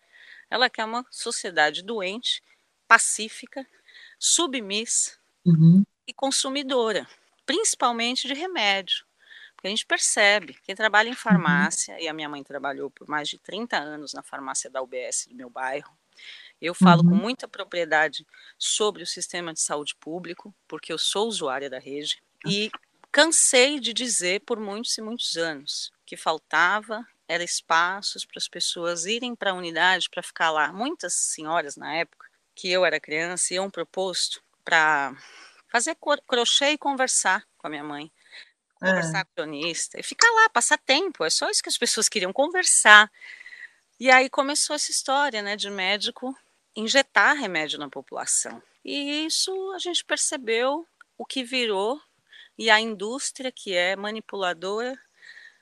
Ela 0.49 0.69
quer 0.69 0.83
uma 0.83 1.05
sociedade 1.09 1.81
doente, 1.81 2.43
pacífica, 2.87 3.65
submissa 4.19 5.17
uhum. 5.45 5.83
e 6.05 6.13
consumidora 6.13 7.07
principalmente 7.45 8.27
de 8.27 8.33
remédio. 8.33 9.05
Porque 9.55 9.67
a 9.67 9.69
gente 9.69 9.85
percebe, 9.85 10.57
quem 10.63 10.75
trabalha 10.75 11.07
em 11.07 11.11
uhum. 11.11 11.17
farmácia, 11.17 11.99
e 11.99 12.07
a 12.07 12.13
minha 12.13 12.29
mãe 12.29 12.43
trabalhou 12.43 12.89
por 12.89 13.07
mais 13.07 13.29
de 13.29 13.37
30 13.39 13.77
anos 13.77 14.13
na 14.13 14.21
farmácia 14.21 14.69
da 14.69 14.81
UBS 14.81 15.27
do 15.29 15.35
meu 15.35 15.49
bairro, 15.49 15.95
eu 16.61 16.73
falo 16.73 17.03
uhum. 17.03 17.09
com 17.09 17.15
muita 17.15 17.47
propriedade 17.47 18.25
sobre 18.57 19.03
o 19.03 19.07
sistema 19.07 19.53
de 19.53 19.59
saúde 19.59 19.95
público, 19.95 20.53
porque 20.67 20.91
eu 20.91 20.97
sou 20.97 21.27
usuária 21.27 21.69
da 21.69 21.79
rede, 21.79 22.21
e 22.45 22.71
cansei 23.11 23.79
de 23.79 23.93
dizer 23.93 24.41
por 24.41 24.59
muitos 24.59 24.97
e 24.97 25.01
muitos 25.01 25.37
anos 25.37 25.91
que 26.05 26.15
faltava 26.15 27.05
era 27.27 27.43
espaços 27.43 28.25
para 28.25 28.37
as 28.37 28.47
pessoas 28.47 29.05
irem 29.05 29.35
para 29.35 29.51
a 29.51 29.53
unidade 29.53 30.09
para 30.09 30.21
ficar 30.21 30.51
lá. 30.51 30.71
Muitas 30.71 31.13
senhoras 31.13 31.75
na 31.75 31.95
época 31.95 32.27
que 32.53 32.69
eu 32.69 32.85
era 32.85 32.99
criança 32.99 33.53
iam 33.53 33.69
proposto 33.69 34.43
para 34.63 35.15
fazer 35.75 35.97
crochê 36.25 36.69
e 36.71 36.77
conversar 36.77 37.45
com 37.57 37.67
a 37.67 37.69
minha 37.69 37.83
mãe. 37.83 38.09
conversar 38.75 39.19
é. 39.19 39.23
com 39.25 39.31
o 39.31 39.35
cronista 39.35 39.99
e 39.99 40.03
ficar 40.03 40.31
lá, 40.31 40.49
passar 40.49 40.77
tempo. 40.77 41.25
É 41.25 41.29
só 41.29 41.49
isso 41.49 41.61
que 41.61 41.67
as 41.67 41.77
pessoas 41.77 42.07
queriam 42.07 42.31
conversar. 42.31 43.11
E 43.99 44.09
aí 44.09 44.29
começou 44.29 44.73
essa 44.73 44.89
história, 44.89 45.41
né, 45.41 45.57
de 45.57 45.69
médico 45.69 46.33
injetar 46.73 47.35
remédio 47.35 47.77
na 47.77 47.89
população. 47.89 48.63
E 48.85 49.25
isso 49.25 49.51
a 49.73 49.79
gente 49.79 50.05
percebeu 50.05 50.87
o 51.17 51.25
que 51.25 51.43
virou 51.43 51.99
e 52.57 52.69
a 52.69 52.79
indústria 52.79 53.51
que 53.51 53.73
é 53.73 53.97
manipuladora, 53.97 54.97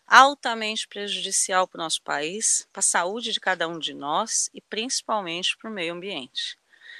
altamente 0.05 0.87
prejudicial 0.87 1.67
para 1.67 1.79
o 1.79 1.83
nosso 1.83 2.03
país, 2.03 2.67
para 2.71 2.81
a 2.81 2.83
saúde 2.83 3.31
de 3.31 3.39
cada 3.39 3.67
um 3.67 3.79
de 3.79 3.95
nós 3.95 4.47
e 4.53 4.61
principalmente 4.61 5.57
para 5.57 5.71
o 5.71 5.73
meio 5.73 5.93
ambiente. 5.93 6.55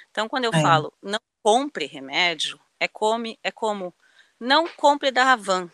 Então, 0.09 0.28
quando 0.28 0.45
eu 0.45 0.51
é. 0.53 0.61
falo 0.64 0.91
não 0.99 1.20
compre 1.43 1.86
remédio, 1.86 2.59
é, 2.84 2.88
come, 2.88 3.40
é 3.44 3.52
como 3.52 3.94
não 4.40 4.68
compre 4.68 5.10
da 5.10 5.24
Ravan. 5.24 5.70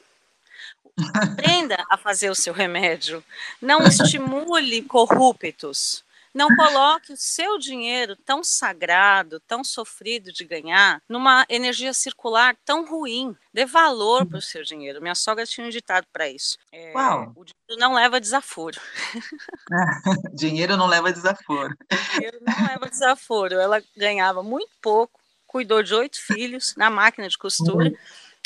Aprenda 1.15 1.83
a 1.89 1.97
fazer 1.97 2.29
o 2.29 2.35
seu 2.35 2.53
remédio. 2.53 3.23
Não 3.61 3.81
estimule 3.83 4.81
corruptos. 4.83 6.03
Não 6.33 6.47
coloque 6.55 7.13
o 7.13 7.17
seu 7.17 7.57
dinheiro 7.57 8.15
tão 8.15 8.43
sagrado, 8.43 9.39
tão 9.47 9.63
sofrido 9.63 10.31
de 10.31 10.45
ganhar, 10.45 11.01
numa 11.09 11.45
energia 11.49 11.91
circular 11.91 12.55
tão 12.63 12.85
ruim. 12.85 13.35
Dê 13.51 13.65
valor 13.65 14.25
para 14.27 14.37
o 14.37 14.41
seu 14.41 14.63
dinheiro. 14.63 15.01
Minha 15.01 15.15
sogra 15.15 15.45
tinha 15.45 15.65
um 15.65 15.71
ditado 15.71 16.05
para 16.13 16.29
isso. 16.29 16.57
É, 16.71 16.93
Uau. 16.93 17.33
O 17.35 17.43
dinheiro 17.43 17.79
não 17.79 17.95
leva 17.95 18.21
desaforo. 18.21 18.79
dinheiro 20.35 20.77
não 20.77 20.85
leva 20.85 21.11
desaforo. 21.11 21.75
Dinheiro 22.13 22.39
não 22.41 22.67
leva 22.67 22.89
desaforo. 22.89 23.55
Ela 23.55 23.81
ganhava 23.97 24.43
muito 24.43 24.71
pouco, 24.79 25.18
cuidou 25.49 25.81
de 25.81 25.95
oito 25.95 26.21
filhos 26.21 26.75
na 26.77 26.91
máquina 26.91 27.27
de 27.27 27.37
costura, 27.37 27.89
uhum. 27.89 27.95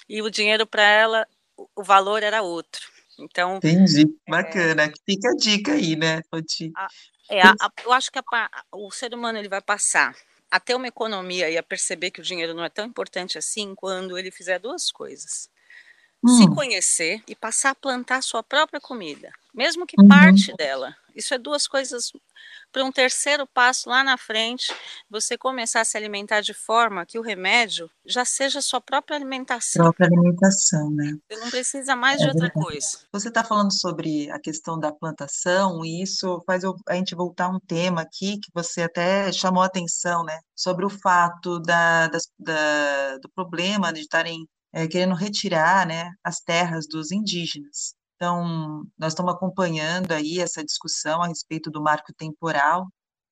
e 0.08 0.22
o 0.22 0.32
dinheiro 0.32 0.66
para 0.66 0.84
ela, 0.84 1.28
o 1.76 1.84
valor 1.84 2.24
era 2.24 2.42
outro. 2.42 2.82
Então, 3.20 3.58
Entendi, 3.58 4.04
é 4.26 4.32
bacana. 4.32 4.84
É, 4.84 4.94
Fica 5.06 5.30
a 5.30 5.36
dica 5.36 5.74
aí, 5.74 5.98
né, 5.98 6.24
Foti? 6.30 6.72
É, 7.30 7.42
a, 7.42 7.52
a, 7.52 7.72
eu 7.84 7.92
acho 7.92 8.10
que 8.10 8.18
a, 8.18 8.50
o 8.72 8.90
ser 8.90 9.14
humano 9.14 9.38
ele 9.38 9.50
vai 9.50 9.62
passar 9.62 10.16
a 10.50 10.60
ter 10.62 10.76
uma 10.76 10.88
economia 10.88 11.50
e 11.50 11.58
a 11.58 11.64
perceber 11.64 12.10
que 12.10 12.22
o 12.22 12.24
dinheiro 12.24 12.54
não 12.54 12.64
é 12.64 12.70
tão 12.70 12.86
importante 12.86 13.38
assim 13.38 13.76
quando 13.76 14.18
ele 14.18 14.32
fizer 14.32 14.58
duas 14.58 14.90
coisas. 14.90 15.50
Hum. 16.24 16.38
Se 16.38 16.48
conhecer 16.56 17.22
e 17.28 17.36
passar 17.36 17.72
a 17.72 17.76
plantar 17.76 18.24
sua 18.24 18.42
própria 18.42 18.80
comida, 18.80 19.30
mesmo 19.54 19.86
que 19.86 20.00
uhum. 20.00 20.08
parte 20.08 20.56
dela. 20.56 20.96
Isso 21.14 21.34
é 21.34 21.38
duas 21.38 21.68
coisas 21.68 22.14
para 22.74 22.84
um 22.84 22.92
terceiro 22.92 23.46
passo 23.46 23.88
lá 23.88 24.04
na 24.04 24.18
frente, 24.18 24.74
você 25.08 25.38
começar 25.38 25.82
a 25.82 25.86
se 25.86 25.96
alimentar 25.96 26.42
de 26.42 26.56
forma 26.56 27.06
que 27.06 27.20
o 27.20 27.22
remédio 27.22 27.90
já 28.04 28.26
seja 28.26 28.62
sua 28.62 28.82
própria 28.82 29.16
alimentação. 29.16 29.84
Própria 29.84 30.08
alimentação, 30.08 30.90
né? 30.90 31.16
Você 31.30 31.40
não 31.40 31.50
precisa 31.52 31.96
mais 31.96 32.20
é 32.20 32.24
de 32.24 32.30
outra 32.30 32.48
verdade. 32.48 32.66
coisa. 32.66 32.98
Você 33.14 33.28
está 33.28 33.44
falando 33.44 33.72
sobre 33.72 34.30
a 34.32 34.40
questão 34.40 34.80
da 34.80 34.92
plantação, 34.92 35.86
e 35.86 36.02
isso 36.02 36.42
faz 36.48 36.64
a 36.66 36.96
gente 36.96 37.14
voltar 37.16 37.46
a 37.46 37.56
um 37.56 37.60
tema 37.60 38.02
aqui 38.02 38.40
que 38.40 38.50
você 38.54 38.82
até 38.82 39.32
chamou 39.32 39.62
a 39.62 39.68
atenção, 39.68 40.24
né? 40.24 40.40
Sobre 40.56 40.84
o 40.84 40.90
fato 40.90 41.60
da, 41.60 42.08
da 42.08 43.18
do 43.22 43.30
problema 43.36 43.94
de 43.94 44.02
estarem 44.02 44.48
é, 44.74 44.88
querendo 44.88 45.14
retirar 45.14 45.86
né, 45.86 46.10
as 46.24 46.40
terras 46.40 46.88
dos 46.88 47.12
indígenas. 47.12 47.94
Então, 48.16 48.86
nós 48.98 49.14
estamos 49.14 49.34
acompanhando 49.34 50.12
aí 50.12 50.40
essa 50.40 50.64
discussão 50.64 51.22
a 51.22 51.28
respeito 51.28 51.70
do 51.70 51.82
marco 51.82 52.14
temporal, 52.14 52.88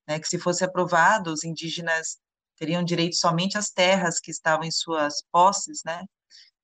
né, 0.08 0.20
que 0.20 0.28
se 0.28 0.40
fosse 0.40 0.64
aprovado, 0.64 1.32
os 1.32 1.44
indígenas 1.44 2.18
teriam 2.58 2.84
direito 2.84 3.16
somente 3.16 3.58
às 3.58 3.70
terras 3.70 4.20
que 4.20 4.32
estavam 4.32 4.66
em 4.66 4.72
suas 4.72 5.24
posses, 5.32 5.82
né, 5.86 6.04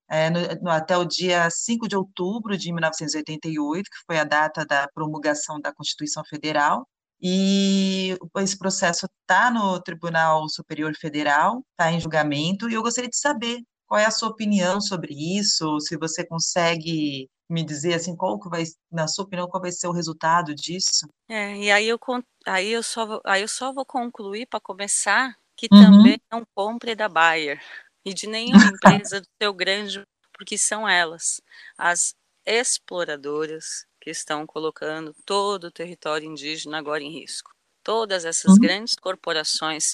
é, 0.09 0.30
no, 0.30 0.39
no, 0.61 0.70
até 0.72 0.97
o 0.97 1.05
dia 1.05 1.49
5 1.49 1.88
de 1.88 1.95
outubro 1.95 2.57
de 2.57 2.72
1988, 2.72 3.89
que 3.89 4.05
foi 4.05 4.20
a 4.20 4.24
data 4.24 4.65
da 4.65 4.88
promulgação 4.93 5.59
da 5.59 5.74
Constituição 5.74 6.24
Federal, 6.26 6.88
e 7.22 8.15
esse 8.38 8.57
processo 8.57 9.07
está 9.22 9.49
no 9.49 9.82
Tribunal 9.82 10.47
Superior 10.49 10.93
Federal, 10.95 11.63
está 11.72 11.91
em 11.91 11.99
julgamento, 11.99 12.70
e 12.70 12.74
eu 12.76 12.84
gostaria 12.84 13.09
de 13.09 13.18
saber 13.18 13.59
qual 13.88 13.99
é 13.99 14.05
a 14.05 14.11
sua 14.11 14.29
opinião 14.29 14.81
sobre 14.81 15.13
isso, 15.13 15.79
se 15.79 15.97
você 15.97 16.25
consegue 16.25 17.29
me 17.49 17.63
dizer 17.63 17.93
assim 17.93 18.15
qual 18.15 18.39
que 18.39 18.49
vai, 18.49 18.63
na 18.91 19.07
sua 19.07 19.23
opinião, 19.23 19.47
qual 19.47 19.61
vai 19.61 19.71
ser 19.71 19.88
o 19.88 19.93
resultado 19.93 20.53
disso? 20.53 21.07
É, 21.29 21.55
e 21.55 21.71
aí 21.71 21.88
eu 21.88 21.99
aí 22.45 22.69
eu 22.69 22.83
só 22.83 23.21
aí 23.25 23.41
eu 23.41 23.47
só 23.47 23.73
vou 23.73 23.85
concluir 23.85 24.45
para 24.47 24.59
começar 24.59 25.35
que 25.55 25.67
uhum. 25.71 25.81
também 25.81 26.21
não 26.31 26.43
compre 26.53 26.93
da 26.93 27.07
Bayer 27.07 27.61
e 28.05 28.13
de 28.13 28.27
nenhuma 28.27 28.57
empresa 29.07 29.21
do 29.21 29.27
seu 29.41 29.53
grande, 29.53 30.03
porque 30.33 30.57
são 30.57 30.88
elas 30.88 31.41
as 31.77 32.13
exploradoras 32.45 33.85
que 34.01 34.09
estão 34.09 34.45
colocando 34.45 35.13
todo 35.25 35.65
o 35.65 35.71
território 35.71 36.29
indígena 36.29 36.77
agora 36.77 37.03
em 37.03 37.11
risco. 37.11 37.51
Todas 37.88 38.25
essas 38.25 38.55
uhum. 38.55 38.59
grandes 38.59 38.95
corporações 38.95 39.93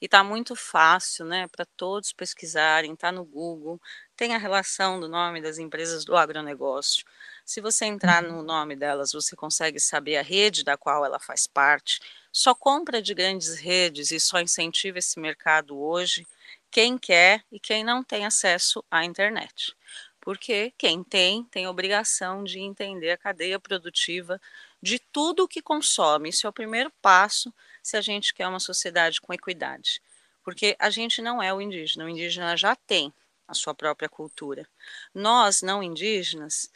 e 0.00 0.06
está 0.06 0.24
muito 0.24 0.56
fácil, 0.56 1.26
né, 1.26 1.46
para 1.48 1.66
todos 1.66 2.10
pesquisarem, 2.10 2.94
está 2.94 3.12
no 3.12 3.26
Google, 3.26 3.78
tem 4.16 4.34
a 4.34 4.38
relação 4.38 4.98
do 4.98 5.06
nome 5.06 5.42
das 5.42 5.58
empresas 5.58 6.02
do 6.02 6.16
agronegócio. 6.16 7.04
Se 7.44 7.60
você 7.60 7.84
entrar 7.84 8.24
uhum. 8.24 8.36
no 8.36 8.42
nome 8.42 8.74
delas, 8.74 9.12
você 9.12 9.36
consegue 9.36 9.78
saber 9.78 10.16
a 10.16 10.22
rede 10.22 10.64
da 10.64 10.78
qual 10.78 11.04
ela 11.04 11.18
faz 11.18 11.46
parte. 11.46 12.00
Só 12.32 12.54
compra 12.54 13.02
de 13.02 13.12
grandes 13.12 13.54
redes 13.56 14.12
e 14.12 14.18
só 14.18 14.40
incentiva 14.40 14.98
esse 14.98 15.20
mercado 15.20 15.78
hoje 15.78 16.26
quem 16.70 16.96
quer 16.96 17.44
e 17.52 17.60
quem 17.60 17.84
não 17.84 18.02
tem 18.02 18.24
acesso 18.24 18.82
à 18.90 19.04
internet. 19.04 19.76
Porque 20.22 20.72
quem 20.78 21.04
tem, 21.04 21.44
tem 21.44 21.68
obrigação 21.68 22.42
de 22.42 22.60
entender 22.60 23.10
a 23.10 23.18
cadeia 23.18 23.60
produtiva 23.60 24.40
de 24.82 24.98
tudo 24.98 25.44
o 25.44 25.48
que 25.48 25.62
consome. 25.62 26.28
Isso 26.28 26.46
é 26.46 26.50
o 26.50 26.52
primeiro 26.52 26.92
passo 27.02 27.52
se 27.82 27.96
a 27.96 28.00
gente 28.00 28.34
quer 28.34 28.46
uma 28.46 28.60
sociedade 28.60 29.20
com 29.20 29.32
equidade. 29.32 30.00
Porque 30.42 30.76
a 30.78 30.90
gente 30.90 31.20
não 31.20 31.42
é 31.42 31.52
o 31.52 31.60
indígena, 31.60 32.04
o 32.04 32.08
indígena 32.08 32.56
já 32.56 32.76
tem 32.76 33.12
a 33.48 33.54
sua 33.54 33.74
própria 33.74 34.08
cultura. 34.08 34.68
Nós, 35.14 35.62
não 35.62 35.82
indígenas, 35.82 36.70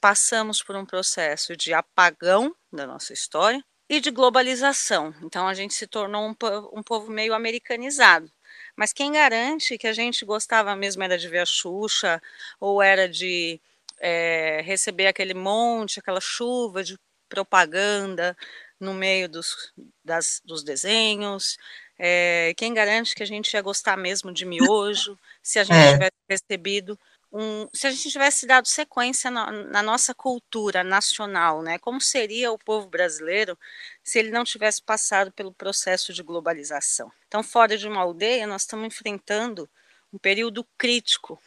passamos 0.00 0.62
por 0.62 0.76
um 0.76 0.86
processo 0.86 1.56
de 1.56 1.72
apagão 1.72 2.54
da 2.72 2.86
nossa 2.86 3.12
história 3.12 3.64
e 3.88 4.00
de 4.00 4.10
globalização. 4.10 5.14
Então 5.22 5.46
a 5.46 5.54
gente 5.54 5.74
se 5.74 5.86
tornou 5.86 6.28
um, 6.28 6.36
um 6.72 6.82
povo 6.82 7.10
meio 7.10 7.34
americanizado. 7.34 8.30
Mas 8.76 8.92
quem 8.92 9.12
garante 9.12 9.78
que 9.78 9.86
a 9.86 9.92
gente 9.92 10.24
gostava 10.24 10.74
mesmo 10.74 11.02
era 11.02 11.16
de 11.18 11.28
ver 11.28 11.40
a 11.40 11.46
Xuxa 11.46 12.20
ou 12.58 12.82
era 12.82 13.08
de 13.08 13.60
é, 14.00 14.60
receber 14.64 15.06
aquele 15.06 15.34
monte, 15.34 16.00
aquela 16.00 16.20
chuva 16.20 16.82
de 16.82 16.98
propaganda 17.34 18.36
no 18.78 18.94
meio 18.94 19.28
dos, 19.28 19.72
das, 20.04 20.40
dos 20.44 20.62
desenhos, 20.62 21.56
é, 21.98 22.52
quem 22.56 22.72
garante 22.72 23.14
que 23.14 23.22
a 23.22 23.26
gente 23.26 23.52
ia 23.52 23.62
gostar 23.62 23.96
mesmo 23.96 24.32
de 24.32 24.44
miojo, 24.44 25.18
se 25.42 25.58
a 25.58 25.64
gente 25.64 25.76
é. 25.76 25.92
tivesse 25.92 26.16
recebido 26.28 26.98
um, 27.36 27.68
se 27.72 27.88
a 27.88 27.90
gente 27.90 28.08
tivesse 28.08 28.46
dado 28.46 28.68
sequência 28.68 29.28
na, 29.28 29.50
na, 29.50 29.82
nossa 29.82 30.14
cultura 30.14 30.84
nacional, 30.84 31.62
né? 31.62 31.80
Como 31.80 32.00
seria 32.00 32.52
o 32.52 32.58
povo 32.58 32.86
brasileiro 32.86 33.58
se 34.04 34.20
ele 34.20 34.30
não 34.30 34.44
tivesse 34.44 34.80
passado 34.80 35.32
pelo 35.32 35.52
processo 35.52 36.12
de 36.12 36.22
globalização? 36.22 37.10
Então, 37.26 37.42
fora 37.42 37.76
de 37.76 37.88
uma 37.88 38.02
aldeia, 38.02 38.46
nós 38.46 38.62
estamos 38.62 38.86
enfrentando 38.86 39.68
um 40.12 40.18
período 40.18 40.64
crítico, 40.78 41.42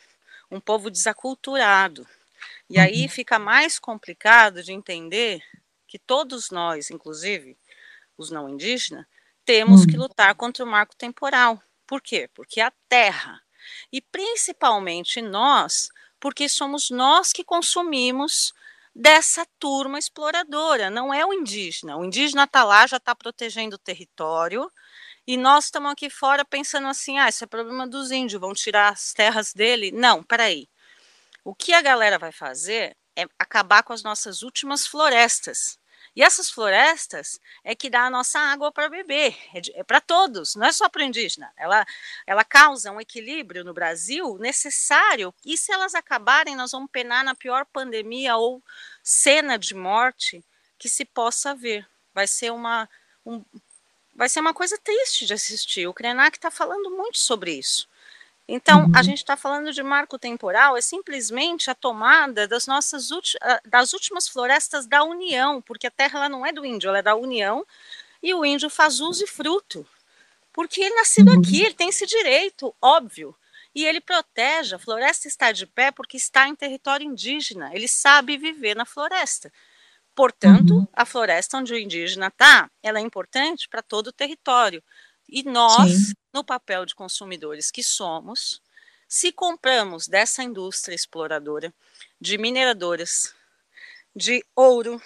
um 0.51 0.59
povo 0.59 0.91
desaculturado. 0.91 2.05
E 2.69 2.77
aí 2.77 3.03
uhum. 3.03 3.09
fica 3.09 3.39
mais 3.39 3.79
complicado 3.79 4.61
de 4.61 4.73
entender 4.73 5.41
que 5.87 5.97
todos 5.97 6.51
nós, 6.51 6.91
inclusive 6.91 7.57
os 8.17 8.29
não 8.29 8.49
indígenas, 8.49 9.05
temos 9.45 9.85
que 9.85 9.95
hum. 9.95 10.01
lutar 10.01 10.35
contra 10.35 10.63
o 10.63 10.67
marco 10.67 10.95
temporal. 10.95 11.61
Por 11.85 12.01
quê? 12.01 12.29
Porque 12.33 12.59
a 12.59 12.71
terra, 12.89 13.41
e 13.91 14.01
principalmente 14.01 15.21
nós, 15.21 15.89
porque 16.19 16.49
somos 16.49 16.89
nós 16.89 17.31
que 17.31 17.43
consumimos 17.43 18.53
dessa 18.93 19.45
turma 19.59 19.99
exploradora, 19.99 20.89
não 20.89 21.13
é 21.13 21.25
o 21.25 21.31
indígena. 21.31 21.95
O 21.95 22.03
indígena 22.03 22.43
está 22.43 22.63
lá, 22.63 22.85
já 22.87 22.97
está 22.97 23.15
protegendo 23.15 23.75
o 23.75 23.79
território, 23.79 24.69
e 25.25 25.37
nós 25.37 25.65
estamos 25.65 25.91
aqui 25.91 26.09
fora 26.09 26.43
pensando 26.43 26.87
assim: 26.87 27.19
ah, 27.19 27.29
isso 27.29 27.43
é 27.43 27.47
problema 27.47 27.87
dos 27.87 28.11
índios, 28.11 28.41
vão 28.41 28.53
tirar 28.53 28.91
as 28.91 29.13
terras 29.13 29.53
dele. 29.53 29.91
Não, 29.91 30.23
peraí. 30.23 30.67
O 31.43 31.55
que 31.55 31.73
a 31.73 31.81
galera 31.81 32.17
vai 32.17 32.31
fazer 32.31 32.97
é 33.17 33.27
acabar 33.39 33.81
com 33.81 33.91
as 33.91 34.03
nossas 34.03 34.43
últimas 34.43 34.85
florestas. 34.85 35.79
E 36.15 36.23
essas 36.23 36.49
florestas 36.49 37.39
é 37.63 37.75
que 37.75 37.89
dá 37.89 38.03
a 38.05 38.09
nossa 38.09 38.39
água 38.39 38.71
para 38.71 38.89
beber, 38.89 39.37
é, 39.53 39.79
é 39.79 39.83
para 39.83 39.99
todos, 39.99 40.55
não 40.55 40.65
é 40.65 40.71
só 40.71 40.87
para 40.87 41.03
indígena. 41.03 41.51
Ela, 41.57 41.85
ela 42.25 42.43
causa 42.43 42.91
um 42.91 43.01
equilíbrio 43.01 43.63
no 43.63 43.73
Brasil 43.73 44.37
necessário, 44.39 45.33
e 45.45 45.57
se 45.57 45.71
elas 45.71 45.93
acabarem, 45.93 46.55
nós 46.55 46.71
vamos 46.71 46.89
penar 46.91 47.23
na 47.23 47.35
pior 47.35 47.65
pandemia 47.65 48.35
ou 48.35 48.63
cena 49.03 49.57
de 49.57 49.75
morte 49.75 50.43
que 50.77 50.89
se 50.89 51.05
possa 51.05 51.53
ver. 51.53 51.87
Vai 52.13 52.27
ser 52.27 52.51
uma, 52.51 52.89
um, 53.25 53.43
vai 54.15 54.29
ser 54.29 54.39
uma 54.39 54.53
coisa 54.53 54.77
triste 54.79 55.25
de 55.25 55.33
assistir. 55.33 55.87
O 55.87 55.93
Krenak 55.93 56.37
está 56.37 56.49
falando 56.49 56.89
muito 56.91 57.19
sobre 57.19 57.53
isso. 57.53 57.87
Então, 58.47 58.85
uhum. 58.85 58.91
a 58.95 59.03
gente 59.03 59.17
está 59.17 59.35
falando 59.35 59.73
de 59.73 59.83
marco 59.83 60.17
temporal, 60.17 60.77
é 60.77 60.81
simplesmente 60.81 61.69
a 61.69 61.75
tomada 61.75 62.47
das 62.47 62.65
nossas 62.65 63.09
das 63.65 63.91
últimas 63.91 64.29
florestas 64.29 64.87
da 64.87 65.03
União, 65.03 65.61
porque 65.61 65.87
a 65.87 65.91
terra 65.91 66.19
ela 66.19 66.29
não 66.29 66.45
é 66.45 66.53
do 66.53 66.65
índio, 66.65 66.87
ela 66.87 66.99
é 66.99 67.03
da 67.03 67.15
União, 67.15 67.65
e 68.23 68.33
o 68.33 68.45
índio 68.45 68.69
faz 68.69 69.01
uso 69.01 69.23
e 69.23 69.27
fruto, 69.27 69.85
porque 70.53 70.81
ele 70.81 70.93
é 70.93 70.97
nascido 70.97 71.31
uhum. 71.31 71.39
aqui, 71.39 71.61
ele 71.61 71.73
tem 71.73 71.89
esse 71.89 72.05
direito, 72.05 72.73
óbvio. 72.81 73.35
E 73.75 73.85
ele 73.85 74.01
protege, 74.01 74.73
a 74.73 74.79
floresta 74.79 75.27
está 75.27 75.51
de 75.51 75.67
pé 75.67 75.91
porque 75.91 76.17
está 76.17 76.47
em 76.47 76.55
território 76.55 77.05
indígena, 77.05 77.69
ele 77.75 77.87
sabe 77.87 78.37
viver 78.37 78.75
na 78.75 78.85
floresta. 78.85 79.51
Portanto, 80.15 80.73
uhum. 80.73 80.87
a 80.93 81.05
floresta 81.05 81.57
onde 81.57 81.73
o 81.73 81.77
indígena 81.77 82.27
está, 82.27 82.71
ela 82.81 82.97
é 82.97 83.01
importante 83.01 83.69
para 83.69 83.83
todo 83.83 84.07
o 84.07 84.11
território. 84.11 84.81
E 85.29 85.43
nós, 85.43 85.91
Sim. 85.91 86.13
no 86.33 86.43
papel 86.43 86.85
de 86.85 86.95
consumidores 86.95 87.69
que 87.69 87.83
somos, 87.83 88.61
se 89.07 89.31
compramos 89.31 90.07
dessa 90.07 90.43
indústria 90.43 90.95
exploradora, 90.95 91.73
de 92.19 92.37
mineradoras, 92.37 93.33
de 94.15 94.43
ouro, 94.55 95.01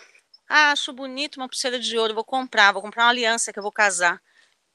ah, 0.48 0.72
acho 0.72 0.94
bonito 0.94 1.38
uma 1.38 1.48
pulseira 1.48 1.80
de 1.80 1.98
ouro, 1.98 2.14
vou 2.14 2.24
comprar, 2.24 2.72
vou 2.72 2.82
comprar 2.82 3.06
uma 3.06 3.10
aliança 3.10 3.52
que 3.52 3.60
eu 3.60 3.64
vou 3.64 3.72
casar. 3.72 4.22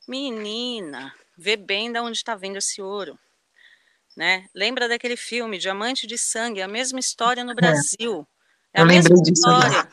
Menina, 0.08 1.14
vê 1.36 1.56
bem 1.56 1.92
de 1.92 2.00
onde 2.00 2.16
está 2.16 2.34
vindo 2.34 2.56
esse 2.56 2.82
ouro. 2.82 3.18
Né? 4.16 4.48
Lembra 4.54 4.88
daquele 4.88 5.16
filme 5.16 5.58
Diamante 5.58 6.06
de 6.06 6.16
Sangue, 6.16 6.62
a 6.62 6.68
mesma 6.68 6.98
história 6.98 7.44
no 7.44 7.52
é. 7.52 7.54
Brasil. 7.54 8.26
É, 8.72 8.80
é 8.80 8.82
a 8.82 8.86
mesma 8.86 9.14
história. 9.30 9.88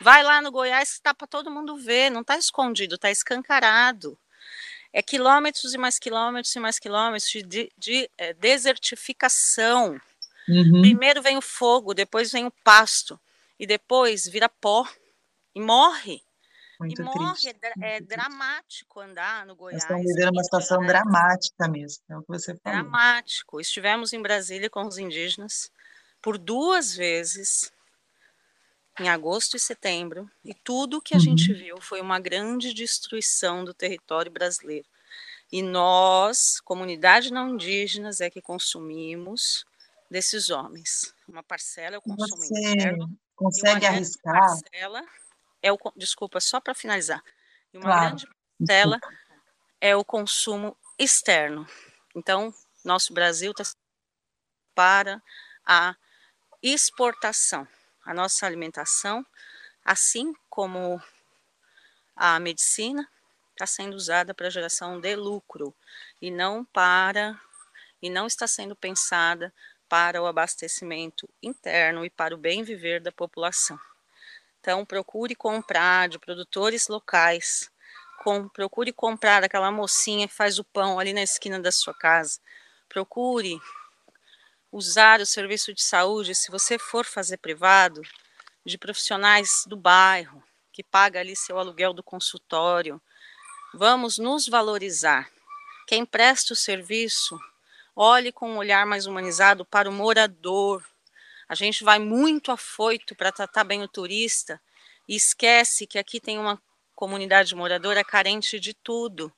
Vai 0.00 0.22
lá 0.22 0.40
no 0.40 0.50
Goiás 0.50 0.90
que 0.90 0.96
está 0.96 1.14
para 1.14 1.26
todo 1.26 1.50
mundo 1.50 1.76
ver, 1.76 2.10
não 2.10 2.20
está 2.22 2.36
escondido, 2.36 2.96
está 2.96 3.10
escancarado 3.10 4.18
é 4.96 5.02
quilômetros 5.02 5.74
e 5.74 5.78
mais 5.78 5.98
quilômetros 5.98 6.56
e 6.56 6.58
mais 6.58 6.78
quilômetros 6.78 7.30
de, 7.46 7.70
de, 7.76 8.10
é, 8.16 8.32
desertificação. 8.32 10.00
Uhum. 10.48 10.80
Primeiro 10.80 11.20
vem 11.20 11.36
o 11.36 11.42
fogo, 11.42 11.92
depois 11.92 12.32
vem 12.32 12.46
o 12.46 12.52
pasto, 12.64 13.20
e 13.60 13.66
depois 13.66 14.26
vira 14.26 14.48
pó 14.48 14.88
e 15.54 15.60
morre. 15.60 16.22
Muito 16.80 17.02
e 17.02 17.04
morre, 17.04 17.18
triste, 17.18 17.56
é, 17.82 17.96
é 17.96 18.00
dramático 18.00 18.98
andar 18.98 19.44
no 19.44 19.54
Goiás. 19.54 19.82
Nós 19.82 19.82
estamos 19.82 20.14
vivendo 20.14 20.32
uma 20.32 20.44
situação 20.44 20.80
dramática 20.86 21.68
mesmo, 21.68 22.02
é 22.08 22.16
o 22.16 22.22
que 22.22 22.28
você 22.28 22.56
falou. 22.56 22.80
Dramático. 22.80 23.60
Estivemos 23.60 24.14
em 24.14 24.22
Brasília 24.22 24.70
com 24.70 24.86
os 24.86 24.96
indígenas 24.96 25.70
por 26.22 26.38
duas 26.38 26.96
vezes, 26.96 27.70
em 28.98 29.08
agosto 29.08 29.56
e 29.56 29.60
setembro, 29.60 30.30
e 30.44 30.54
tudo 30.54 31.02
que 31.02 31.14
a 31.14 31.18
uhum. 31.18 31.22
gente 31.22 31.52
viu 31.52 31.80
foi 31.80 32.00
uma 32.00 32.18
grande 32.18 32.72
destruição 32.72 33.64
do 33.64 33.74
território 33.74 34.30
brasileiro. 34.30 34.86
E 35.52 35.62
nós, 35.62 36.60
comunidade 36.60 37.32
não 37.32 37.50
indígenas, 37.50 38.20
é 38.20 38.30
que 38.30 38.40
consumimos 38.40 39.64
desses 40.10 40.50
homens. 40.50 41.14
Uma 41.28 41.42
parcela 41.42 41.96
é 41.96 41.98
o 41.98 42.02
consumo 42.02 42.42
Você 42.42 42.72
interno. 42.72 43.18
Consegue 43.34 43.86
arriscar? 43.86 44.40
Parcela 44.40 45.04
é 45.62 45.72
o 45.72 45.78
desculpa 45.94 46.40
só 46.40 46.60
para 46.60 46.74
finalizar. 46.74 47.22
E 47.72 47.76
uma 47.76 47.84
claro. 47.84 48.06
grande 48.08 48.26
parcela 48.58 48.96
desculpa. 48.96 49.18
é 49.80 49.96
o 49.96 50.04
consumo 50.04 50.76
externo. 50.98 51.66
Então, 52.14 52.52
nosso 52.84 53.12
Brasil 53.12 53.52
está 53.52 53.64
para 54.74 55.22
a 55.64 55.94
exportação 56.62 57.68
a 58.06 58.14
nossa 58.14 58.46
alimentação, 58.46 59.26
assim 59.84 60.32
como 60.48 61.02
a 62.14 62.38
medicina, 62.38 63.06
está 63.50 63.66
sendo 63.66 63.94
usada 63.94 64.32
para 64.32 64.48
geração 64.48 65.00
de 65.00 65.16
lucro 65.16 65.74
e 66.22 66.30
não 66.30 66.64
para 66.64 67.38
e 68.00 68.08
não 68.08 68.26
está 68.26 68.46
sendo 68.46 68.76
pensada 68.76 69.52
para 69.88 70.22
o 70.22 70.26
abastecimento 70.26 71.28
interno 71.42 72.04
e 72.04 72.10
para 72.10 72.34
o 72.34 72.38
bem 72.38 72.62
viver 72.62 73.00
da 73.00 73.10
população. 73.10 73.78
Então, 74.60 74.84
procure 74.84 75.34
comprar 75.34 76.08
de 76.08 76.18
produtores 76.18 76.88
locais, 76.88 77.70
com, 78.22 78.48
procure 78.48 78.92
comprar 78.92 79.40
daquela 79.40 79.70
mocinha 79.70 80.28
que 80.28 80.34
faz 80.34 80.58
o 80.58 80.64
pão 80.64 80.98
ali 80.98 81.12
na 81.12 81.22
esquina 81.22 81.58
da 81.60 81.72
sua 81.72 81.94
casa. 81.94 82.40
Procure 82.88 83.60
usar 84.76 85.22
o 85.22 85.26
serviço 85.26 85.72
de 85.72 85.82
saúde, 85.82 86.34
se 86.34 86.50
você 86.50 86.78
for 86.78 87.06
fazer 87.06 87.38
privado, 87.38 88.02
de 88.62 88.76
profissionais 88.76 89.64
do 89.66 89.74
bairro, 89.74 90.44
que 90.70 90.84
paga 90.84 91.18
ali 91.18 91.34
seu 91.34 91.58
aluguel 91.58 91.94
do 91.94 92.02
consultório. 92.02 93.00
Vamos 93.72 94.18
nos 94.18 94.46
valorizar. 94.46 95.30
Quem 95.86 96.04
presta 96.04 96.52
o 96.52 96.56
serviço, 96.56 97.40
olhe 97.94 98.30
com 98.30 98.50
um 98.50 98.58
olhar 98.58 98.84
mais 98.84 99.06
humanizado 99.06 99.64
para 99.64 99.88
o 99.88 99.92
morador. 99.92 100.84
A 101.48 101.54
gente 101.54 101.82
vai 101.82 101.98
muito 101.98 102.52
afoito 102.52 103.14
para 103.14 103.32
tratar 103.32 103.64
bem 103.64 103.82
o 103.82 103.88
turista 103.88 104.60
e 105.08 105.16
esquece 105.16 105.86
que 105.86 105.98
aqui 105.98 106.20
tem 106.20 106.38
uma 106.38 106.60
comunidade 106.94 107.54
moradora 107.54 108.04
carente 108.04 108.60
de 108.60 108.74
tudo. 108.74 109.32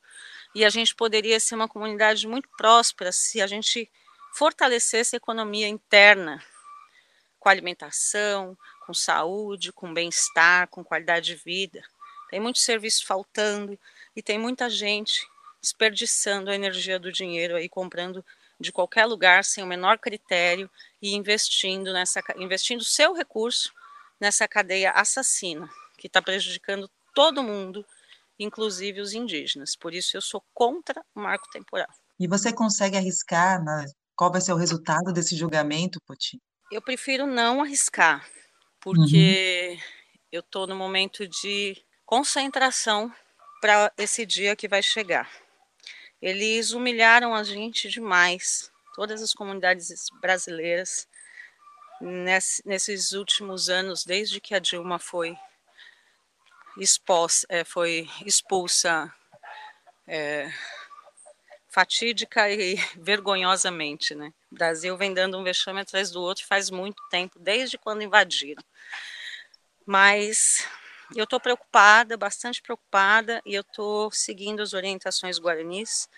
E 0.53 0.65
a 0.65 0.69
gente 0.69 0.97
poderia 0.97 1.39
ser 1.39 1.55
uma 1.55 1.69
comunidade 1.69 2.27
muito 2.27 2.49
próspera 2.57 3.13
se 3.13 3.41
a 3.41 3.47
gente 3.47 3.89
fortalecesse 4.39 5.17
a 5.17 5.19
economia 5.19 5.67
interna, 5.67 6.41
com 7.41 7.49
alimentação, 7.49 8.57
com 8.87 8.95
saúde, 8.95 9.73
com 9.73 9.93
bem-estar, 9.93 10.69
com 10.69 10.85
qualidade 10.85 11.27
de 11.27 11.35
vida. 11.35 11.83
Tem 12.31 12.39
muito 12.39 12.61
serviço 12.61 13.05
faltando 13.05 13.77
e 14.15 14.23
tem 14.23 14.39
muita 14.39 14.71
gente 14.71 15.27
desperdiçando 15.61 16.51
a 16.51 16.55
energia 16.55 17.01
do 17.01 17.11
dinheiro 17.11 17.57
aí 17.57 17.69
comprando 17.69 18.25
de 18.61 18.71
qualquer 18.71 19.07
lugar 19.07 19.45
sem 19.45 19.65
o 19.65 19.67
menor 19.67 19.99
critério 19.99 20.71
e 21.03 21.17
investindo 21.17 21.93
nessa 21.93 22.23
investindo 22.37 22.85
seu 22.85 23.15
recurso 23.15 23.73
nessa 24.21 24.47
cadeia 24.47 24.93
assassina 24.93 25.69
que 25.97 26.07
está 26.07 26.23
prejudicando 26.23 26.89
todo 27.13 27.43
mundo, 27.43 27.85
inclusive 28.39 29.01
os 29.01 29.13
indígenas. 29.15 29.75
Por 29.75 29.93
isso 29.93 30.17
eu 30.17 30.21
sou 30.21 30.45
contra 30.55 31.05
o 31.13 31.19
marco 31.21 31.51
temporal. 31.51 31.89
E 32.21 32.29
você 32.29 32.53
consegue 32.53 32.97
arriscar 32.97 33.63
na 33.65 33.85
qual 34.19 34.33
vai 34.33 34.41
ser 34.41 34.53
o 34.53 34.57
resultado 34.57 35.13
desse 35.13 35.37
julgamento, 35.37 36.01
Poti? 36.01 36.43
Eu 36.73 36.83
prefiro 36.83 37.25
não 37.25 37.63
arriscar, 37.63 38.29
porque 38.81 39.71
uhum. 39.71 39.81
eu 40.33 40.41
estou 40.41 40.67
no 40.67 40.75
momento 40.75 41.27
de 41.29 41.81
concentração 42.05 43.15
para 43.61 43.93
esse 43.97 44.27
dia 44.27 44.57
que 44.57 44.67
vai 44.67 44.83
chegar. 44.83 45.31
Eles 46.21 46.73
humilharam 46.73 47.33
a 47.33 47.45
gente 47.45 47.89
demais, 47.89 48.73
todas 48.97 49.23
as 49.23 49.33
comunidades 49.33 49.89
brasileiras, 50.21 51.07
nesses 52.65 53.13
últimos 53.13 53.69
anos, 53.69 54.05
desde 54.05 54.41
que 54.41 54.53
a 54.53 54.59
Dilma 54.59 54.99
foi, 54.99 55.39
expulsa, 56.77 57.47
é, 57.49 57.63
foi 57.63 58.09
expulsa 58.27 59.15
é, 60.09 60.53
fatídica 61.79 62.51
e 62.51 62.75
vergonhosamente, 62.99 64.13
né? 64.13 64.33
O 64.51 64.57
Brasil 64.57 64.97
vem 64.97 65.15
dando 65.15 65.39
um 65.39 65.45
vexame 65.45 65.81
atrás 65.81 66.11
do 66.11 66.21
outro 66.21 66.45
faz 66.45 66.71
muito 66.71 67.01
tempo, 67.09 67.39
desde 67.39 67.79
quando 67.79 68.03
invadiram. 68.03 68.63
Mas 69.87 70.67
eu 71.15 71.23
estou 71.23 71.39
preocupada, 71.39 72.17
bastante 72.17 72.61
preocupada, 72.61 73.41
e 73.47 73.55
eu 73.55 73.61
estou 73.61 74.11
seguindo 74.11 74.61
as 74.61 74.73
orientações 74.73 75.39
guaranis 75.39 76.09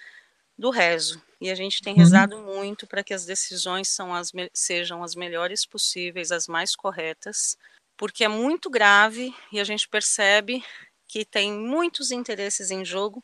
do 0.59 0.71
rezo. 0.71 1.23
E 1.39 1.51
a 1.51 1.55
gente 1.55 1.83
tem 1.83 1.93
uhum. 1.93 1.99
rezado 1.99 2.39
muito 2.39 2.87
para 2.87 3.05
que 3.05 3.13
as 3.13 3.27
decisões 3.27 4.01
as, 4.01 4.33
sejam 4.55 5.03
as 5.03 5.15
melhores 5.15 5.67
possíveis, 5.67 6.33
as 6.33 6.49
mais 6.49 6.75
corretas, 6.75 7.59
porque 7.99 8.25
é 8.25 8.29
muito 8.29 8.71
grave 8.71 9.35
e 9.53 9.61
a 9.61 9.65
gente 9.65 9.87
percebe 9.87 10.65
que 11.07 11.23
tem 11.23 11.53
muitos 11.53 12.11
interesses 12.11 12.71
em 12.71 12.83
jogo 12.83 13.23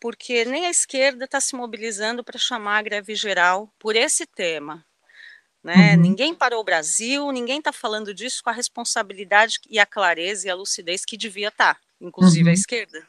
porque 0.00 0.44
nem 0.44 0.66
a 0.66 0.70
esquerda 0.70 1.24
está 1.24 1.40
se 1.40 1.54
mobilizando 1.54 2.22
para 2.22 2.38
chamar 2.38 2.78
a 2.78 2.82
greve 2.82 3.14
geral 3.14 3.72
por 3.78 3.96
esse 3.96 4.26
tema. 4.26 4.84
Né? 5.62 5.94
Uhum. 5.94 6.02
Ninguém 6.02 6.34
parou 6.34 6.60
o 6.60 6.64
Brasil, 6.64 7.30
ninguém 7.32 7.58
está 7.58 7.72
falando 7.72 8.14
disso 8.14 8.42
com 8.42 8.50
a 8.50 8.52
responsabilidade 8.52 9.58
e 9.68 9.78
a 9.78 9.86
clareza 9.86 10.46
e 10.46 10.50
a 10.50 10.54
lucidez 10.54 11.04
que 11.04 11.16
devia 11.16 11.48
estar, 11.48 11.74
tá, 11.74 11.80
inclusive 12.00 12.44
uhum. 12.44 12.50
a 12.50 12.54
esquerda. 12.54 13.06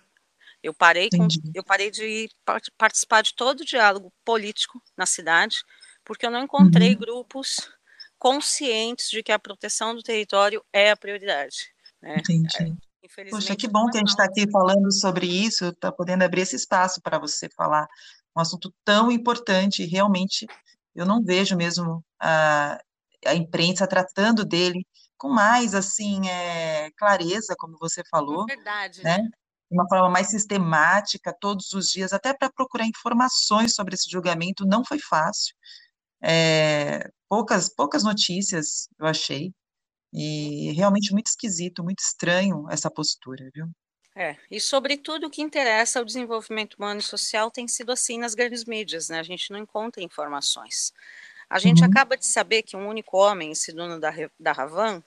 Eu 0.63 0.73
parei, 0.73 1.09
com, 1.09 1.27
eu 1.53 1.63
parei 1.63 1.91
de 1.91 2.29
participar 2.77 3.21
de 3.21 3.35
todo 3.35 3.61
o 3.61 3.65
diálogo 3.65 4.11
político 4.25 4.81
na 4.97 5.05
cidade, 5.05 5.57
porque 6.03 6.25
eu 6.25 6.31
não 6.31 6.43
encontrei 6.43 6.93
uhum. 6.93 6.99
grupos 6.99 7.69
conscientes 8.17 9.09
de 9.11 9.21
que 9.21 9.31
a 9.31 9.37
proteção 9.37 9.93
do 9.93 10.01
território 10.01 10.65
é 10.73 10.89
a 10.89 10.97
prioridade. 10.97 11.71
Né? 12.01 12.17
Entendi. 12.17 12.75
Poxa, 13.29 13.55
que 13.55 13.67
bom 13.67 13.87
que 13.87 13.97
a 13.97 13.99
gente 13.99 14.09
está 14.09 14.25
aqui 14.25 14.49
falando 14.49 14.91
sobre 14.91 15.25
isso, 15.25 15.65
está 15.65 15.91
podendo 15.91 16.23
abrir 16.23 16.41
esse 16.41 16.55
espaço 16.55 17.01
para 17.01 17.19
você 17.19 17.49
falar 17.55 17.87
um 18.35 18.41
assunto 18.41 18.73
tão 18.85 19.11
importante, 19.11 19.83
e 19.83 19.87
realmente 19.87 20.45
eu 20.95 21.05
não 21.05 21.23
vejo 21.23 21.55
mesmo 21.55 22.03
a, 22.19 22.79
a 23.25 23.35
imprensa 23.35 23.87
tratando 23.87 24.45
dele 24.45 24.85
com 25.17 25.29
mais, 25.29 25.73
assim, 25.73 26.27
é, 26.29 26.91
clareza, 26.91 27.55
como 27.57 27.77
você 27.79 28.03
falou. 28.09 28.43
É 28.43 28.55
verdade, 28.55 29.03
né? 29.03 29.17
né? 29.17 29.29
de 29.69 29.77
uma 29.77 29.87
forma 29.87 30.09
mais 30.09 30.27
sistemática, 30.29 31.35
todos 31.39 31.73
os 31.73 31.89
dias, 31.89 32.13
até 32.13 32.33
para 32.33 32.49
procurar 32.49 32.85
informações 32.85 33.75
sobre 33.75 33.95
esse 33.95 34.09
julgamento, 34.09 34.65
não 34.65 34.83
foi 34.83 34.99
fácil. 34.99 35.53
É, 36.21 37.09
poucas, 37.29 37.69
poucas 37.69 38.03
notícias 38.03 38.87
eu 38.97 39.05
achei, 39.05 39.53
e 40.13 40.71
realmente 40.73 41.11
muito 41.11 41.27
esquisito, 41.27 41.83
muito 41.83 41.99
estranho 41.99 42.65
essa 42.69 42.89
postura, 42.89 43.49
viu? 43.53 43.67
É, 44.15 44.35
e 44.49 44.59
sobretudo 44.59 45.27
o 45.27 45.29
que 45.29 45.43
interessa 45.43 45.99
ao 45.99 46.05
desenvolvimento 46.05 46.73
humano 46.73 46.99
e 46.99 47.03
social 47.03 47.51
tem 47.51 47.67
sido 47.67 47.91
assim 47.91 48.17
nas 48.17 48.33
grandes 48.33 48.65
mídias, 48.65 49.09
né? 49.09 49.19
A 49.19 49.23
gente 49.23 49.51
não 49.51 49.59
encontra 49.59 50.01
informações. 50.01 50.91
A 51.47 51.59
gente 51.59 51.81
uhum. 51.81 51.87
acaba 51.87 52.17
de 52.17 52.25
saber 52.25 52.63
que 52.63 52.75
um 52.75 52.87
único 52.87 53.15
homem, 53.15 53.51
esse 53.51 53.71
dono 53.71 53.99
da, 53.99 54.11
da 54.39 54.51
Ravan, 54.51 55.03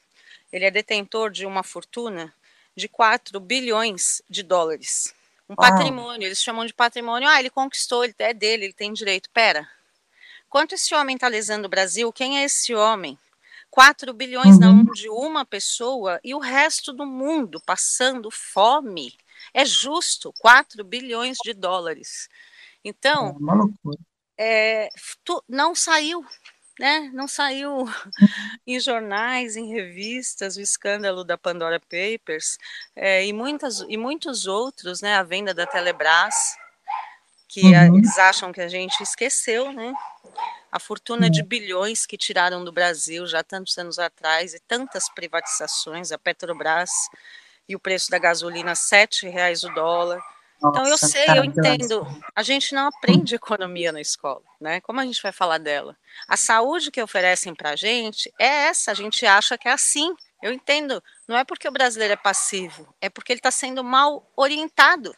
ele 0.53 0.65
é 0.65 0.71
detentor 0.71 1.31
de 1.31 1.45
uma 1.45 1.63
fortuna 1.65 2.33
de 2.77 2.89
4 2.89 3.39
bilhões 3.41 4.23
de 4.31 4.43
dólares. 4.43 5.13
Um 5.49 5.57
patrimônio, 5.57 6.27
eles 6.27 6.41
chamam 6.41 6.65
de 6.65 6.73
patrimônio. 6.73 7.29
Ah, 7.29 7.41
ele 7.41 7.51
conquistou, 7.51 8.05
ele 8.05 8.15
é 8.19 8.33
dele, 8.33 8.67
ele 8.67 8.73
tem 8.73 8.93
direito. 8.93 9.29
Pera, 9.31 9.69
quanto 10.49 10.77
esse 10.77 10.95
homem 10.95 11.17
está 11.17 11.27
lesando 11.27 11.67
o 11.67 11.69
Brasil? 11.69 12.13
Quem 12.13 12.39
é 12.39 12.45
esse 12.45 12.73
homem? 12.73 13.19
4 13.71 14.13
bilhões 14.13 14.55
uhum. 14.55 14.61
na 14.61 14.73
mão 14.73 14.93
de 14.93 15.09
uma 15.09 15.45
pessoa 15.45 16.21
e 16.25 16.35
o 16.35 16.39
resto 16.39 16.93
do 16.93 17.07
mundo 17.07 17.61
passando 17.65 18.31
fome. 18.31 19.17
É 19.55 19.65
justo, 19.65 20.33
4 20.39 20.85
bilhões 20.85 21.39
de 21.43 21.55
dólares. 21.55 22.29
Então, 22.85 23.37
é, 24.39 24.89
tu, 25.25 25.43
não 25.49 25.75
saiu, 25.75 26.25
né? 26.79 27.11
Não 27.13 27.29
saiu 27.29 27.85
em 28.67 28.81
jornais, 28.81 29.57
em 29.57 29.73
revistas, 29.73 30.57
o 30.57 30.61
escândalo 30.61 31.25
da 31.25 31.39
Pandora 31.39 31.79
Papers 31.79 32.59
é, 32.97 33.25
e, 33.25 33.33
muitas, 33.33 33.81
e 33.89 33.97
muitos 33.97 34.47
outros, 34.47 35.01
né? 35.01 35.15
A 35.15 35.23
venda 35.23 35.55
da 35.55 35.67
Telebrás, 35.67 36.57
que 37.47 37.63
uhum. 37.63 37.79
a, 37.79 37.87
eles 37.87 38.19
acham 38.19 38.53
que 38.53 38.61
a 38.61 38.69
gente 38.69 39.03
esqueceu, 39.03 39.73
né? 39.73 39.93
A 40.71 40.79
fortuna 40.79 41.29
de 41.29 41.43
bilhões 41.43 42.07
que 42.07 42.17
tiraram 42.17 42.65
do 42.65 42.73
Brasil 42.73 43.27
já 43.27 43.43
tantos 43.43 43.77
anos 43.79 43.99
atrás 43.99 44.55
e 44.55 44.61
tantas 44.61 45.09
privatizações, 45.09 46.13
a 46.13 46.19
Petrobras 46.19 46.91
e 47.69 47.75
o 47.75 47.81
preço 47.81 48.11
da 48.11 48.19
gasolina 48.19 48.75
sete 48.75 49.29
reais 49.29 49.65
o 49.65 49.75
dólar 49.75 50.21
então 50.63 50.87
eu 50.87 50.99
sei, 50.99 51.25
eu 51.29 51.43
entendo. 51.43 52.07
A 52.37 52.43
gente 52.43 52.75
não 52.75 52.89
aprende 52.89 53.35
economia 53.35 53.91
na 53.91 54.01
escola, 54.01 54.43
né? 54.61 54.81
Como 54.83 55.01
a 55.01 55.05
gente 55.05 55.23
vai 55.23 55.33
falar 55.33 55.59
dela? 55.59 55.97
A 56.29 56.37
saúde 56.37 56.91
que 56.91 57.03
oferecem 57.03 57.55
para 57.55 57.71
a 57.71 57.77
gente 57.77 58.31
é 58.39 58.67
essa. 58.67 58.91
A 58.91 58.95
gente 58.95 59.25
acha 59.25 59.57
que 59.57 59.67
é 59.67 59.73
assim. 59.73 60.15
Eu 60.43 60.53
entendo. 60.53 61.03
Não 61.27 61.37
é 61.37 61.45
porque 61.45 61.67
o 61.67 61.73
brasileiro 61.73 62.13
é 62.13 62.17
passivo, 62.17 62.95
é 63.01 63.09
porque 63.09 63.33
ele 63.33 63.41
está 63.41 63.51
sendo 63.51 63.83
mal 63.83 64.31
orientado, 64.37 65.15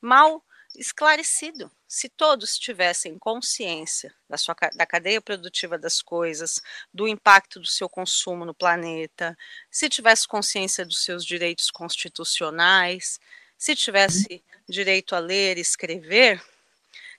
mal 0.00 0.42
esclarecido. 0.80 1.70
Se 1.86 2.08
todos 2.08 2.58
tivessem 2.58 3.18
consciência 3.18 4.14
da, 4.26 4.38
sua, 4.38 4.56
da 4.74 4.86
cadeia 4.86 5.20
produtiva 5.20 5.78
das 5.78 6.00
coisas, 6.00 6.62
do 6.92 7.06
impacto 7.06 7.60
do 7.60 7.66
seu 7.66 7.86
consumo 7.86 8.46
no 8.46 8.54
planeta, 8.54 9.36
se 9.70 9.90
tivesse 9.90 10.26
consciência 10.26 10.86
dos 10.86 11.04
seus 11.04 11.24
direitos 11.24 11.70
constitucionais, 11.70 13.20
se 13.58 13.76
tivesse 13.76 14.42
direito 14.66 15.14
a 15.14 15.18
ler 15.18 15.58
e 15.58 15.60
escrever, 15.60 16.42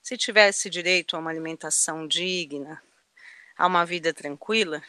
se 0.01 0.17
tivesse 0.17 0.67
direito 0.67 1.15
a 1.15 1.19
uma 1.19 1.29
alimentação 1.29 2.07
digna, 2.07 2.81
a 3.55 3.67
uma 3.67 3.85
vida 3.85 4.11
tranquila, 4.11 4.81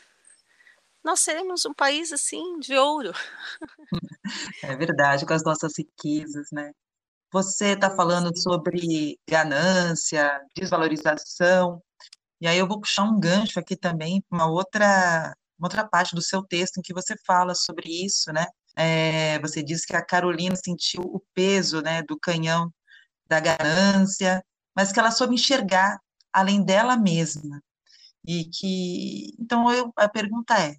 nós 1.05 1.21
seremos 1.21 1.67
um 1.67 1.75
país 1.75 2.11
assim 2.11 2.59
de 2.59 2.75
ouro. 2.75 3.13
É 4.63 4.75
verdade, 4.77 5.27
com 5.27 5.35
as 5.35 5.45
nossas 5.45 5.77
riquezas, 5.77 6.51
né? 6.53 6.73
Você 7.33 7.73
está 7.73 7.91
falando 7.97 8.37
sobre 8.37 9.19
ganância, 9.29 10.39
desvalorização, 10.55 11.83
e 12.41 12.47
aí 12.47 12.59
eu 12.59 12.69
vou 12.69 12.81
puxar 12.81 13.05
um 13.05 13.19
gancho 13.19 13.59
aqui 13.59 13.77
também, 13.77 14.23
uma 14.31 14.47
outra, 14.47 15.35
uma 15.59 15.67
outra 15.67 15.87
parte 15.89 16.15
do 16.15 16.21
seu 16.23 16.43
texto 16.43 16.79
em 16.79 16.83
que 16.83 16.93
você 16.93 17.17
fala 17.27 17.55
sobre 17.55 17.89
isso, 17.89 18.33
né? 18.33 18.47
É, 18.77 19.39
você 19.41 19.63
disse 19.63 19.87
que 19.87 19.97
a 19.97 20.05
Carolina 20.05 20.57
sentiu 20.57 21.03
o 21.03 21.23
peso 21.35 21.81
né, 21.83 22.03
do 22.03 22.19
canhão 22.19 22.71
da 23.29 23.41
ganância, 23.41 24.45
mas 24.77 24.93
que 24.93 24.99
ela 25.01 25.11
soube 25.11 25.35
enxergar 25.35 25.99
além 26.33 26.65
dela 26.65 26.97
mesma. 26.97 27.63
E 28.27 28.45
que, 28.47 29.35
então, 29.41 29.73
eu, 29.73 29.93
a 29.97 30.09
pergunta 30.09 30.55
é, 30.59 30.75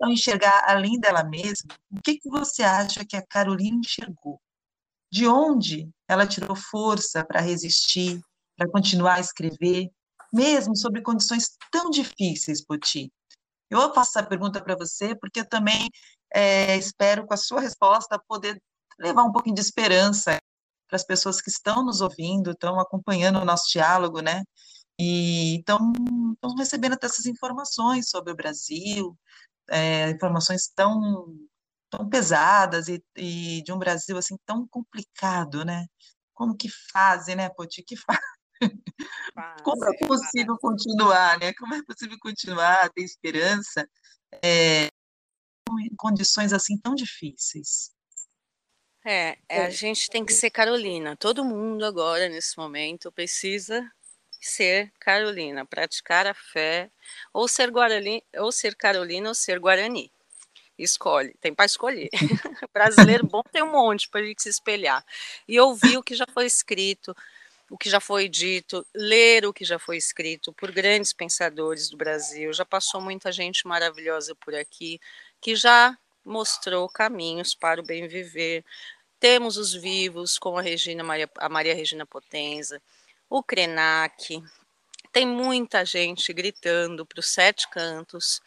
ao 0.00 0.10
enxergar 0.10 0.64
além 0.68 0.98
dela 1.00 1.24
mesma, 1.24 1.74
o 1.90 2.00
que, 2.02 2.18
que 2.18 2.30
você 2.30 2.62
acha 2.62 3.04
que 3.04 3.16
a 3.16 3.26
Carolina 3.26 3.78
enxergou? 3.78 4.40
De 5.14 5.28
onde 5.28 5.88
ela 6.08 6.26
tirou 6.26 6.56
força 6.56 7.24
para 7.24 7.40
resistir, 7.40 8.20
para 8.56 8.68
continuar 8.68 9.14
a 9.14 9.20
escrever, 9.20 9.88
mesmo 10.32 10.76
sobre 10.76 11.02
condições 11.02 11.56
tão 11.70 11.88
difíceis, 11.88 12.64
Poti? 12.64 13.12
Eu 13.70 13.94
faço 13.94 14.18
essa 14.18 14.28
pergunta 14.28 14.60
para 14.60 14.74
você 14.74 15.14
porque 15.14 15.38
eu 15.38 15.48
também 15.48 15.88
é, 16.34 16.76
espero, 16.76 17.28
com 17.28 17.32
a 17.32 17.36
sua 17.36 17.60
resposta, 17.60 18.20
poder 18.26 18.60
levar 18.98 19.22
um 19.22 19.30
pouquinho 19.30 19.54
de 19.54 19.60
esperança 19.60 20.36
para 20.88 20.96
as 20.96 21.04
pessoas 21.04 21.40
que 21.40 21.48
estão 21.48 21.84
nos 21.84 22.00
ouvindo, 22.00 22.50
estão 22.50 22.80
acompanhando 22.80 23.38
o 23.38 23.44
nosso 23.44 23.70
diálogo, 23.70 24.20
né? 24.20 24.42
E 24.98 25.58
estão, 25.60 25.92
estão 26.32 26.56
recebendo 26.56 26.98
essas 27.00 27.26
informações 27.26 28.10
sobre 28.10 28.32
o 28.32 28.36
Brasil, 28.36 29.16
é, 29.70 30.10
informações 30.10 30.66
tão, 30.74 31.32
tão 31.96 32.08
pesadas 32.08 32.88
e, 32.88 33.02
e, 33.16 33.62
de 33.62 33.72
um 33.72 33.78
Brasil 33.78 34.16
assim 34.16 34.36
tão 34.44 34.66
complicado, 34.68 35.64
né? 35.64 35.86
Como 36.32 36.56
que 36.56 36.68
fazem, 36.92 37.36
né, 37.36 37.48
Poti? 37.48 37.82
Que 37.82 37.96
faz? 37.96 38.18
Como 39.64 39.84
é 39.84 40.06
possível 40.06 40.56
continuar, 40.58 41.38
né? 41.38 41.52
Como 41.54 41.74
é 41.74 41.82
possível 41.82 42.16
continuar, 42.20 42.90
ter 42.90 43.02
esperança? 43.02 43.88
É, 44.42 44.86
em 44.86 45.94
condições 45.96 46.52
assim 46.52 46.78
tão 46.78 46.94
difíceis. 46.94 47.92
É, 49.04 49.36
é, 49.48 49.66
a 49.66 49.70
gente 49.70 50.08
tem 50.08 50.24
que 50.24 50.32
ser 50.32 50.50
Carolina. 50.50 51.16
Todo 51.16 51.44
mundo 51.44 51.84
agora, 51.84 52.28
nesse 52.28 52.56
momento, 52.56 53.12
precisa 53.12 53.86
ser 54.40 54.92
Carolina, 54.98 55.66
praticar 55.66 56.26
a 56.26 56.34
fé, 56.34 56.90
ou 57.32 57.46
ser 57.46 57.70
Guarani, 57.70 58.22
ou 58.36 58.50
ser 58.50 58.74
Carolina, 58.74 59.28
ou 59.28 59.34
ser 59.34 59.58
Guarani. 59.58 60.10
Escolhe, 60.78 61.34
tem 61.40 61.54
para 61.54 61.66
escolher. 61.66 62.10
Brasileiro 62.72 63.26
bom 63.26 63.42
tem 63.52 63.62
um 63.62 63.70
monte 63.70 64.08
para 64.08 64.20
a 64.20 64.24
gente 64.24 64.42
se 64.42 64.48
espelhar. 64.48 65.04
E 65.46 65.58
ouvir 65.60 65.96
o 65.96 66.02
que 66.02 66.14
já 66.14 66.26
foi 66.32 66.46
escrito, 66.46 67.16
o 67.70 67.78
que 67.78 67.88
já 67.88 68.00
foi 68.00 68.28
dito, 68.28 68.84
ler 68.94 69.46
o 69.46 69.52
que 69.52 69.64
já 69.64 69.78
foi 69.78 69.96
escrito 69.96 70.52
por 70.52 70.72
grandes 70.72 71.12
pensadores 71.12 71.88
do 71.88 71.96
Brasil. 71.96 72.52
Já 72.52 72.64
passou 72.64 73.00
muita 73.00 73.30
gente 73.30 73.66
maravilhosa 73.66 74.34
por 74.34 74.54
aqui 74.54 75.00
que 75.40 75.54
já 75.54 75.96
mostrou 76.24 76.88
caminhos 76.88 77.54
para 77.54 77.80
o 77.80 77.84
bem 77.84 78.08
viver. 78.08 78.64
Temos 79.20 79.56
os 79.56 79.72
vivos, 79.72 80.38
como 80.38 80.58
a, 80.58 80.62
Regina 80.62 81.04
Maria, 81.04 81.30
a 81.38 81.48
Maria 81.48 81.74
Regina 81.74 82.04
Potenza, 82.04 82.82
o 83.30 83.42
Krenak. 83.42 84.42
Tem 85.12 85.24
muita 85.24 85.84
gente 85.84 86.32
gritando 86.32 87.06
para 87.06 87.20
os 87.20 87.28
sete 87.28 87.70
cantos 87.70 88.42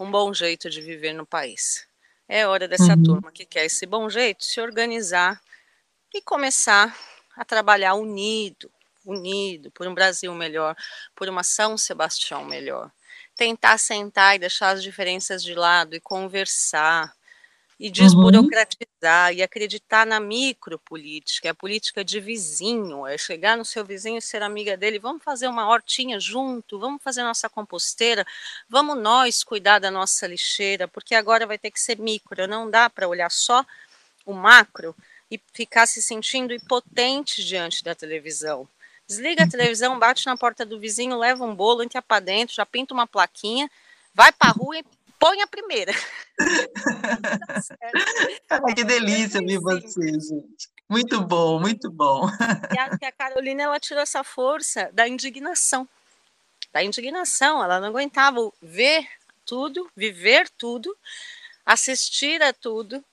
um 0.00 0.10
bom 0.10 0.32
jeito 0.34 0.68
de 0.68 0.80
viver 0.80 1.12
no 1.12 1.26
país. 1.26 1.86
É 2.28 2.46
hora 2.46 2.66
dessa 2.66 2.94
uhum. 2.94 3.02
turma 3.02 3.32
que 3.32 3.44
quer 3.44 3.66
esse 3.66 3.86
bom 3.86 4.08
jeito 4.08 4.44
se 4.44 4.60
organizar 4.60 5.40
e 6.14 6.22
começar 6.22 6.96
a 7.36 7.44
trabalhar 7.44 7.94
unido, 7.94 8.70
unido 9.04 9.70
por 9.70 9.86
um 9.86 9.94
Brasil 9.94 10.34
melhor, 10.34 10.76
por 11.14 11.28
uma 11.28 11.42
São 11.42 11.76
Sebastião 11.76 12.44
melhor 12.44 12.90
tentar 13.40 13.78
sentar 13.78 14.36
e 14.36 14.38
deixar 14.38 14.68
as 14.68 14.82
diferenças 14.82 15.42
de 15.42 15.54
lado 15.54 15.96
e 15.96 16.00
conversar 16.00 17.10
e 17.80 17.86
uhum. 17.86 17.92
desburocratizar 17.92 19.30
uhum. 19.30 19.38
e 19.38 19.42
acreditar 19.42 20.06
na 20.06 20.20
micropolítica, 20.20 21.50
a 21.50 21.54
política 21.54 22.04
de 22.04 22.20
vizinho, 22.20 23.06
é 23.06 23.16
chegar 23.16 23.56
no 23.56 23.64
seu 23.64 23.82
vizinho 23.82 24.18
e 24.18 24.22
ser 24.22 24.42
amiga 24.42 24.76
dele, 24.76 24.98
vamos 24.98 25.24
fazer 25.24 25.48
uma 25.48 25.66
hortinha 25.66 26.20
junto, 26.20 26.78
vamos 26.78 27.02
fazer 27.02 27.22
nossa 27.22 27.48
composteira, 27.48 28.26
vamos 28.68 28.98
nós 28.98 29.42
cuidar 29.42 29.78
da 29.78 29.90
nossa 29.90 30.26
lixeira, 30.26 30.86
porque 30.86 31.14
agora 31.14 31.46
vai 31.46 31.56
ter 31.56 31.70
que 31.70 31.80
ser 31.80 31.98
micro, 31.98 32.46
não 32.46 32.70
dá 32.70 32.90
para 32.90 33.08
olhar 33.08 33.30
só 33.30 33.64
o 34.26 34.34
macro 34.34 34.94
e 35.30 35.40
ficar 35.54 35.86
se 35.86 36.02
sentindo 36.02 36.52
impotente 36.52 37.42
diante 37.42 37.82
da 37.82 37.94
televisão. 37.94 38.68
Desliga 39.08 39.44
a 39.44 39.48
televisão, 39.48 39.98
bate 39.98 40.26
na 40.26 40.36
porta 40.36 40.66
do 40.66 40.78
vizinho, 40.78 41.18
leva 41.18 41.44
um 41.44 41.54
bolo, 41.54 41.82
entra 41.82 42.02
para 42.02 42.20
dentro, 42.20 42.54
já 42.54 42.66
pinta 42.66 42.92
uma 42.92 43.06
plaquinha, 43.06 43.70
vai 44.14 44.30
para 44.32 44.50
a 44.50 44.52
rua 44.52 44.78
e 44.78 44.84
põe 45.20 45.40
a 45.42 45.46
primeira. 45.46 45.92
Ai, 48.50 48.74
que 48.74 48.82
delícia 48.82 49.40
ver 49.40 49.60
você, 49.60 50.12
gente. 50.12 50.70
Muito 50.88 51.20
bom, 51.20 51.60
muito 51.60 51.90
bom. 51.90 52.26
E 52.72 52.98
que 52.98 53.04
a 53.04 53.12
Carolina 53.12 53.64
ela 53.64 53.78
tirou 53.78 54.02
essa 54.02 54.24
força 54.24 54.90
da 54.92 55.06
indignação. 55.06 55.86
Da 56.72 56.82
indignação, 56.82 57.62
ela 57.62 57.78
não 57.78 57.88
aguentava 57.88 58.50
ver 58.60 59.06
tudo, 59.44 59.88
viver 59.94 60.48
tudo, 60.58 60.96
assistir 61.64 62.42
a 62.42 62.52
tudo 62.52 63.04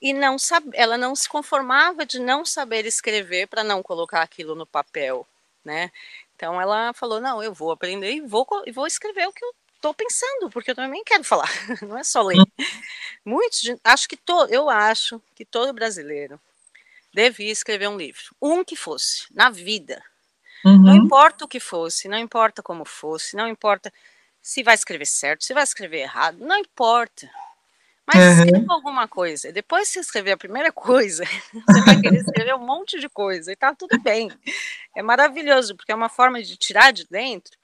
e 0.00 0.12
não 0.12 0.38
sabe, 0.38 0.70
ela 0.74 0.96
não 0.96 1.16
se 1.16 1.28
conformava 1.28 2.06
de 2.06 2.20
não 2.20 2.44
saber 2.44 2.86
escrever 2.86 3.48
para 3.48 3.64
não 3.64 3.82
colocar 3.82 4.22
aquilo 4.22 4.54
no 4.54 4.66
papel, 4.66 5.26
né? 5.64 5.90
Então 6.36 6.60
ela 6.60 6.92
falou: 6.92 7.20
não, 7.20 7.42
eu 7.42 7.52
vou 7.52 7.72
aprender 7.72 8.12
e 8.12 8.20
vou, 8.20 8.46
e 8.66 8.70
vou 8.70 8.86
escrever 8.86 9.26
o 9.26 9.32
que 9.32 9.44
eu 9.44 9.52
estou 9.78 9.94
pensando, 9.94 10.50
porque 10.50 10.72
eu 10.72 10.74
também 10.74 11.02
quero 11.04 11.24
falar, 11.24 11.48
não 11.82 11.96
é 11.96 12.04
só 12.04 12.22
ler. 12.22 12.36
Muitos, 13.24 13.62
acho 13.82 14.08
que 14.08 14.16
to, 14.16 14.46
eu 14.50 14.68
acho 14.68 15.22
que 15.34 15.44
todo 15.44 15.72
brasileiro 15.72 16.38
devia 17.12 17.50
escrever 17.50 17.88
um 17.88 17.96
livro, 17.96 18.34
um 18.42 18.62
que 18.62 18.76
fosse, 18.76 19.26
na 19.32 19.48
vida. 19.50 20.02
Uhum. 20.64 20.82
Não 20.82 20.94
importa 20.94 21.44
o 21.44 21.48
que 21.48 21.60
fosse, 21.60 22.08
não 22.08 22.18
importa 22.18 22.62
como 22.62 22.84
fosse, 22.84 23.36
não 23.36 23.48
importa 23.48 23.92
se 24.42 24.62
vai 24.62 24.74
escrever 24.74 25.06
certo, 25.06 25.44
se 25.44 25.54
vai 25.54 25.62
escrever 25.62 26.00
errado, 26.00 26.38
não 26.38 26.58
importa. 26.58 27.30
Mas 28.06 28.16
uhum. 28.16 28.44
escreva 28.44 28.72
alguma 28.72 29.06
coisa. 29.06 29.52
Depois 29.52 29.88
que 29.88 29.94
você 29.94 30.00
escrever 30.00 30.32
a 30.32 30.36
primeira 30.36 30.72
coisa, 30.72 31.24
você 31.52 31.80
vai 31.82 32.00
querer 32.00 32.20
escrever 32.20 32.54
um 32.54 32.66
monte 32.66 32.98
de 32.98 33.08
coisa. 33.08 33.52
E 33.52 33.56
tá 33.56 33.74
tudo 33.74 34.00
bem. 34.00 34.30
É 34.96 35.02
maravilhoso, 35.02 35.76
porque 35.76 35.92
é 35.92 35.94
uma 35.94 36.08
forma 36.08 36.42
de 36.42 36.56
tirar 36.56 36.90
de 36.90 37.06
dentro 37.06 37.57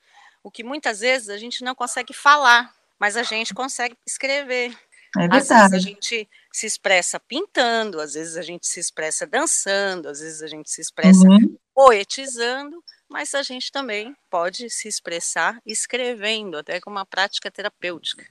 o 0.44 0.50
que 0.50 0.62
muitas 0.62 1.00
vezes 1.00 1.30
a 1.30 1.38
gente 1.38 1.64
não 1.64 1.74
consegue 1.74 2.12
falar, 2.12 2.72
mas 3.00 3.16
a 3.16 3.22
gente 3.22 3.54
consegue 3.54 3.96
escrever. 4.06 4.76
É 5.16 5.24
às 5.30 5.48
vezes 5.48 5.72
a 5.72 5.78
gente 5.78 6.28
se 6.52 6.66
expressa 6.66 7.18
pintando, 7.18 8.00
às 8.00 8.12
vezes 8.12 8.36
a 8.36 8.42
gente 8.42 8.66
se 8.66 8.78
expressa 8.78 9.26
dançando, 9.26 10.08
às 10.08 10.20
vezes 10.20 10.42
a 10.42 10.46
gente 10.46 10.70
se 10.70 10.82
expressa 10.82 11.26
uhum. 11.26 11.56
poetizando, 11.74 12.84
mas 13.08 13.34
a 13.34 13.42
gente 13.42 13.72
também 13.72 14.14
pode 14.28 14.68
se 14.68 14.86
expressar 14.86 15.58
escrevendo, 15.64 16.58
até 16.58 16.80
com 16.80 16.90
uma 16.90 17.06
prática 17.06 17.50
terapêutica. 17.50 18.26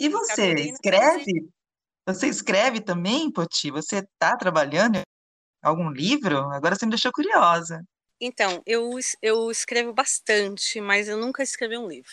E 0.00 0.08
você 0.08 0.54
escreve? 0.54 1.50
Você 2.06 2.28
escreve 2.28 2.80
também, 2.80 3.30
Poti? 3.30 3.70
Você 3.72 3.98
está 3.98 4.36
trabalhando 4.36 5.02
algum 5.60 5.90
livro? 5.90 6.38
Agora 6.52 6.76
você 6.76 6.86
me 6.86 6.90
deixou 6.90 7.12
curiosa. 7.12 7.84
Então, 8.20 8.62
eu, 8.66 8.90
eu 9.20 9.50
escrevo 9.50 9.92
bastante, 9.92 10.80
mas 10.80 11.08
eu 11.08 11.18
nunca 11.18 11.42
escrevi 11.42 11.76
um 11.76 11.88
livro. 11.88 12.12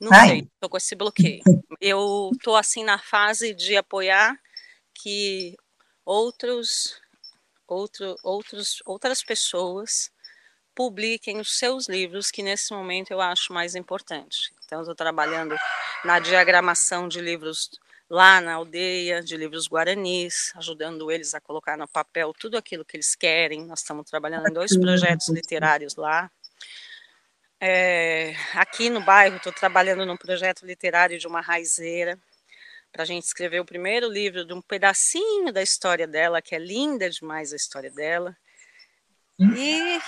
Não 0.00 0.12
Ai. 0.12 0.28
sei, 0.28 0.38
estou 0.54 0.70
com 0.70 0.76
esse 0.76 0.94
bloqueio. 0.94 1.42
Eu 1.80 2.30
estou 2.32 2.56
assim 2.56 2.84
na 2.84 2.98
fase 2.98 3.52
de 3.52 3.76
apoiar 3.76 4.40
que 4.94 5.56
outros, 6.04 7.00
outro, 7.66 8.16
outros, 8.22 8.80
outras 8.86 9.22
pessoas 9.24 10.10
publiquem 10.74 11.40
os 11.40 11.58
seus 11.58 11.88
livros, 11.88 12.30
que 12.30 12.42
nesse 12.42 12.72
momento 12.72 13.10
eu 13.10 13.20
acho 13.20 13.52
mais 13.52 13.74
importante. 13.74 14.52
Então, 14.64 14.80
estou 14.80 14.94
trabalhando 14.94 15.56
na 16.04 16.18
diagramação 16.20 17.08
de 17.08 17.20
livros 17.20 17.70
lá 18.14 18.40
na 18.40 18.54
aldeia, 18.54 19.20
de 19.20 19.36
livros 19.36 19.66
guaranis, 19.66 20.52
ajudando 20.54 21.10
eles 21.10 21.34
a 21.34 21.40
colocar 21.40 21.76
no 21.76 21.88
papel 21.88 22.32
tudo 22.32 22.56
aquilo 22.56 22.84
que 22.84 22.96
eles 22.96 23.16
querem. 23.16 23.66
Nós 23.66 23.80
estamos 23.80 24.08
trabalhando 24.08 24.48
em 24.48 24.52
dois 24.52 24.78
projetos 24.78 25.28
literários 25.30 25.96
lá. 25.96 26.30
É, 27.60 28.32
aqui 28.54 28.88
no 28.88 29.00
bairro, 29.00 29.38
estou 29.38 29.52
trabalhando 29.52 30.06
num 30.06 30.16
projeto 30.16 30.64
literário 30.64 31.18
de 31.18 31.26
uma 31.26 31.40
raizeira, 31.40 32.16
para 32.92 33.02
a 33.02 33.06
gente 33.06 33.24
escrever 33.24 33.58
o 33.58 33.64
primeiro 33.64 34.08
livro 34.08 34.44
de 34.44 34.52
um 34.52 34.62
pedacinho 34.62 35.52
da 35.52 35.60
história 35.60 36.06
dela, 36.06 36.40
que 36.40 36.54
é 36.54 36.58
linda 36.58 37.10
demais 37.10 37.52
a 37.52 37.56
história 37.56 37.90
dela. 37.90 38.36
E 39.40 39.98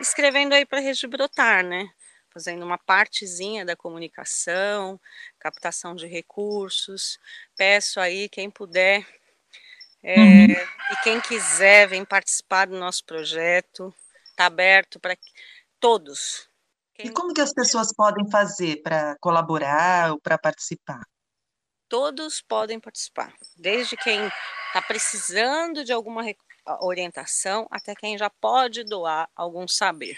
escrevendo 0.00 0.52
aí 0.52 0.64
para 0.64 0.78
Regibrotar, 0.78 1.64
né? 1.64 1.90
Fazendo 2.32 2.64
uma 2.64 2.78
partezinha 2.78 3.64
da 3.64 3.76
comunicação, 3.76 5.00
captação 5.38 5.94
de 5.94 6.06
recursos. 6.06 7.18
Peço 7.56 8.00
aí 8.00 8.28
quem 8.28 8.50
puder 8.50 9.06
é, 10.02 10.18
uhum. 10.18 10.46
e 10.46 10.96
quem 11.02 11.20
quiser 11.20 11.88
vem 11.88 12.04
participar 12.04 12.66
do 12.66 12.78
nosso 12.78 13.04
projeto. 13.04 13.94
Está 14.30 14.46
aberto 14.46 14.98
para 14.98 15.16
todos. 15.78 16.48
Quem... 16.94 17.06
E 17.06 17.10
como 17.10 17.34
que 17.34 17.40
as 17.40 17.52
pessoas 17.52 17.92
podem 17.92 18.30
fazer 18.30 18.82
para 18.82 19.16
colaborar 19.20 20.12
ou 20.12 20.20
para 20.20 20.38
participar? 20.38 21.02
Todos 21.88 22.40
podem 22.40 22.78
participar, 22.78 23.34
desde 23.56 23.96
quem 23.96 24.20
está 24.68 24.80
precisando 24.80 25.84
de 25.84 25.92
alguma 25.92 26.22
orientação 26.82 27.66
até 27.68 27.96
quem 27.96 28.16
já 28.16 28.30
pode 28.30 28.84
doar 28.84 29.28
algum 29.34 29.66
saber 29.66 30.16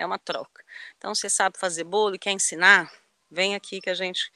é 0.00 0.06
uma 0.06 0.18
troca. 0.18 0.64
Então, 0.96 1.14
você 1.14 1.28
sabe 1.28 1.58
fazer 1.58 1.84
bolo 1.84 2.14
e 2.14 2.18
quer 2.18 2.32
ensinar? 2.32 2.90
Vem 3.30 3.54
aqui 3.54 3.80
que 3.80 3.90
a 3.90 3.94
gente 3.94 4.32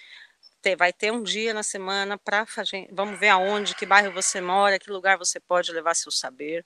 ter, 0.61 0.77
vai 0.77 0.93
ter 0.93 1.11
um 1.11 1.23
dia 1.23 1.53
na 1.53 1.63
semana 1.63 2.19
para 2.19 2.47
fazer. 2.47 2.89
Vamos 2.93 3.19
ver 3.19 3.29
aonde, 3.29 3.75
que 3.75 3.87
bairro 3.87 4.13
você 4.13 4.41
mora, 4.41 4.79
que 4.79 4.91
lugar 4.91 5.19
você 5.19 5.41
pode 5.41 5.73
levar 5.73 5.95
seu 5.95 6.13
saber. 6.13 6.65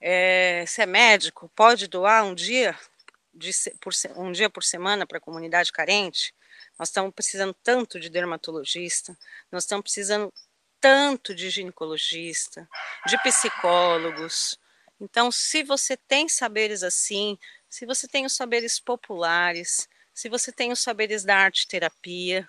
É, 0.00 0.64
se 0.66 0.82
é 0.82 0.86
médico, 0.86 1.50
pode 1.54 1.86
doar 1.86 2.24
um 2.24 2.34
dia 2.34 2.76
de, 3.32 3.50
por, 3.80 3.92
um 4.16 4.32
dia 4.32 4.50
por 4.50 4.62
semana 4.62 5.06
para 5.06 5.18
a 5.18 5.20
comunidade 5.20 5.72
carente. 5.72 6.34
Nós 6.78 6.88
estamos 6.88 7.12
precisando 7.14 7.54
tanto 7.62 8.00
de 8.00 8.08
dermatologista, 8.08 9.16
nós 9.50 9.64
estamos 9.64 9.84
precisando 9.84 10.32
tanto 10.80 11.34
de 11.34 11.48
ginecologista, 11.50 12.68
de 13.06 13.16
psicólogos. 13.22 14.58
Então, 15.00 15.30
se 15.30 15.62
você 15.62 15.96
tem 15.96 16.28
saberes 16.28 16.82
assim, 16.82 17.38
se 17.74 17.84
você 17.84 18.06
tem 18.06 18.24
os 18.24 18.32
saberes 18.32 18.78
populares, 18.78 19.88
se 20.14 20.28
você 20.28 20.52
tem 20.52 20.70
os 20.70 20.78
saberes 20.78 21.24
da 21.24 21.36
arte 21.36 21.66
terapia, 21.66 22.48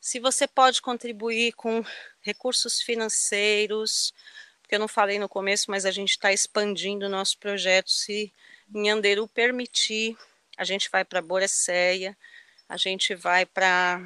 se 0.00 0.18
você 0.18 0.48
pode 0.48 0.80
contribuir 0.80 1.52
com 1.52 1.84
recursos 2.22 2.80
financeiros, 2.80 4.14
porque 4.62 4.76
eu 4.76 4.78
não 4.78 4.88
falei 4.88 5.18
no 5.18 5.28
começo, 5.28 5.70
mas 5.70 5.84
a 5.84 5.90
gente 5.90 6.12
está 6.12 6.32
expandindo 6.32 7.04
o 7.04 7.10
nosso 7.10 7.36
projeto. 7.36 7.90
Se 7.90 8.32
em 8.74 8.88
Anderu 8.88 9.28
permitir, 9.28 10.16
a 10.56 10.64
gente 10.64 10.88
vai 10.90 11.04
para 11.04 11.20
Boracéia, 11.20 12.16
a 12.66 12.78
gente 12.78 13.14
vai 13.14 13.44
para 13.44 14.00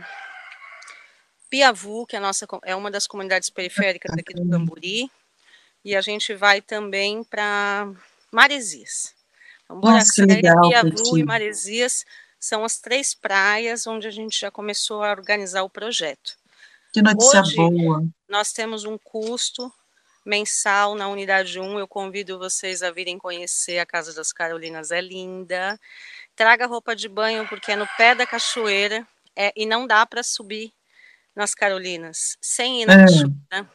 Piavu, 1.48 2.04
que 2.04 2.16
é, 2.16 2.18
nossa, 2.18 2.48
é 2.64 2.74
uma 2.74 2.90
das 2.90 3.06
comunidades 3.06 3.48
periféricas 3.48 4.12
aqui 4.12 4.34
do 4.34 4.50
Camburi, 4.50 5.09
e 5.84 5.94
a 5.94 6.00
gente 6.00 6.34
vai 6.34 6.61
também 6.61 7.22
para 7.22 7.92
Maresias. 8.32 9.16
Boracéia, 9.69 10.41
Piavu 10.61 11.19
e 11.19 11.25
Maresias 11.25 12.05
são 12.41 12.64
as 12.64 12.79
três 12.79 13.14
praias 13.14 13.87
onde 13.87 14.07
a 14.07 14.11
gente 14.11 14.41
já 14.41 14.51
começou 14.51 15.03
a 15.03 15.11
organizar 15.11 15.62
o 15.62 15.71
projeto. 15.71 16.37
Que 16.93 17.03
notícia 17.03 17.41
Hoje, 17.41 17.57
boa! 17.57 18.05
Nós 18.29 18.53
temos 18.53 18.85
um 18.85 18.97
custo 18.97 19.73
mensal 20.25 20.95
na 20.95 21.09
unidade 21.09 21.59
1. 21.59 21.79
Eu 21.79 21.89
convido 21.89 22.39
vocês 22.39 22.83
a 22.83 22.91
virem 22.91 23.19
conhecer 23.19 23.79
a 23.79 23.87
Casa 23.87 24.14
das 24.14 24.33
Carolinas, 24.33 24.91
é 24.91 25.01
linda. 25.01 25.79
Traga 26.35 26.66
roupa 26.66 26.95
de 26.95 27.09
banho, 27.09 27.47
porque 27.49 27.73
é 27.73 27.77
no 27.77 27.87
pé 27.97 28.14
da 28.14 28.27
cachoeira 28.27 29.07
é, 29.35 29.53
e 29.57 29.66
não 29.66 29.87
dá 29.87 30.07
para 30.07 30.23
subir 30.23 30.73
nas 31.35 31.55
Carolinas 31.55 32.37
sem 32.41 32.83
ir 32.83 32.87
na 32.87 32.95
é. 32.95 32.97
cachoeira. 33.05 33.71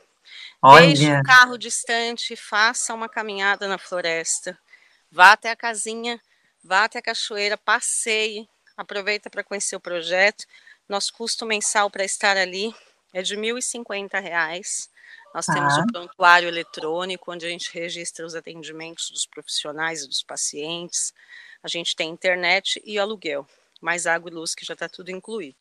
Deixe 0.79 1.11
o 1.11 1.23
carro 1.23 1.57
distante, 1.57 2.35
faça 2.35 2.93
uma 2.93 3.09
caminhada 3.09 3.67
na 3.67 3.77
floresta. 3.77 4.57
Vá 5.13 5.33
até 5.33 5.51
a 5.51 5.55
casinha, 5.55 6.19
vá 6.63 6.85
até 6.85 6.97
a 6.97 7.01
cachoeira, 7.01 7.55
passeie, 7.55 8.49
aproveita 8.75 9.29
para 9.29 9.43
conhecer 9.43 9.75
o 9.75 9.79
projeto. 9.79 10.43
Nosso 10.89 11.13
custo 11.13 11.45
mensal 11.45 11.91
para 11.91 12.03
estar 12.03 12.35
ali 12.35 12.73
é 13.13 13.21
de 13.21 13.35
R$ 13.35 13.41
1.050. 13.53 14.89
Nós 15.31 15.47
ah. 15.47 15.53
temos 15.53 15.77
o 15.77 15.85
prontuário 15.85 16.47
eletrônico, 16.47 17.31
onde 17.31 17.45
a 17.45 17.49
gente 17.49 17.71
registra 17.71 18.25
os 18.25 18.33
atendimentos 18.33 19.11
dos 19.11 19.27
profissionais 19.27 20.01
e 20.01 20.07
dos 20.07 20.23
pacientes. 20.23 21.13
A 21.61 21.67
gente 21.67 21.95
tem 21.95 22.09
internet 22.09 22.81
e 22.83 22.97
aluguel, 22.97 23.47
mais 23.79 24.07
água 24.07 24.31
e 24.31 24.33
luz, 24.33 24.55
que 24.55 24.65
já 24.65 24.73
está 24.73 24.89
tudo 24.89 25.11
incluído. 25.11 25.59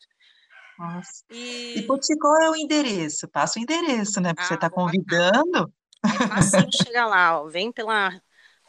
Nossa. 0.79 1.23
E, 1.29 1.77
e 1.77 2.17
qual 2.17 2.41
é 2.41 2.49
o 2.49 2.55
endereço? 2.55 3.27
Passa 3.27 3.59
o 3.59 3.61
endereço, 3.61 4.19
né? 4.19 4.33
Porque 4.33 4.45
ah, 4.45 4.47
você 4.47 4.55
está 4.55 4.69
convidando. 4.71 5.71
É 6.03 6.27
fácil 6.27 6.67
chegar 6.83 7.05
lá, 7.05 7.39
ó. 7.39 7.47
vem 7.47 7.71
pela 7.71 8.19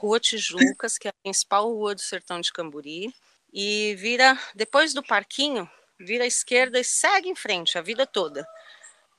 Rua 0.05 0.21
Tijucas, 0.21 0.99
que 0.99 1.09
é 1.09 1.11
a 1.11 1.23
principal 1.23 1.73
rua 1.73 1.95
do 1.95 2.01
sertão 2.01 2.39
de 2.39 2.53
Camburi, 2.53 3.15
e 3.51 3.95
vira, 3.97 4.39
depois 4.55 4.93
do 4.93 5.03
parquinho, 5.03 5.69
vira 5.99 6.25
à 6.25 6.27
esquerda 6.27 6.79
e 6.79 6.85
segue 6.85 7.31
em 7.31 7.35
frente 7.35 7.79
a 7.79 7.81
vida 7.81 8.07
toda. 8.07 8.47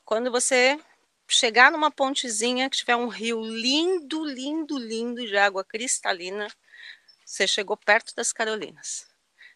Quando 0.04 0.30
você 0.30 0.80
chegar 1.28 1.72
numa 1.72 1.90
pontezinha 1.90 2.70
que 2.70 2.78
tiver 2.78 2.96
um 2.96 3.08
rio 3.08 3.42
lindo, 3.42 4.24
lindo, 4.24 4.78
lindo 4.78 5.26
de 5.26 5.36
água 5.36 5.64
cristalina, 5.64 6.48
você 7.26 7.48
chegou 7.48 7.76
perto 7.76 8.14
das 8.16 8.32
Carolinas. 8.32 9.08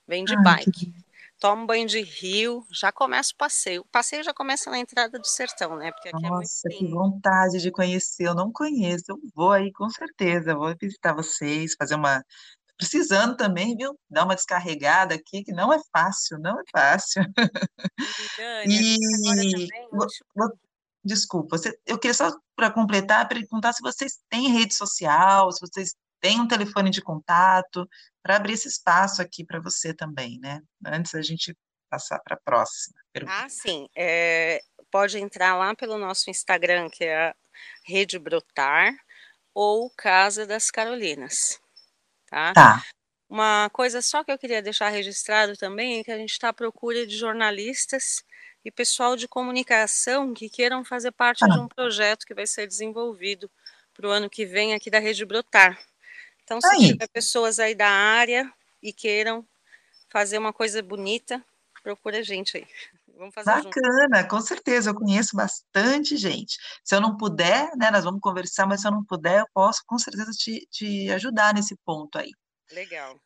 Vem 0.08 0.26
de 0.26 0.36
Ai, 0.36 0.44
bike. 0.44 0.72
Que 0.72 1.09
toma 1.40 1.64
um 1.64 1.66
banho 1.66 1.88
de 1.88 2.02
rio, 2.02 2.66
já 2.72 2.92
começa 2.92 3.32
o 3.34 3.38
passeio. 3.38 3.82
O 3.82 3.88
passeio 3.92 4.24
já 4.24 4.34
começa 4.34 4.70
na 4.70 4.78
entrada 4.78 5.18
do 5.18 5.26
sertão, 5.26 5.76
né? 5.78 5.92
Porque 5.92 6.10
aqui 6.10 6.22
Nossa, 6.22 6.68
é 6.68 6.70
muito 6.70 6.86
que 6.86 6.92
vontade 6.92 7.60
de 7.60 7.72
conhecer. 7.72 8.28
Eu 8.28 8.36
não 8.36 8.52
conheço, 8.52 9.06
eu 9.10 9.18
vou 9.34 9.52
aí 9.52 9.72
com 9.72 9.90
certeza. 9.90 10.56
Vou 10.56 10.74
visitar 10.80 11.14
vocês, 11.14 11.76
fazer 11.78 11.96
uma. 11.96 12.24
Precisando 12.78 13.36
também, 13.36 13.76
viu? 13.76 13.98
Dar 14.10 14.24
uma 14.24 14.36
descarregada 14.36 15.16
aqui, 15.16 15.44
que 15.44 15.52
não 15.52 15.74
é 15.74 15.80
fácil, 15.92 16.38
não 16.40 16.60
é 16.60 16.64
fácil. 16.72 17.24
E, 17.24 17.28
Dani, 18.38 19.48
e... 19.48 19.68
também, 19.68 19.90
desculpa, 21.04 21.58
eu 21.86 21.98
queria 21.98 22.14
só 22.14 22.32
para 22.56 22.72
completar 22.72 23.28
perguntar 23.28 23.74
se 23.74 23.82
vocês 23.82 24.20
têm 24.30 24.50
rede 24.50 24.76
social, 24.76 25.52
se 25.52 25.60
vocês 25.62 25.94
têm 26.20 26.40
um 26.40 26.48
telefone 26.48 26.90
de 26.90 27.02
contato 27.02 27.88
para 28.22 28.36
abrir 28.36 28.54
esse 28.54 28.68
espaço 28.68 29.22
aqui 29.22 29.44
para 29.46 29.60
você 29.60 29.94
também, 29.94 30.40
né? 30.40 30.62
Antes 30.86 31.14
da 31.14 31.22
gente 31.22 31.56
passar 31.90 32.20
para 32.20 32.36
a 32.36 32.40
próxima 32.40 33.00
pergunta. 33.12 33.36
Ah, 33.36 33.50
sim. 33.50 33.88
É, 33.96 34.62
pode 34.92 35.18
entrar 35.18 35.56
lá 35.56 35.76
pelo 35.76 35.98
nosso 35.98 36.30
Instagram, 36.30 36.90
que 36.90 37.04
é 37.04 37.30
a 37.30 37.36
Rede 37.86 38.20
Brotar, 38.20 38.94
ou 39.54 39.90
Casa 39.98 40.46
das 40.46 40.70
Carolinas. 40.70 41.60
Tá? 42.28 42.54
tá. 42.54 42.84
Uma 43.28 43.70
coisa 43.72 44.02
só 44.02 44.24
que 44.24 44.32
eu 44.32 44.38
queria 44.38 44.62
deixar 44.62 44.90
registrado 44.90 45.56
também 45.56 46.00
é 46.00 46.04
que 46.04 46.12
a 46.12 46.18
gente 46.18 46.32
está 46.32 46.50
à 46.50 46.54
procura 46.54 47.06
de 47.06 47.16
jornalistas 47.16 48.24
e 48.64 48.72
pessoal 48.72 49.16
de 49.16 49.28
comunicação 49.28 50.34
que 50.34 50.50
queiram 50.50 50.84
fazer 50.84 51.12
parte 51.12 51.44
ah. 51.46 51.48
de 51.48 51.60
um 51.60 51.68
projeto 51.68 52.26
que 52.26 52.34
vai 52.34 52.48
ser 52.48 52.68
desenvolvido 52.68 53.50
para 53.94 54.08
o 54.08 54.12
ano 54.12 54.30
que 54.30 54.46
vem 54.46 54.74
aqui 54.74 54.90
da 54.90 55.00
Rede 55.00 55.26
Brotar. 55.26 55.80
Então, 56.50 56.60
se 56.60 56.68
aí. 56.68 56.88
tiver 56.88 57.08
pessoas 57.10 57.60
aí 57.60 57.76
da 57.76 57.88
área 57.88 58.52
e 58.82 58.92
queiram 58.92 59.48
fazer 60.10 60.40
uma 60.40 60.52
coisa 60.52 60.82
bonita, 60.82 61.46
procura 61.84 62.18
a 62.18 62.24
gente 62.24 62.58
aí. 62.58 62.66
Vamos 63.16 63.36
fazer 63.36 63.52
Bacana, 63.52 64.22
junto. 64.22 64.30
com 64.30 64.42
certeza, 64.42 64.90
eu 64.90 64.96
conheço 64.96 65.36
bastante 65.36 66.18
gente. 66.18 66.58
Se 66.84 66.96
eu 66.96 67.02
não 67.02 67.18
puder, 67.18 67.70
né, 67.76 67.92
nós 67.92 68.06
vamos 68.06 68.22
conversar, 68.22 68.66
mas 68.66 68.82
se 68.82 68.88
eu 68.88 68.92
não 68.92 69.04
puder, 69.04 69.42
eu 69.42 69.48
posso 69.54 69.84
com 69.86 70.00
certeza 70.00 70.32
te, 70.32 70.66
te 70.72 71.12
ajudar 71.12 71.54
nesse 71.54 71.76
ponto 71.86 72.18
aí. 72.18 72.32
Legal. 72.72 73.20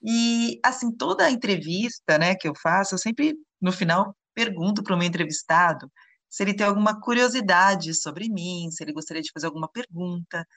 E, 0.00 0.60
assim, 0.64 0.92
toda 0.92 1.26
a 1.26 1.30
entrevista, 1.30 2.16
né, 2.18 2.36
que 2.36 2.48
eu 2.48 2.54
faço, 2.54 2.94
eu 2.94 2.98
sempre, 2.98 3.34
no 3.60 3.72
final, 3.72 4.16
pergunto 4.32 4.82
para 4.82 4.94
o 4.94 4.98
meu 4.98 5.08
entrevistado 5.08 5.90
se 6.32 6.42
ele 6.42 6.54
tem 6.54 6.66
alguma 6.66 6.98
curiosidade 6.98 7.92
sobre 7.92 8.26
mim, 8.30 8.70
se 8.70 8.82
ele 8.82 8.94
gostaria 8.94 9.22
de 9.22 9.30
fazer 9.30 9.46
alguma 9.48 9.68
pergunta, 9.68 10.48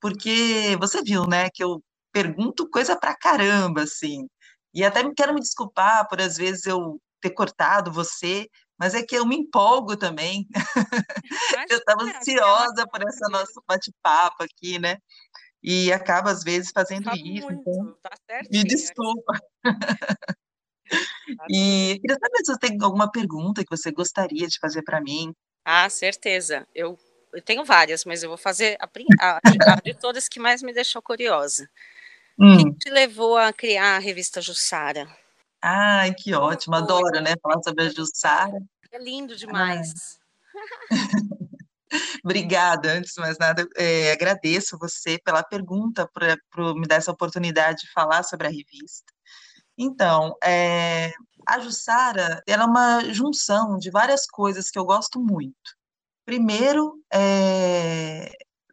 porque 0.00 0.76
você 0.80 1.02
viu, 1.02 1.26
né, 1.26 1.48
que 1.52 1.62
eu 1.62 1.82
pergunto 2.12 2.68
coisa 2.68 2.96
pra 2.96 3.16
caramba, 3.16 3.82
assim, 3.82 4.26
e 4.74 4.84
até 4.84 5.02
quero 5.14 5.34
me 5.34 5.40
desculpar 5.40 6.08
por, 6.08 6.20
às 6.20 6.36
vezes, 6.36 6.66
eu 6.66 7.00
ter 7.20 7.30
cortado 7.30 7.92
você, 7.92 8.48
mas 8.78 8.94
é 8.94 9.02
que 9.02 9.16
eu 9.16 9.24
me 9.24 9.36
empolgo 9.36 9.96
também. 9.96 10.46
eu 11.70 11.78
estava 11.78 12.10
é 12.10 12.16
ansiosa 12.16 12.86
por 12.90 13.02
esse 13.02 13.30
nosso 13.30 13.62
bate-papo 13.66 14.42
aqui, 14.42 14.78
né? 14.78 14.98
E 15.62 15.92
acaba, 15.92 16.30
às 16.30 16.42
vezes, 16.42 16.70
fazendo 16.74 17.08
isso. 17.14 17.46
Muito, 17.46 17.70
então, 17.70 17.96
tá 18.02 18.10
me 18.50 18.64
desculpa. 18.64 19.40
E 21.50 21.98
queria 22.00 22.18
saber 22.20 22.38
se 22.44 22.52
você 22.52 22.58
tem 22.58 22.78
alguma 22.82 23.10
pergunta 23.10 23.64
que 23.64 23.74
você 23.74 23.90
gostaria 23.90 24.46
de 24.46 24.58
fazer 24.58 24.82
para 24.82 25.00
mim. 25.00 25.32
Ah, 25.64 25.88
certeza. 25.88 26.68
Eu, 26.74 26.98
eu, 27.34 27.42
tenho 27.42 27.64
várias, 27.64 28.04
mas 28.04 28.22
eu 28.22 28.28
vou 28.28 28.38
fazer 28.38 28.76
a, 28.80 28.88
a, 29.20 29.80
de 29.82 29.94
todas 29.94 30.28
que 30.28 30.40
mais 30.40 30.62
me 30.62 30.72
deixou 30.72 31.02
curiosa. 31.02 31.68
Hum. 32.38 32.54
O 32.54 32.58
que 32.58 32.66
hum. 32.66 32.74
te 32.74 32.90
levou 32.90 33.36
a 33.36 33.52
criar 33.52 33.96
a 33.96 33.98
revista 33.98 34.40
Jussara? 34.40 35.06
Ai, 35.62 36.12
que 36.14 36.34
ótimo, 36.34 36.74
adoro, 36.74 37.20
né, 37.20 37.34
falar 37.42 37.62
sobre 37.62 37.84
a 37.84 37.88
Jussara. 37.88 38.58
É 38.92 38.98
lindo 38.98 39.34
demais. 39.36 40.18
Obrigada, 42.24 42.92
antes 42.92 43.14
de 43.14 43.20
mais 43.20 43.38
nada, 43.38 43.66
é, 43.76 44.12
agradeço 44.12 44.78
você 44.78 45.18
pela 45.18 45.42
pergunta, 45.42 46.08
por, 46.08 46.22
por 46.50 46.74
me 46.74 46.86
dar 46.86 46.96
essa 46.96 47.12
oportunidade 47.12 47.82
de 47.82 47.92
falar 47.92 48.24
sobre 48.24 48.46
a 48.46 48.50
revista. 48.50 49.12
Então, 49.76 50.36
é, 50.42 51.12
a 51.46 51.60
Jussara 51.60 52.42
ela 52.46 52.64
é 52.64 52.66
uma 52.66 53.12
junção 53.12 53.78
de 53.78 53.90
várias 53.90 54.26
coisas 54.26 54.70
que 54.70 54.78
eu 54.78 54.84
gosto 54.84 55.20
muito. 55.20 55.76
Primeiro, 56.24 57.02
é, 57.12 58.30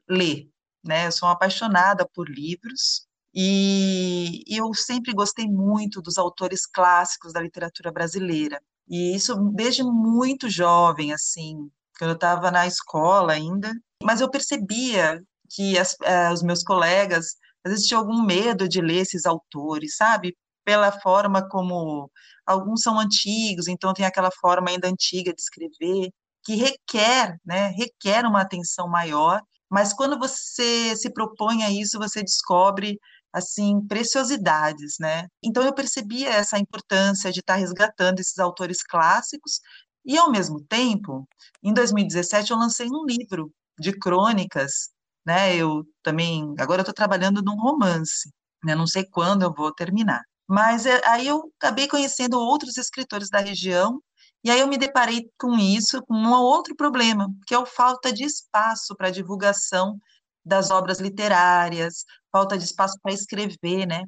ler. 0.10 0.50
Né? 0.84 1.08
Eu 1.08 1.12
sou 1.12 1.30
apaixonada 1.30 2.08
por 2.14 2.30
livros 2.30 3.06
e, 3.34 4.44
e 4.48 4.58
eu 4.58 4.74
sempre 4.74 5.14
gostei 5.14 5.46
muito 5.48 6.02
dos 6.02 6.18
autores 6.18 6.66
clássicos 6.66 7.34
da 7.34 7.42
literatura 7.42 7.92
brasileira. 7.92 8.62
E 8.88 9.16
isso 9.16 9.36
desde 9.54 9.84
muito 9.84 10.50
jovem, 10.50 11.14
assim, 11.14 11.70
quando 11.98 12.12
eu 12.12 12.16
estava 12.16 12.52
na 12.52 12.66
escola 12.68 13.34
ainda. 13.34 13.72
Mas 14.04 14.22
eu 14.22 14.30
percebia 14.30 15.24
que 15.50 15.78
as, 15.78 15.94
uh, 15.94 16.34
os 16.34 16.42
meus 16.42 16.64
colegas 16.64 17.36
às 17.64 17.72
vezes 17.74 17.88
tinham 17.88 18.02
algum 18.02 18.24
medo 18.24 18.68
de 18.68 18.82
ler 18.82 19.02
esses 19.02 19.26
autores, 19.26 19.96
sabe? 19.96 20.36
pela 20.64 20.92
forma 20.92 21.48
como 21.48 22.10
alguns 22.46 22.82
são 22.82 23.00
antigos, 23.00 23.68
então 23.68 23.94
tem 23.94 24.06
aquela 24.06 24.30
forma 24.32 24.70
ainda 24.70 24.88
antiga 24.88 25.34
de 25.34 25.42
escrever, 25.42 26.12
que 26.44 26.56
requer, 26.56 27.38
né, 27.46 27.68
requer 27.70 28.26
uma 28.26 28.42
atenção 28.42 28.88
maior, 28.90 29.42
mas 29.70 29.94
quando 29.94 30.18
você 30.20 30.96
se 30.96 31.12
propõe 31.14 31.64
a 31.64 31.72
isso, 31.72 31.98
você 31.98 32.22
descobre 32.22 33.00
assim 33.34 33.86
preciosidades, 33.88 34.96
né? 35.00 35.28
Então 35.44 35.64
eu 35.64 35.74
percebia 35.74 36.30
essa 36.30 36.58
importância 36.60 37.32
de 37.32 37.40
estar 37.40 37.56
resgatando 37.56 38.20
esses 38.20 38.38
autores 38.40 38.84
clássicos 38.84 39.62
e 40.06 40.18
ao 40.18 40.32
mesmo 40.32 40.64
tempo, 40.66 41.28
em 41.64 41.74
2017 41.74 42.52
eu 42.52 42.58
lancei 42.58 42.88
um 42.88 43.06
livro 43.06 43.52
de 43.80 43.92
crônicas, 43.94 44.90
né? 45.26 45.56
Eu 45.56 45.84
também 46.04 46.54
agora 46.60 46.82
estou 46.82 46.94
trabalhando 46.94 47.42
num 47.42 47.56
romance, 47.56 48.30
né? 48.64 48.76
Não 48.76 48.88
sei 48.88 49.06
quando 49.06 49.44
eu 49.44 49.54
vou 49.54 49.74
terminar. 49.74 50.22
Mas 50.48 50.86
é, 50.86 51.02
aí 51.08 51.28
eu 51.28 51.52
acabei 51.58 51.88
conhecendo 51.88 52.38
outros 52.40 52.78
escritores 52.78 53.30
da 53.30 53.40
região, 53.40 54.02
e 54.44 54.50
aí 54.50 54.60
eu 54.60 54.68
me 54.68 54.78
deparei 54.78 55.30
com 55.40 55.58
isso, 55.58 56.02
com 56.04 56.16
um 56.16 56.32
outro 56.32 56.76
problema, 56.76 57.28
que 57.46 57.54
é 57.54 57.58
a 57.58 57.66
falta 57.66 58.12
de 58.12 58.24
espaço 58.24 58.96
para 58.96 59.12
divulgação 59.12 60.00
das 60.44 60.72
obras 60.72 61.00
literárias, 61.00 62.04
falta 62.32 62.58
de 62.58 62.64
espaço 62.66 62.98
para 63.02 63.14
escrever, 63.14 63.86
né? 63.86 64.04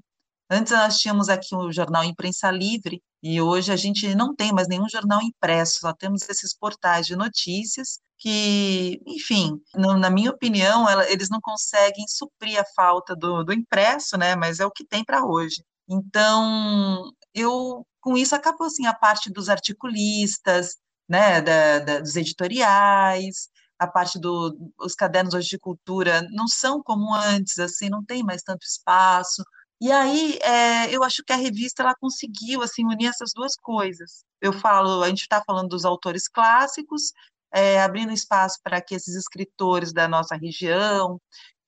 Antes 0.49 0.73
nós 0.73 0.97
tínhamos 0.97 1.29
aqui 1.29 1.55
o 1.55 1.71
jornal 1.71 2.03
Imprensa 2.03 2.49
Livre, 2.51 3.01
e 3.21 3.39
hoje 3.41 3.71
a 3.71 3.75
gente 3.75 4.13
não 4.15 4.35
tem 4.35 4.51
mais 4.51 4.67
nenhum 4.67 4.89
jornal 4.89 5.21
impresso, 5.21 5.79
só 5.79 5.93
temos 5.93 6.27
esses 6.29 6.53
portais 6.53 7.05
de 7.07 7.15
notícias 7.15 7.99
que, 8.17 9.01
enfim, 9.07 9.61
no, 9.75 9.97
na 9.97 10.09
minha 10.09 10.31
opinião, 10.31 10.89
ela, 10.89 11.09
eles 11.09 11.29
não 11.29 11.39
conseguem 11.41 12.05
suprir 12.07 12.59
a 12.59 12.65
falta 12.75 13.15
do, 13.15 13.43
do 13.43 13.53
impresso, 13.53 14.17
né? 14.17 14.35
Mas 14.35 14.59
é 14.59 14.65
o 14.65 14.71
que 14.71 14.85
tem 14.85 15.03
para 15.03 15.25
hoje. 15.25 15.63
Então, 15.89 17.11
eu 17.33 17.85
com 18.03 18.17
isso 18.17 18.35
acabou 18.35 18.67
assim 18.67 18.85
a 18.85 18.93
parte 18.93 19.31
dos 19.31 19.47
articulistas, 19.49 20.77
né, 21.07 21.41
da, 21.41 21.79
da, 21.79 21.99
dos 21.99 22.15
editoriais, 22.17 23.49
a 23.79 23.87
parte 23.87 24.19
dos 24.19 24.51
do, 24.51 24.95
cadernos 24.97 25.33
hoje 25.33 25.49
de 25.49 25.59
cultura 25.59 26.21
não 26.31 26.47
são 26.47 26.83
como 26.83 27.13
antes, 27.15 27.57
assim, 27.59 27.89
não 27.89 28.03
tem 28.03 28.21
mais 28.21 28.43
tanto 28.43 28.63
espaço. 28.65 29.43
E 29.81 29.91
aí, 29.91 30.37
é, 30.41 30.93
eu 30.95 31.03
acho 31.03 31.23
que 31.25 31.33
a 31.33 31.37
revista 31.37 31.83
ela 31.83 31.95
conseguiu 31.95 32.61
assim 32.61 32.85
unir 32.85 33.07
essas 33.07 33.31
duas 33.33 33.55
coisas. 33.55 34.23
Eu 34.41 34.53
falo, 34.53 35.01
a 35.03 35.09
gente 35.09 35.21
está 35.21 35.41
falando 35.45 35.69
dos 35.69 35.85
autores 35.85 36.27
clássicos, 36.27 37.13
é, 37.53 37.81
abrindo 37.81 38.11
espaço 38.11 38.59
para 38.63 38.81
que 38.81 38.95
esses 38.95 39.15
escritores 39.15 39.93
da 39.93 40.07
nossa 40.07 40.35
região 40.35 41.19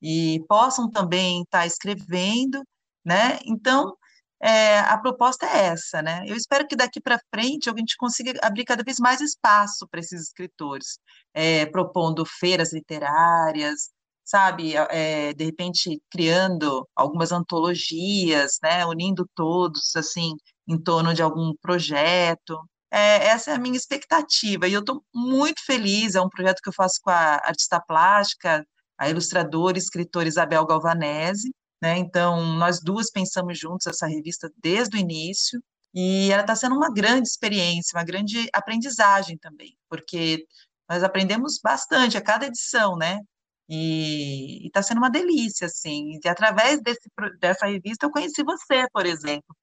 e 0.01 0.43
possam 0.47 0.89
também 0.89 1.41
estar 1.43 1.59
tá 1.59 1.65
escrevendo, 1.65 2.61
né? 3.05 3.39
Então, 3.45 3.95
é, 4.41 4.79
a 4.79 4.97
proposta 4.97 5.45
é 5.45 5.67
essa, 5.67 6.01
né? 6.01 6.23
Eu 6.27 6.35
espero 6.35 6.67
que 6.67 6.75
daqui 6.75 6.99
para 7.01 7.19
frente 7.33 7.69
a 7.69 7.73
gente 7.77 7.95
consiga 7.97 8.33
abrir 8.43 8.65
cada 8.65 8.83
vez 8.83 8.99
mais 8.99 9.21
espaço 9.21 9.87
para 9.87 9.99
esses 9.99 10.21
escritores, 10.21 10.99
é, 11.33 11.65
propondo 11.65 12.25
feiras 12.25 12.73
literárias, 12.73 13.89
sabe? 14.23 14.75
É, 14.75 15.33
de 15.33 15.45
repente 15.45 16.01
criando 16.11 16.87
algumas 16.95 17.31
antologias, 17.31 18.57
né? 18.61 18.85
Unindo 18.85 19.27
todos, 19.35 19.95
assim, 19.95 20.35
em 20.67 20.77
torno 20.81 21.13
de 21.13 21.21
algum 21.21 21.53
projeto. 21.61 22.59
É, 22.91 23.27
essa 23.27 23.51
é 23.51 23.55
a 23.55 23.59
minha 23.59 23.77
expectativa 23.77 24.67
e 24.67 24.73
eu 24.73 24.79
estou 24.81 25.03
muito 25.13 25.63
feliz. 25.65 26.15
É 26.15 26.21
um 26.21 26.29
projeto 26.29 26.61
que 26.61 26.69
eu 26.69 26.73
faço 26.73 26.99
com 27.01 27.09
a 27.09 27.35
artista 27.43 27.79
plástica, 27.79 28.65
a 28.97 29.09
ilustradora 29.09 29.77
e 29.77 29.81
escritora 29.81 30.27
Isabel 30.27 30.65
Galvanese. 30.65 31.51
Né? 31.81 31.97
Então, 31.97 32.55
nós 32.55 32.79
duas 32.81 33.11
pensamos 33.11 33.59
juntos 33.59 33.87
essa 33.87 34.07
revista 34.07 34.51
desde 34.57 34.97
o 34.97 34.99
início, 34.99 35.61
e 35.93 36.29
ela 36.29 36.41
está 36.41 36.55
sendo 36.55 36.75
uma 36.75 36.91
grande 36.91 37.27
experiência, 37.27 37.97
uma 37.97 38.03
grande 38.03 38.49
aprendizagem 38.53 39.37
também, 39.37 39.77
porque 39.89 40.45
nós 40.89 41.03
aprendemos 41.03 41.59
bastante 41.63 42.17
a 42.17 42.21
cada 42.21 42.45
edição, 42.47 42.97
né? 42.97 43.21
E 43.69 44.67
está 44.67 44.83
sendo 44.83 44.97
uma 44.99 45.09
delícia, 45.09 45.67
assim. 45.67 46.19
E 46.23 46.27
através 46.27 46.81
desse, 46.81 47.09
dessa 47.39 47.65
revista 47.65 48.05
eu 48.05 48.11
conheci 48.11 48.43
você, 48.43 48.85
por 48.91 49.05
exemplo. 49.05 49.55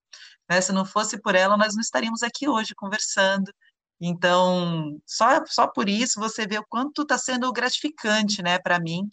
Né? 0.50 0.60
Se 0.60 0.72
não 0.72 0.84
fosse 0.84 1.20
por 1.20 1.34
ela, 1.34 1.56
nós 1.56 1.74
não 1.74 1.80
estaríamos 1.82 2.22
aqui 2.22 2.48
hoje 2.48 2.74
conversando. 2.74 3.52
Então, 4.00 5.00
só, 5.06 5.44
só 5.46 5.68
por 5.68 5.88
isso 5.88 6.18
você 6.18 6.46
vê 6.46 6.58
o 6.58 6.66
quanto 6.68 7.02
está 7.02 7.16
sendo 7.16 7.52
gratificante, 7.52 8.42
né, 8.42 8.58
para 8.58 8.80
mim, 8.80 9.08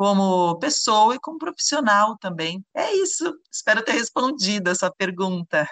como 0.00 0.58
pessoa 0.58 1.14
e 1.14 1.20
como 1.20 1.38
profissional 1.38 2.16
também. 2.16 2.64
É 2.74 2.90
isso. 2.94 3.38
Espero 3.52 3.84
ter 3.84 3.92
respondido 3.92 4.70
a 4.70 4.74
sua 4.74 4.90
pergunta. 4.90 5.68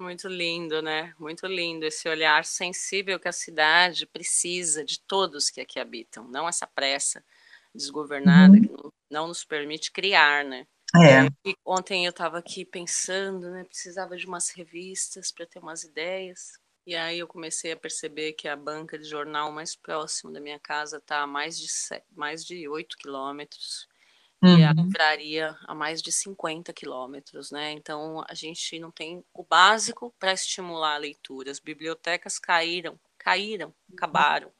Muito 0.00 0.26
lindo, 0.26 0.82
né? 0.82 1.14
Muito 1.16 1.46
lindo 1.46 1.86
esse 1.86 2.08
olhar 2.08 2.44
sensível 2.44 3.20
que 3.20 3.28
a 3.28 3.32
cidade 3.32 4.04
precisa 4.04 4.84
de 4.84 4.98
todos 5.06 5.48
que 5.48 5.60
aqui 5.60 5.78
habitam, 5.78 6.26
não 6.26 6.48
essa 6.48 6.66
pressa 6.66 7.24
desgovernada 7.72 8.56
uhum. 8.56 8.62
que 8.62 8.72
não, 8.72 8.92
não, 9.08 9.28
nos 9.28 9.44
permite 9.44 9.92
criar, 9.92 10.44
né? 10.44 10.66
É. 10.96 11.28
E 11.48 11.54
ontem 11.64 12.06
eu 12.06 12.10
estava 12.10 12.36
aqui 12.36 12.64
pensando, 12.64 13.48
né? 13.52 13.62
Precisava 13.62 14.16
de 14.16 14.26
umas 14.26 14.48
revistas 14.48 15.30
para 15.30 15.46
ter 15.46 15.60
umas 15.60 15.84
ideias. 15.84 16.58
E 16.86 16.96
aí 16.96 17.18
eu 17.18 17.26
comecei 17.26 17.72
a 17.72 17.76
perceber 17.76 18.32
que 18.32 18.48
a 18.48 18.56
banca 18.56 18.98
de 18.98 19.04
jornal 19.04 19.52
mais 19.52 19.76
próximo 19.76 20.32
da 20.32 20.40
minha 20.40 20.58
casa 20.58 20.96
está 20.96 21.22
a 21.22 21.26
mais 21.26 21.58
de, 21.58 21.68
mais 22.16 22.44
de 22.44 22.68
8 22.68 22.96
quilômetros 22.96 23.86
uhum. 24.42 24.58
e 24.58 24.64
a 24.64 24.70
uhum. 24.70 24.84
livraria 24.84 25.56
a 25.66 25.74
mais 25.74 26.00
de 26.00 26.10
50 26.10 26.72
quilômetros, 26.72 27.50
né? 27.50 27.72
Então 27.72 28.24
a 28.28 28.34
gente 28.34 28.78
não 28.78 28.90
tem 28.90 29.24
o 29.32 29.44
básico 29.44 30.14
para 30.18 30.32
estimular 30.32 30.94
a 30.94 30.98
leitura. 30.98 31.50
As 31.50 31.60
bibliotecas 31.60 32.38
caíram, 32.38 32.98
caíram, 33.18 33.74
acabaram. 33.92 34.50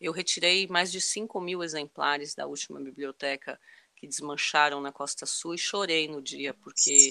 Eu 0.00 0.12
retirei 0.12 0.66
mais 0.68 0.92
de 0.92 1.00
5 1.00 1.40
mil 1.40 1.62
exemplares 1.62 2.34
da 2.34 2.46
última 2.46 2.80
biblioteca 2.80 3.58
que 3.96 4.06
desmancharam 4.06 4.80
na 4.80 4.92
Costa 4.92 5.24
Sul 5.24 5.54
e 5.54 5.58
chorei 5.58 6.08
no 6.08 6.20
dia, 6.20 6.52
porque 6.52 7.08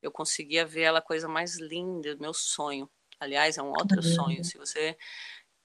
eu 0.00 0.12
conseguia 0.12 0.64
ver 0.64 0.82
ela 0.82 1.02
coisa 1.02 1.26
mais 1.26 1.56
linda, 1.58 2.16
meu 2.20 2.32
sonho. 2.32 2.88
Aliás, 3.20 3.58
é 3.58 3.62
um 3.62 3.70
outro 3.70 4.02
sonho. 4.02 4.44
Se 4.44 4.58
você 4.58 4.96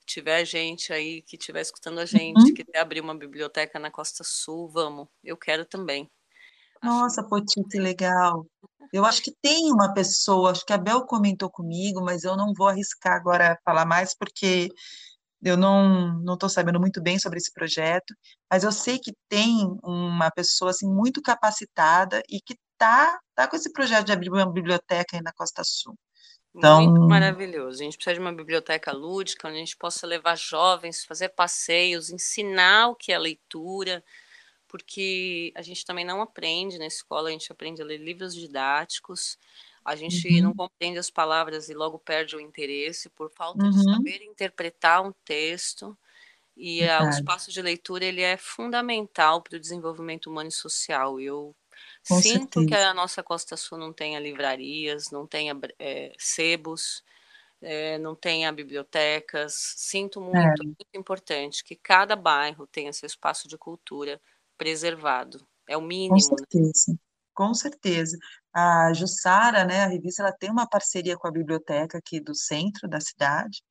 tiver 0.06 0.44
gente 0.46 0.92
aí 0.92 1.22
que 1.22 1.36
estiver 1.36 1.62
escutando 1.62 2.00
a 2.00 2.06
gente, 2.06 2.38
uhum. 2.38 2.54
que 2.54 2.66
quer 2.66 2.80
abrir 2.80 3.02
uma 3.02 3.16
biblioteca 3.16 3.80
na 3.80 3.92
Costa 3.92 4.24
Sul, 4.24 4.70
vamos. 4.70 5.08
Eu 5.24 5.38
quero 5.38 5.66
também. 5.66 6.10
Nossa, 6.82 7.24
Poti, 7.24 7.64
que 7.70 7.80
legal. 7.80 8.46
Eu 8.92 9.06
acho 9.06 9.22
que 9.22 9.32
tem 9.42 9.72
uma 9.72 9.94
pessoa, 9.94 10.52
acho 10.52 10.66
que 10.66 10.74
a 10.74 10.78
Bel 10.78 11.06
comentou 11.06 11.50
comigo, 11.50 12.02
mas 12.04 12.24
eu 12.24 12.36
não 12.36 12.54
vou 12.54 12.68
arriscar 12.68 13.14
agora 13.14 13.58
falar 13.64 13.86
mais, 13.86 14.16
porque 14.18 14.68
eu 15.44 15.58
não 15.58 16.20
não 16.22 16.34
estou 16.36 16.50
sabendo 16.50 16.80
muito 16.80 17.02
bem 17.02 17.20
sobre 17.20 17.38
esse 17.38 17.52
projeto, 17.54 18.14
mas 18.50 18.64
eu 18.64 18.72
sei 18.72 19.00
que 19.00 19.14
tem 19.30 19.68
uma 19.84 20.30
pessoa 20.32 20.72
assim 20.72 20.88
muito 20.88 21.22
capacitada 21.22 22.22
e 22.30 22.40
que 22.42 22.56
tá 22.78 23.20
tá 23.36 23.48
com 23.48 23.56
esse 23.56 23.72
projeto 23.72 24.08
de 24.08 24.12
abrir 24.14 24.30
uma 24.30 24.52
biblioteca 24.52 25.16
aí 25.16 25.22
na 25.22 25.34
Costa 25.34 25.64
Sul. 25.64 25.96
Então... 26.54 26.84
Muito 26.90 27.08
maravilhoso. 27.08 27.82
A 27.82 27.84
gente 27.86 27.98
precisa 27.98 28.16
de 28.16 28.20
uma 28.20 28.34
biblioteca 28.34 28.92
lúdica, 28.92 29.48
onde 29.48 29.58
a 29.58 29.60
gente 29.60 29.78
possa 29.78 30.06
levar 30.06 30.38
jovens, 30.38 31.06
fazer 31.06 31.30
passeios, 31.30 32.10
ensinar 32.10 32.90
o 32.90 32.96
que 32.96 33.12
é 33.12 33.18
leitura, 33.18 34.04
porque 34.68 35.52
a 35.56 35.62
gente 35.62 35.86
também 35.86 36.06
não 36.06 36.22
aprende 36.22 36.78
na 36.78 36.86
escola, 36.86 37.30
a 37.30 37.32
gente 37.32 37.52
aprende 37.52 37.82
a 37.82 37.86
ler 37.86 37.98
livros 37.98 38.34
didáticos, 38.36 39.38
a 39.84 39.96
gente 39.96 40.28
uhum. 40.28 40.44
não 40.44 40.54
compreende 40.54 41.00
as 41.00 41.10
palavras 41.10 41.68
e 41.68 41.74
logo 41.74 41.98
perde 41.98 42.36
o 42.36 42.40
interesse 42.40 43.10
por 43.10 43.32
falta 43.32 43.64
uhum. 43.64 43.72
de 43.72 43.84
saber 43.84 44.24
interpretar 44.24 45.06
um 45.06 45.12
texto. 45.26 45.98
E 46.56 46.88
a, 46.88 47.04
o 47.04 47.10
espaço 47.10 47.52
de 47.52 47.62
leitura 47.62 48.06
ele 48.06 48.22
é 48.22 48.38
fundamental 48.38 49.42
para 49.42 49.56
o 49.56 49.60
desenvolvimento 49.60 50.30
humano 50.30 50.50
e 50.50 50.52
social. 50.52 51.20
Eu 51.20 51.56
com 52.08 52.22
Sinto 52.22 52.60
certeza. 52.60 52.68
que 52.68 52.76
a 52.76 52.94
nossa 52.94 53.22
Costa 53.22 53.56
Sul 53.56 53.78
não 53.78 53.94
tenha 53.94 54.20
livrarias, 54.20 55.12
não 55.12 55.28
tenha 55.28 55.58
é, 55.78 56.14
sebos, 56.18 57.04
é, 57.62 57.98
não 58.00 58.16
tenha 58.16 58.52
bibliotecas. 58.52 59.54
Sinto 59.78 60.20
muito, 60.20 60.38
é. 60.38 60.66
muito 60.66 60.86
importante 60.94 61.64
que 61.64 61.76
cada 61.76 62.16
bairro 62.16 62.66
tenha 62.68 62.92
seu 62.92 63.08
espaço 63.08 63.48
de 63.48 63.58
cultura 63.58 64.20
preservado. 64.58 65.46
É 65.68 65.78
o 65.78 65.82
mínimo. 65.82 66.16
Com 66.16 66.36
né? 66.36 66.38
certeza. 66.38 66.92
Né? 66.92 66.96
Com 67.34 67.54
certeza. 67.54 68.18
A 68.54 68.94
Jussara, 68.94 69.64
né, 69.64 69.84
a 69.84 69.88
revista, 69.88 70.24
ela 70.24 70.34
tem 70.34 70.52
uma 70.52 70.68
parceria 70.68 71.18
com 71.18 71.28
a 71.28 71.32
biblioteca 71.32 71.98
aqui 71.98 72.20
do 72.20 72.36
centro 72.36 72.88
da 72.90 73.00
cidade, 73.00 73.64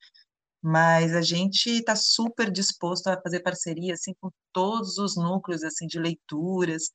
mas 0.63 1.15
a 1.15 1.23
gente 1.23 1.69
está 1.71 1.95
super 1.95 2.51
disposto 2.51 3.09
a 3.09 3.21
fazer 3.21 3.41
parceria 3.41 3.95
assim 3.95 4.15
com 4.21 4.31
todos 4.53 4.99
os 4.99 5.17
núcleos 5.17 5.63
assim 5.63 5.87
de 5.87 5.99
leituras, 5.99 6.91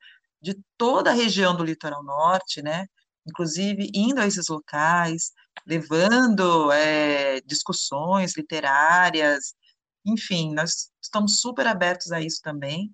de 0.46 0.56
toda 0.78 1.10
a 1.12 1.14
região 1.14 1.56
do 1.58 1.64
litoral 1.64 2.04
norte, 2.04 2.62
né? 2.62 2.86
Inclusive 3.28 3.90
indo 3.96 4.22
a 4.22 4.28
esses 4.28 4.48
locais, 4.48 5.32
levando 5.66 6.72
é, 6.72 7.42
discussões 7.42 8.38
literárias, 8.38 9.56
enfim, 10.06 10.54
nós 10.54 10.92
estamos 11.02 11.40
super 11.40 11.66
abertos 11.68 12.12
a 12.12 12.22
isso 12.22 12.40
também. 12.44 12.94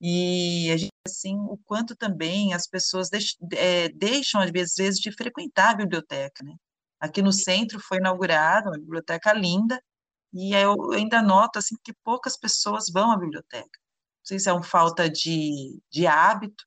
E 0.00 0.70
a 0.72 0.76
gente, 0.76 0.92
assim, 1.06 1.36
o 1.36 1.58
quanto 1.64 1.94
também 1.96 2.54
as 2.54 2.66
pessoas 2.66 3.10
deix, 3.10 3.36
é, 3.52 3.88
deixam, 3.90 4.40
às 4.40 4.50
vezes, 4.50 4.98
de 4.98 5.12
frequentar 5.12 5.70
a 5.70 5.76
biblioteca, 5.76 6.44
né? 6.44 6.54
Aqui 7.00 7.22
no 7.22 7.32
centro 7.32 7.78
foi 7.80 7.98
inaugurada 7.98 8.70
uma 8.70 8.78
biblioteca 8.78 9.32
linda, 9.34 9.80
e 10.32 10.54
eu 10.54 10.92
ainda 10.92 11.22
noto, 11.22 11.58
assim, 11.58 11.76
que 11.84 11.92
poucas 12.04 12.38
pessoas 12.38 12.86
vão 12.92 13.10
à 13.10 13.18
biblioteca. 13.18 13.64
Não 13.64 14.24
sei 14.24 14.38
se 14.38 14.48
é 14.48 14.52
uma 14.52 14.62
falta 14.62 15.08
de, 15.10 15.80
de 15.90 16.06
hábito, 16.06 16.64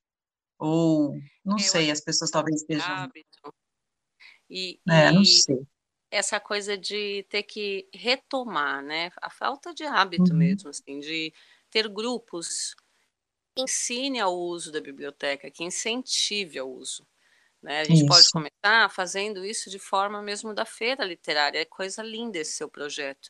ou, 0.60 1.18
não 1.43 1.57
eu 1.57 1.64
sei, 1.64 1.89
as 1.89 2.01
pessoas 2.01 2.30
talvez 2.30 2.62
estejam. 2.62 2.86
Hábito. 2.86 3.55
E, 4.49 4.80
é, 4.89 5.10
e 5.10 5.12
não 5.14 5.24
sei. 5.24 5.62
Essa 6.12 6.39
coisa 6.39 6.78
de 6.78 7.26
ter 7.30 7.43
que 7.43 7.88
retomar, 7.93 8.84
né? 8.84 9.12
A 9.22 9.30
falta 9.30 9.74
de 9.74 9.84
hábito 9.84 10.32
uhum. 10.32 10.38
mesmo, 10.38 10.70
assim, 10.70 10.99
de 10.99 11.34
ter 11.72 11.88
grupos 11.88 12.76
que 13.55 13.62
ensine 13.62 14.20
ao 14.20 14.36
uso 14.36 14.72
da 14.72 14.82
biblioteca, 14.82 15.49
que 15.49 15.64
incentive 15.64 16.60
ao 16.60 16.70
uso. 16.70 17.07
Né? 17.62 17.82
A 17.82 17.84
gente 17.84 17.99
isso. 17.99 18.07
pode 18.07 18.30
começar 18.32 18.89
fazendo 18.89 19.45
isso 19.45 19.70
de 19.70 19.80
forma 19.80 20.22
mesmo 20.22 20.53
da 20.53 20.66
feira 20.66 21.05
literária. 21.05 21.60
É 21.60 21.66
coisa 21.66 22.01
linda 22.01 22.39
esse 22.39 22.53
seu 22.53 22.70
projeto. 22.70 23.30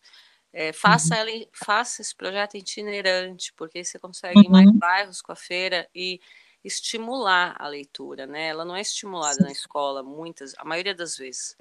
É, 0.52 0.74
faça, 0.74 1.16
uhum. 1.16 1.22
ela, 1.22 1.48
faça 1.54 2.02
esse 2.02 2.16
projeto 2.16 2.58
itinerante, 2.58 3.54
porque 3.54 3.84
você 3.84 4.00
consegue 4.00 4.40
uhum. 4.40 4.46
ir 4.46 4.50
mais 4.50 4.72
bairros 4.72 5.22
com 5.22 5.32
a 5.32 5.36
feira 5.36 5.88
e 5.94 6.20
estimular 6.64 7.56
a 7.60 7.68
leitura, 7.68 8.26
né? 8.28 8.48
Ela 8.50 8.66
não 8.66 8.76
é 8.76 8.82
estimulada 8.82 9.42
Sim. 9.42 9.44
na 9.44 9.52
escola 9.52 10.04
muitas, 10.04 10.54
a 10.58 10.66
maioria 10.66 10.96
das 10.96 11.18
vezes. 11.18 11.56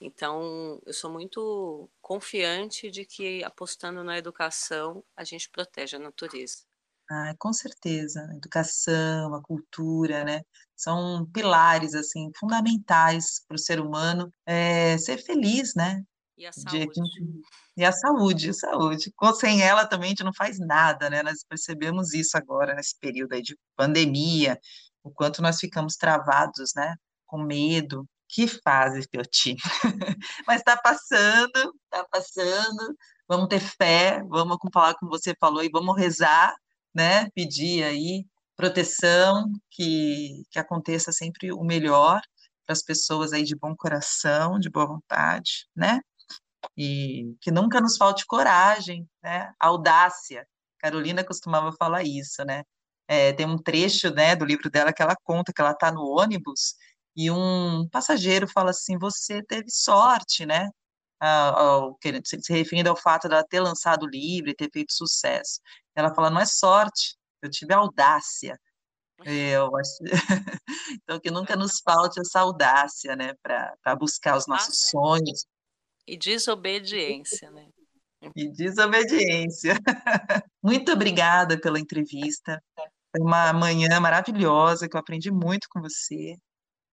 Então, 0.00 0.80
eu 0.86 0.92
sou 0.92 1.10
muito 1.10 1.88
confiante 2.02 2.90
de 2.90 3.04
que 3.06 3.42
apostando 3.44 4.04
na 4.04 4.18
educação, 4.18 5.04
a 5.16 5.24
gente 5.24 5.48
protege 5.50 5.96
a 5.96 6.00
natureza. 6.00 6.64
Ah, 7.10 7.34
com 7.38 7.52
certeza. 7.52 8.26
A 8.30 8.36
educação, 8.36 9.34
a 9.34 9.42
cultura, 9.42 10.24
né? 10.24 10.40
São 10.76 11.26
pilares, 11.32 11.94
assim, 11.94 12.30
fundamentais 12.38 13.42
para 13.46 13.54
o 13.56 13.58
ser 13.58 13.78
humano 13.80 14.30
é, 14.46 14.96
ser 14.98 15.18
feliz, 15.18 15.74
né? 15.76 16.02
E 16.36 16.46
a 16.46 16.52
saúde. 16.52 16.86
De, 16.86 17.42
e 17.76 17.84
a 17.84 17.92
saúde, 17.92 18.54
saúde. 18.54 19.12
Sem 19.38 19.62
ela 19.62 19.86
também 19.86 20.06
a 20.06 20.10
gente 20.10 20.24
não 20.24 20.34
faz 20.34 20.58
nada, 20.58 21.08
né? 21.08 21.22
Nós 21.22 21.44
percebemos 21.48 22.12
isso 22.12 22.36
agora, 22.36 22.74
nesse 22.74 22.98
período 22.98 23.34
aí 23.34 23.42
de 23.42 23.56
pandemia, 23.76 24.58
o 25.02 25.10
quanto 25.10 25.40
nós 25.42 25.60
ficamos 25.60 25.96
travados, 25.96 26.72
né? 26.74 26.96
Com 27.26 27.38
medo. 27.38 28.08
Que 28.28 28.48
fase, 28.48 29.06
Pioti. 29.08 29.56
Mas 30.46 30.58
está 30.58 30.76
passando, 30.76 31.72
está 31.84 32.04
passando. 32.10 32.96
Vamos 33.28 33.48
ter 33.48 33.60
fé, 33.60 34.22
vamos 34.28 34.56
falar 34.72 34.94
como 34.94 35.10
você 35.10 35.34
falou 35.38 35.62
e 35.62 35.70
vamos 35.70 35.96
rezar, 35.96 36.52
né? 36.94 37.30
Pedir 37.30 37.84
aí 37.84 38.24
proteção, 38.56 39.50
que, 39.70 40.44
que 40.50 40.58
aconteça 40.58 41.12
sempre 41.12 41.52
o 41.52 41.62
melhor 41.62 42.20
para 42.66 42.72
as 42.72 42.82
pessoas 42.82 43.32
aí 43.32 43.44
de 43.44 43.56
bom 43.56 43.74
coração, 43.76 44.58
de 44.58 44.70
boa 44.70 44.86
vontade, 44.86 45.66
né? 45.76 46.00
E 46.76 47.34
que 47.40 47.50
nunca 47.50 47.80
nos 47.80 47.96
falte 47.96 48.26
coragem, 48.26 49.08
né? 49.22 49.52
Audácia. 49.60 50.46
Carolina 50.78 51.24
costumava 51.24 51.72
falar 51.72 52.02
isso, 52.04 52.44
né? 52.44 52.62
É, 53.08 53.32
tem 53.32 53.46
um 53.46 53.58
trecho, 53.58 54.10
né, 54.10 54.34
do 54.34 54.44
livro 54.44 54.70
dela 54.70 54.92
que 54.92 55.02
ela 55.02 55.16
conta 55.24 55.52
que 55.52 55.60
ela 55.60 55.72
está 55.72 55.92
no 55.92 56.02
ônibus 56.02 56.74
e 57.16 57.30
um 57.30 57.88
passageiro 57.90 58.48
fala 58.48 58.70
assim: 58.70 58.98
"Você 58.98 59.42
teve 59.42 59.70
sorte, 59.70 60.46
né?" 60.46 60.70
Ao, 61.20 61.96
se 62.24 62.52
referindo 62.52 62.90
ao 62.90 62.96
fato 62.96 63.28
dela 63.28 63.44
ter 63.48 63.60
lançado 63.60 64.04
o 64.04 64.08
livro 64.08 64.50
e 64.50 64.54
ter 64.54 64.70
feito 64.72 64.92
sucesso. 64.92 65.60
Ela 65.94 66.14
fala: 66.14 66.30
"Não 66.30 66.40
é 66.40 66.46
sorte, 66.46 67.16
eu 67.42 67.50
tive 67.50 67.74
audácia." 67.74 68.58
Eu 69.24 69.74
acho... 69.76 69.98
então 71.02 71.20
que 71.20 71.30
nunca 71.30 71.56
nos 71.56 71.80
falte 71.80 72.20
essa 72.20 72.40
audácia, 72.40 73.16
né, 73.16 73.32
para 73.42 73.96
buscar 73.96 74.36
os 74.36 74.46
nossos 74.46 74.90
sonhos, 74.90 75.46
e 76.06 76.16
desobediência, 76.16 77.50
né? 77.50 77.68
E 78.34 78.48
desobediência. 78.50 79.74
Muito 80.62 80.92
obrigada 80.92 81.60
pela 81.60 81.78
entrevista. 81.78 82.62
Foi 83.10 83.20
uma 83.24 83.52
manhã 83.52 84.00
maravilhosa 84.00 84.88
que 84.88 84.96
eu 84.96 85.00
aprendi 85.00 85.30
muito 85.30 85.68
com 85.70 85.80
você. 85.80 86.36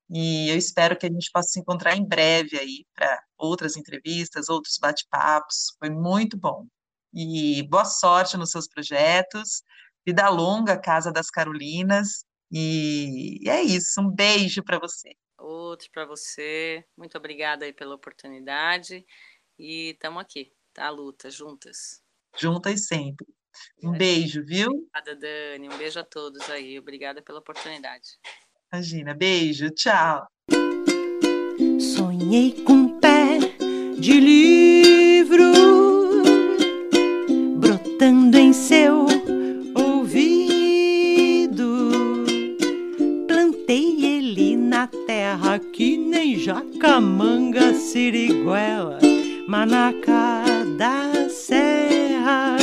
E 0.09 0.49
eu 0.49 0.57
espero 0.57 0.97
que 0.97 1.05
a 1.05 1.09
gente 1.09 1.31
possa 1.31 1.49
se 1.49 1.59
encontrar 1.59 1.95
em 1.95 2.05
breve 2.05 2.59
aí 2.59 2.85
para 2.93 3.23
outras 3.37 3.77
entrevistas, 3.77 4.49
outros 4.49 4.77
bate-papos. 4.77 5.75
Foi 5.79 5.89
muito 5.89 6.37
bom. 6.37 6.67
E 7.13 7.63
boa 7.69 7.85
sorte 7.85 8.37
nos 8.37 8.51
seus 8.51 8.67
projetos. 8.67 9.63
Vida 10.05 10.29
longa, 10.29 10.77
Casa 10.77 11.11
das 11.11 11.29
Carolinas. 11.29 12.25
E 12.51 13.39
é 13.49 13.61
isso. 13.61 14.01
Um 14.01 14.09
beijo 14.11 14.63
para 14.63 14.79
você. 14.79 15.11
Outro 15.41 15.89
para 15.91 16.05
você. 16.05 16.85
Muito 16.95 17.17
obrigada 17.17 17.65
aí 17.65 17.73
pela 17.73 17.95
oportunidade. 17.95 19.05
E 19.57 19.91
estamos 19.91 20.21
aqui, 20.21 20.53
tá? 20.73 20.89
Luta, 20.89 21.29
juntas. 21.29 22.01
Juntas 22.37 22.87
sempre. 22.87 23.27
Um 23.83 23.91
beijo, 23.91 24.43
viu? 24.45 24.69
Obrigada, 24.69 25.15
Dani. 25.15 25.69
Um 25.69 25.77
beijo 25.77 25.99
a 25.99 26.03
todos 26.03 26.49
aí. 26.49 26.79
Obrigada 26.79 27.21
pela 27.21 27.39
oportunidade. 27.39 28.19
Imagina, 28.71 29.13
beijo, 29.13 29.69
tchau. 29.71 30.25
Sonhei 31.79 32.63
com 32.63 32.99
pé 32.99 33.39
de 33.99 34.19
livro 34.19 34.70
Jacamanga, 46.43 47.71
Siriguela, 47.75 48.97
Manacá 49.47 50.43
da 50.75 51.29
Serra. 51.29 52.60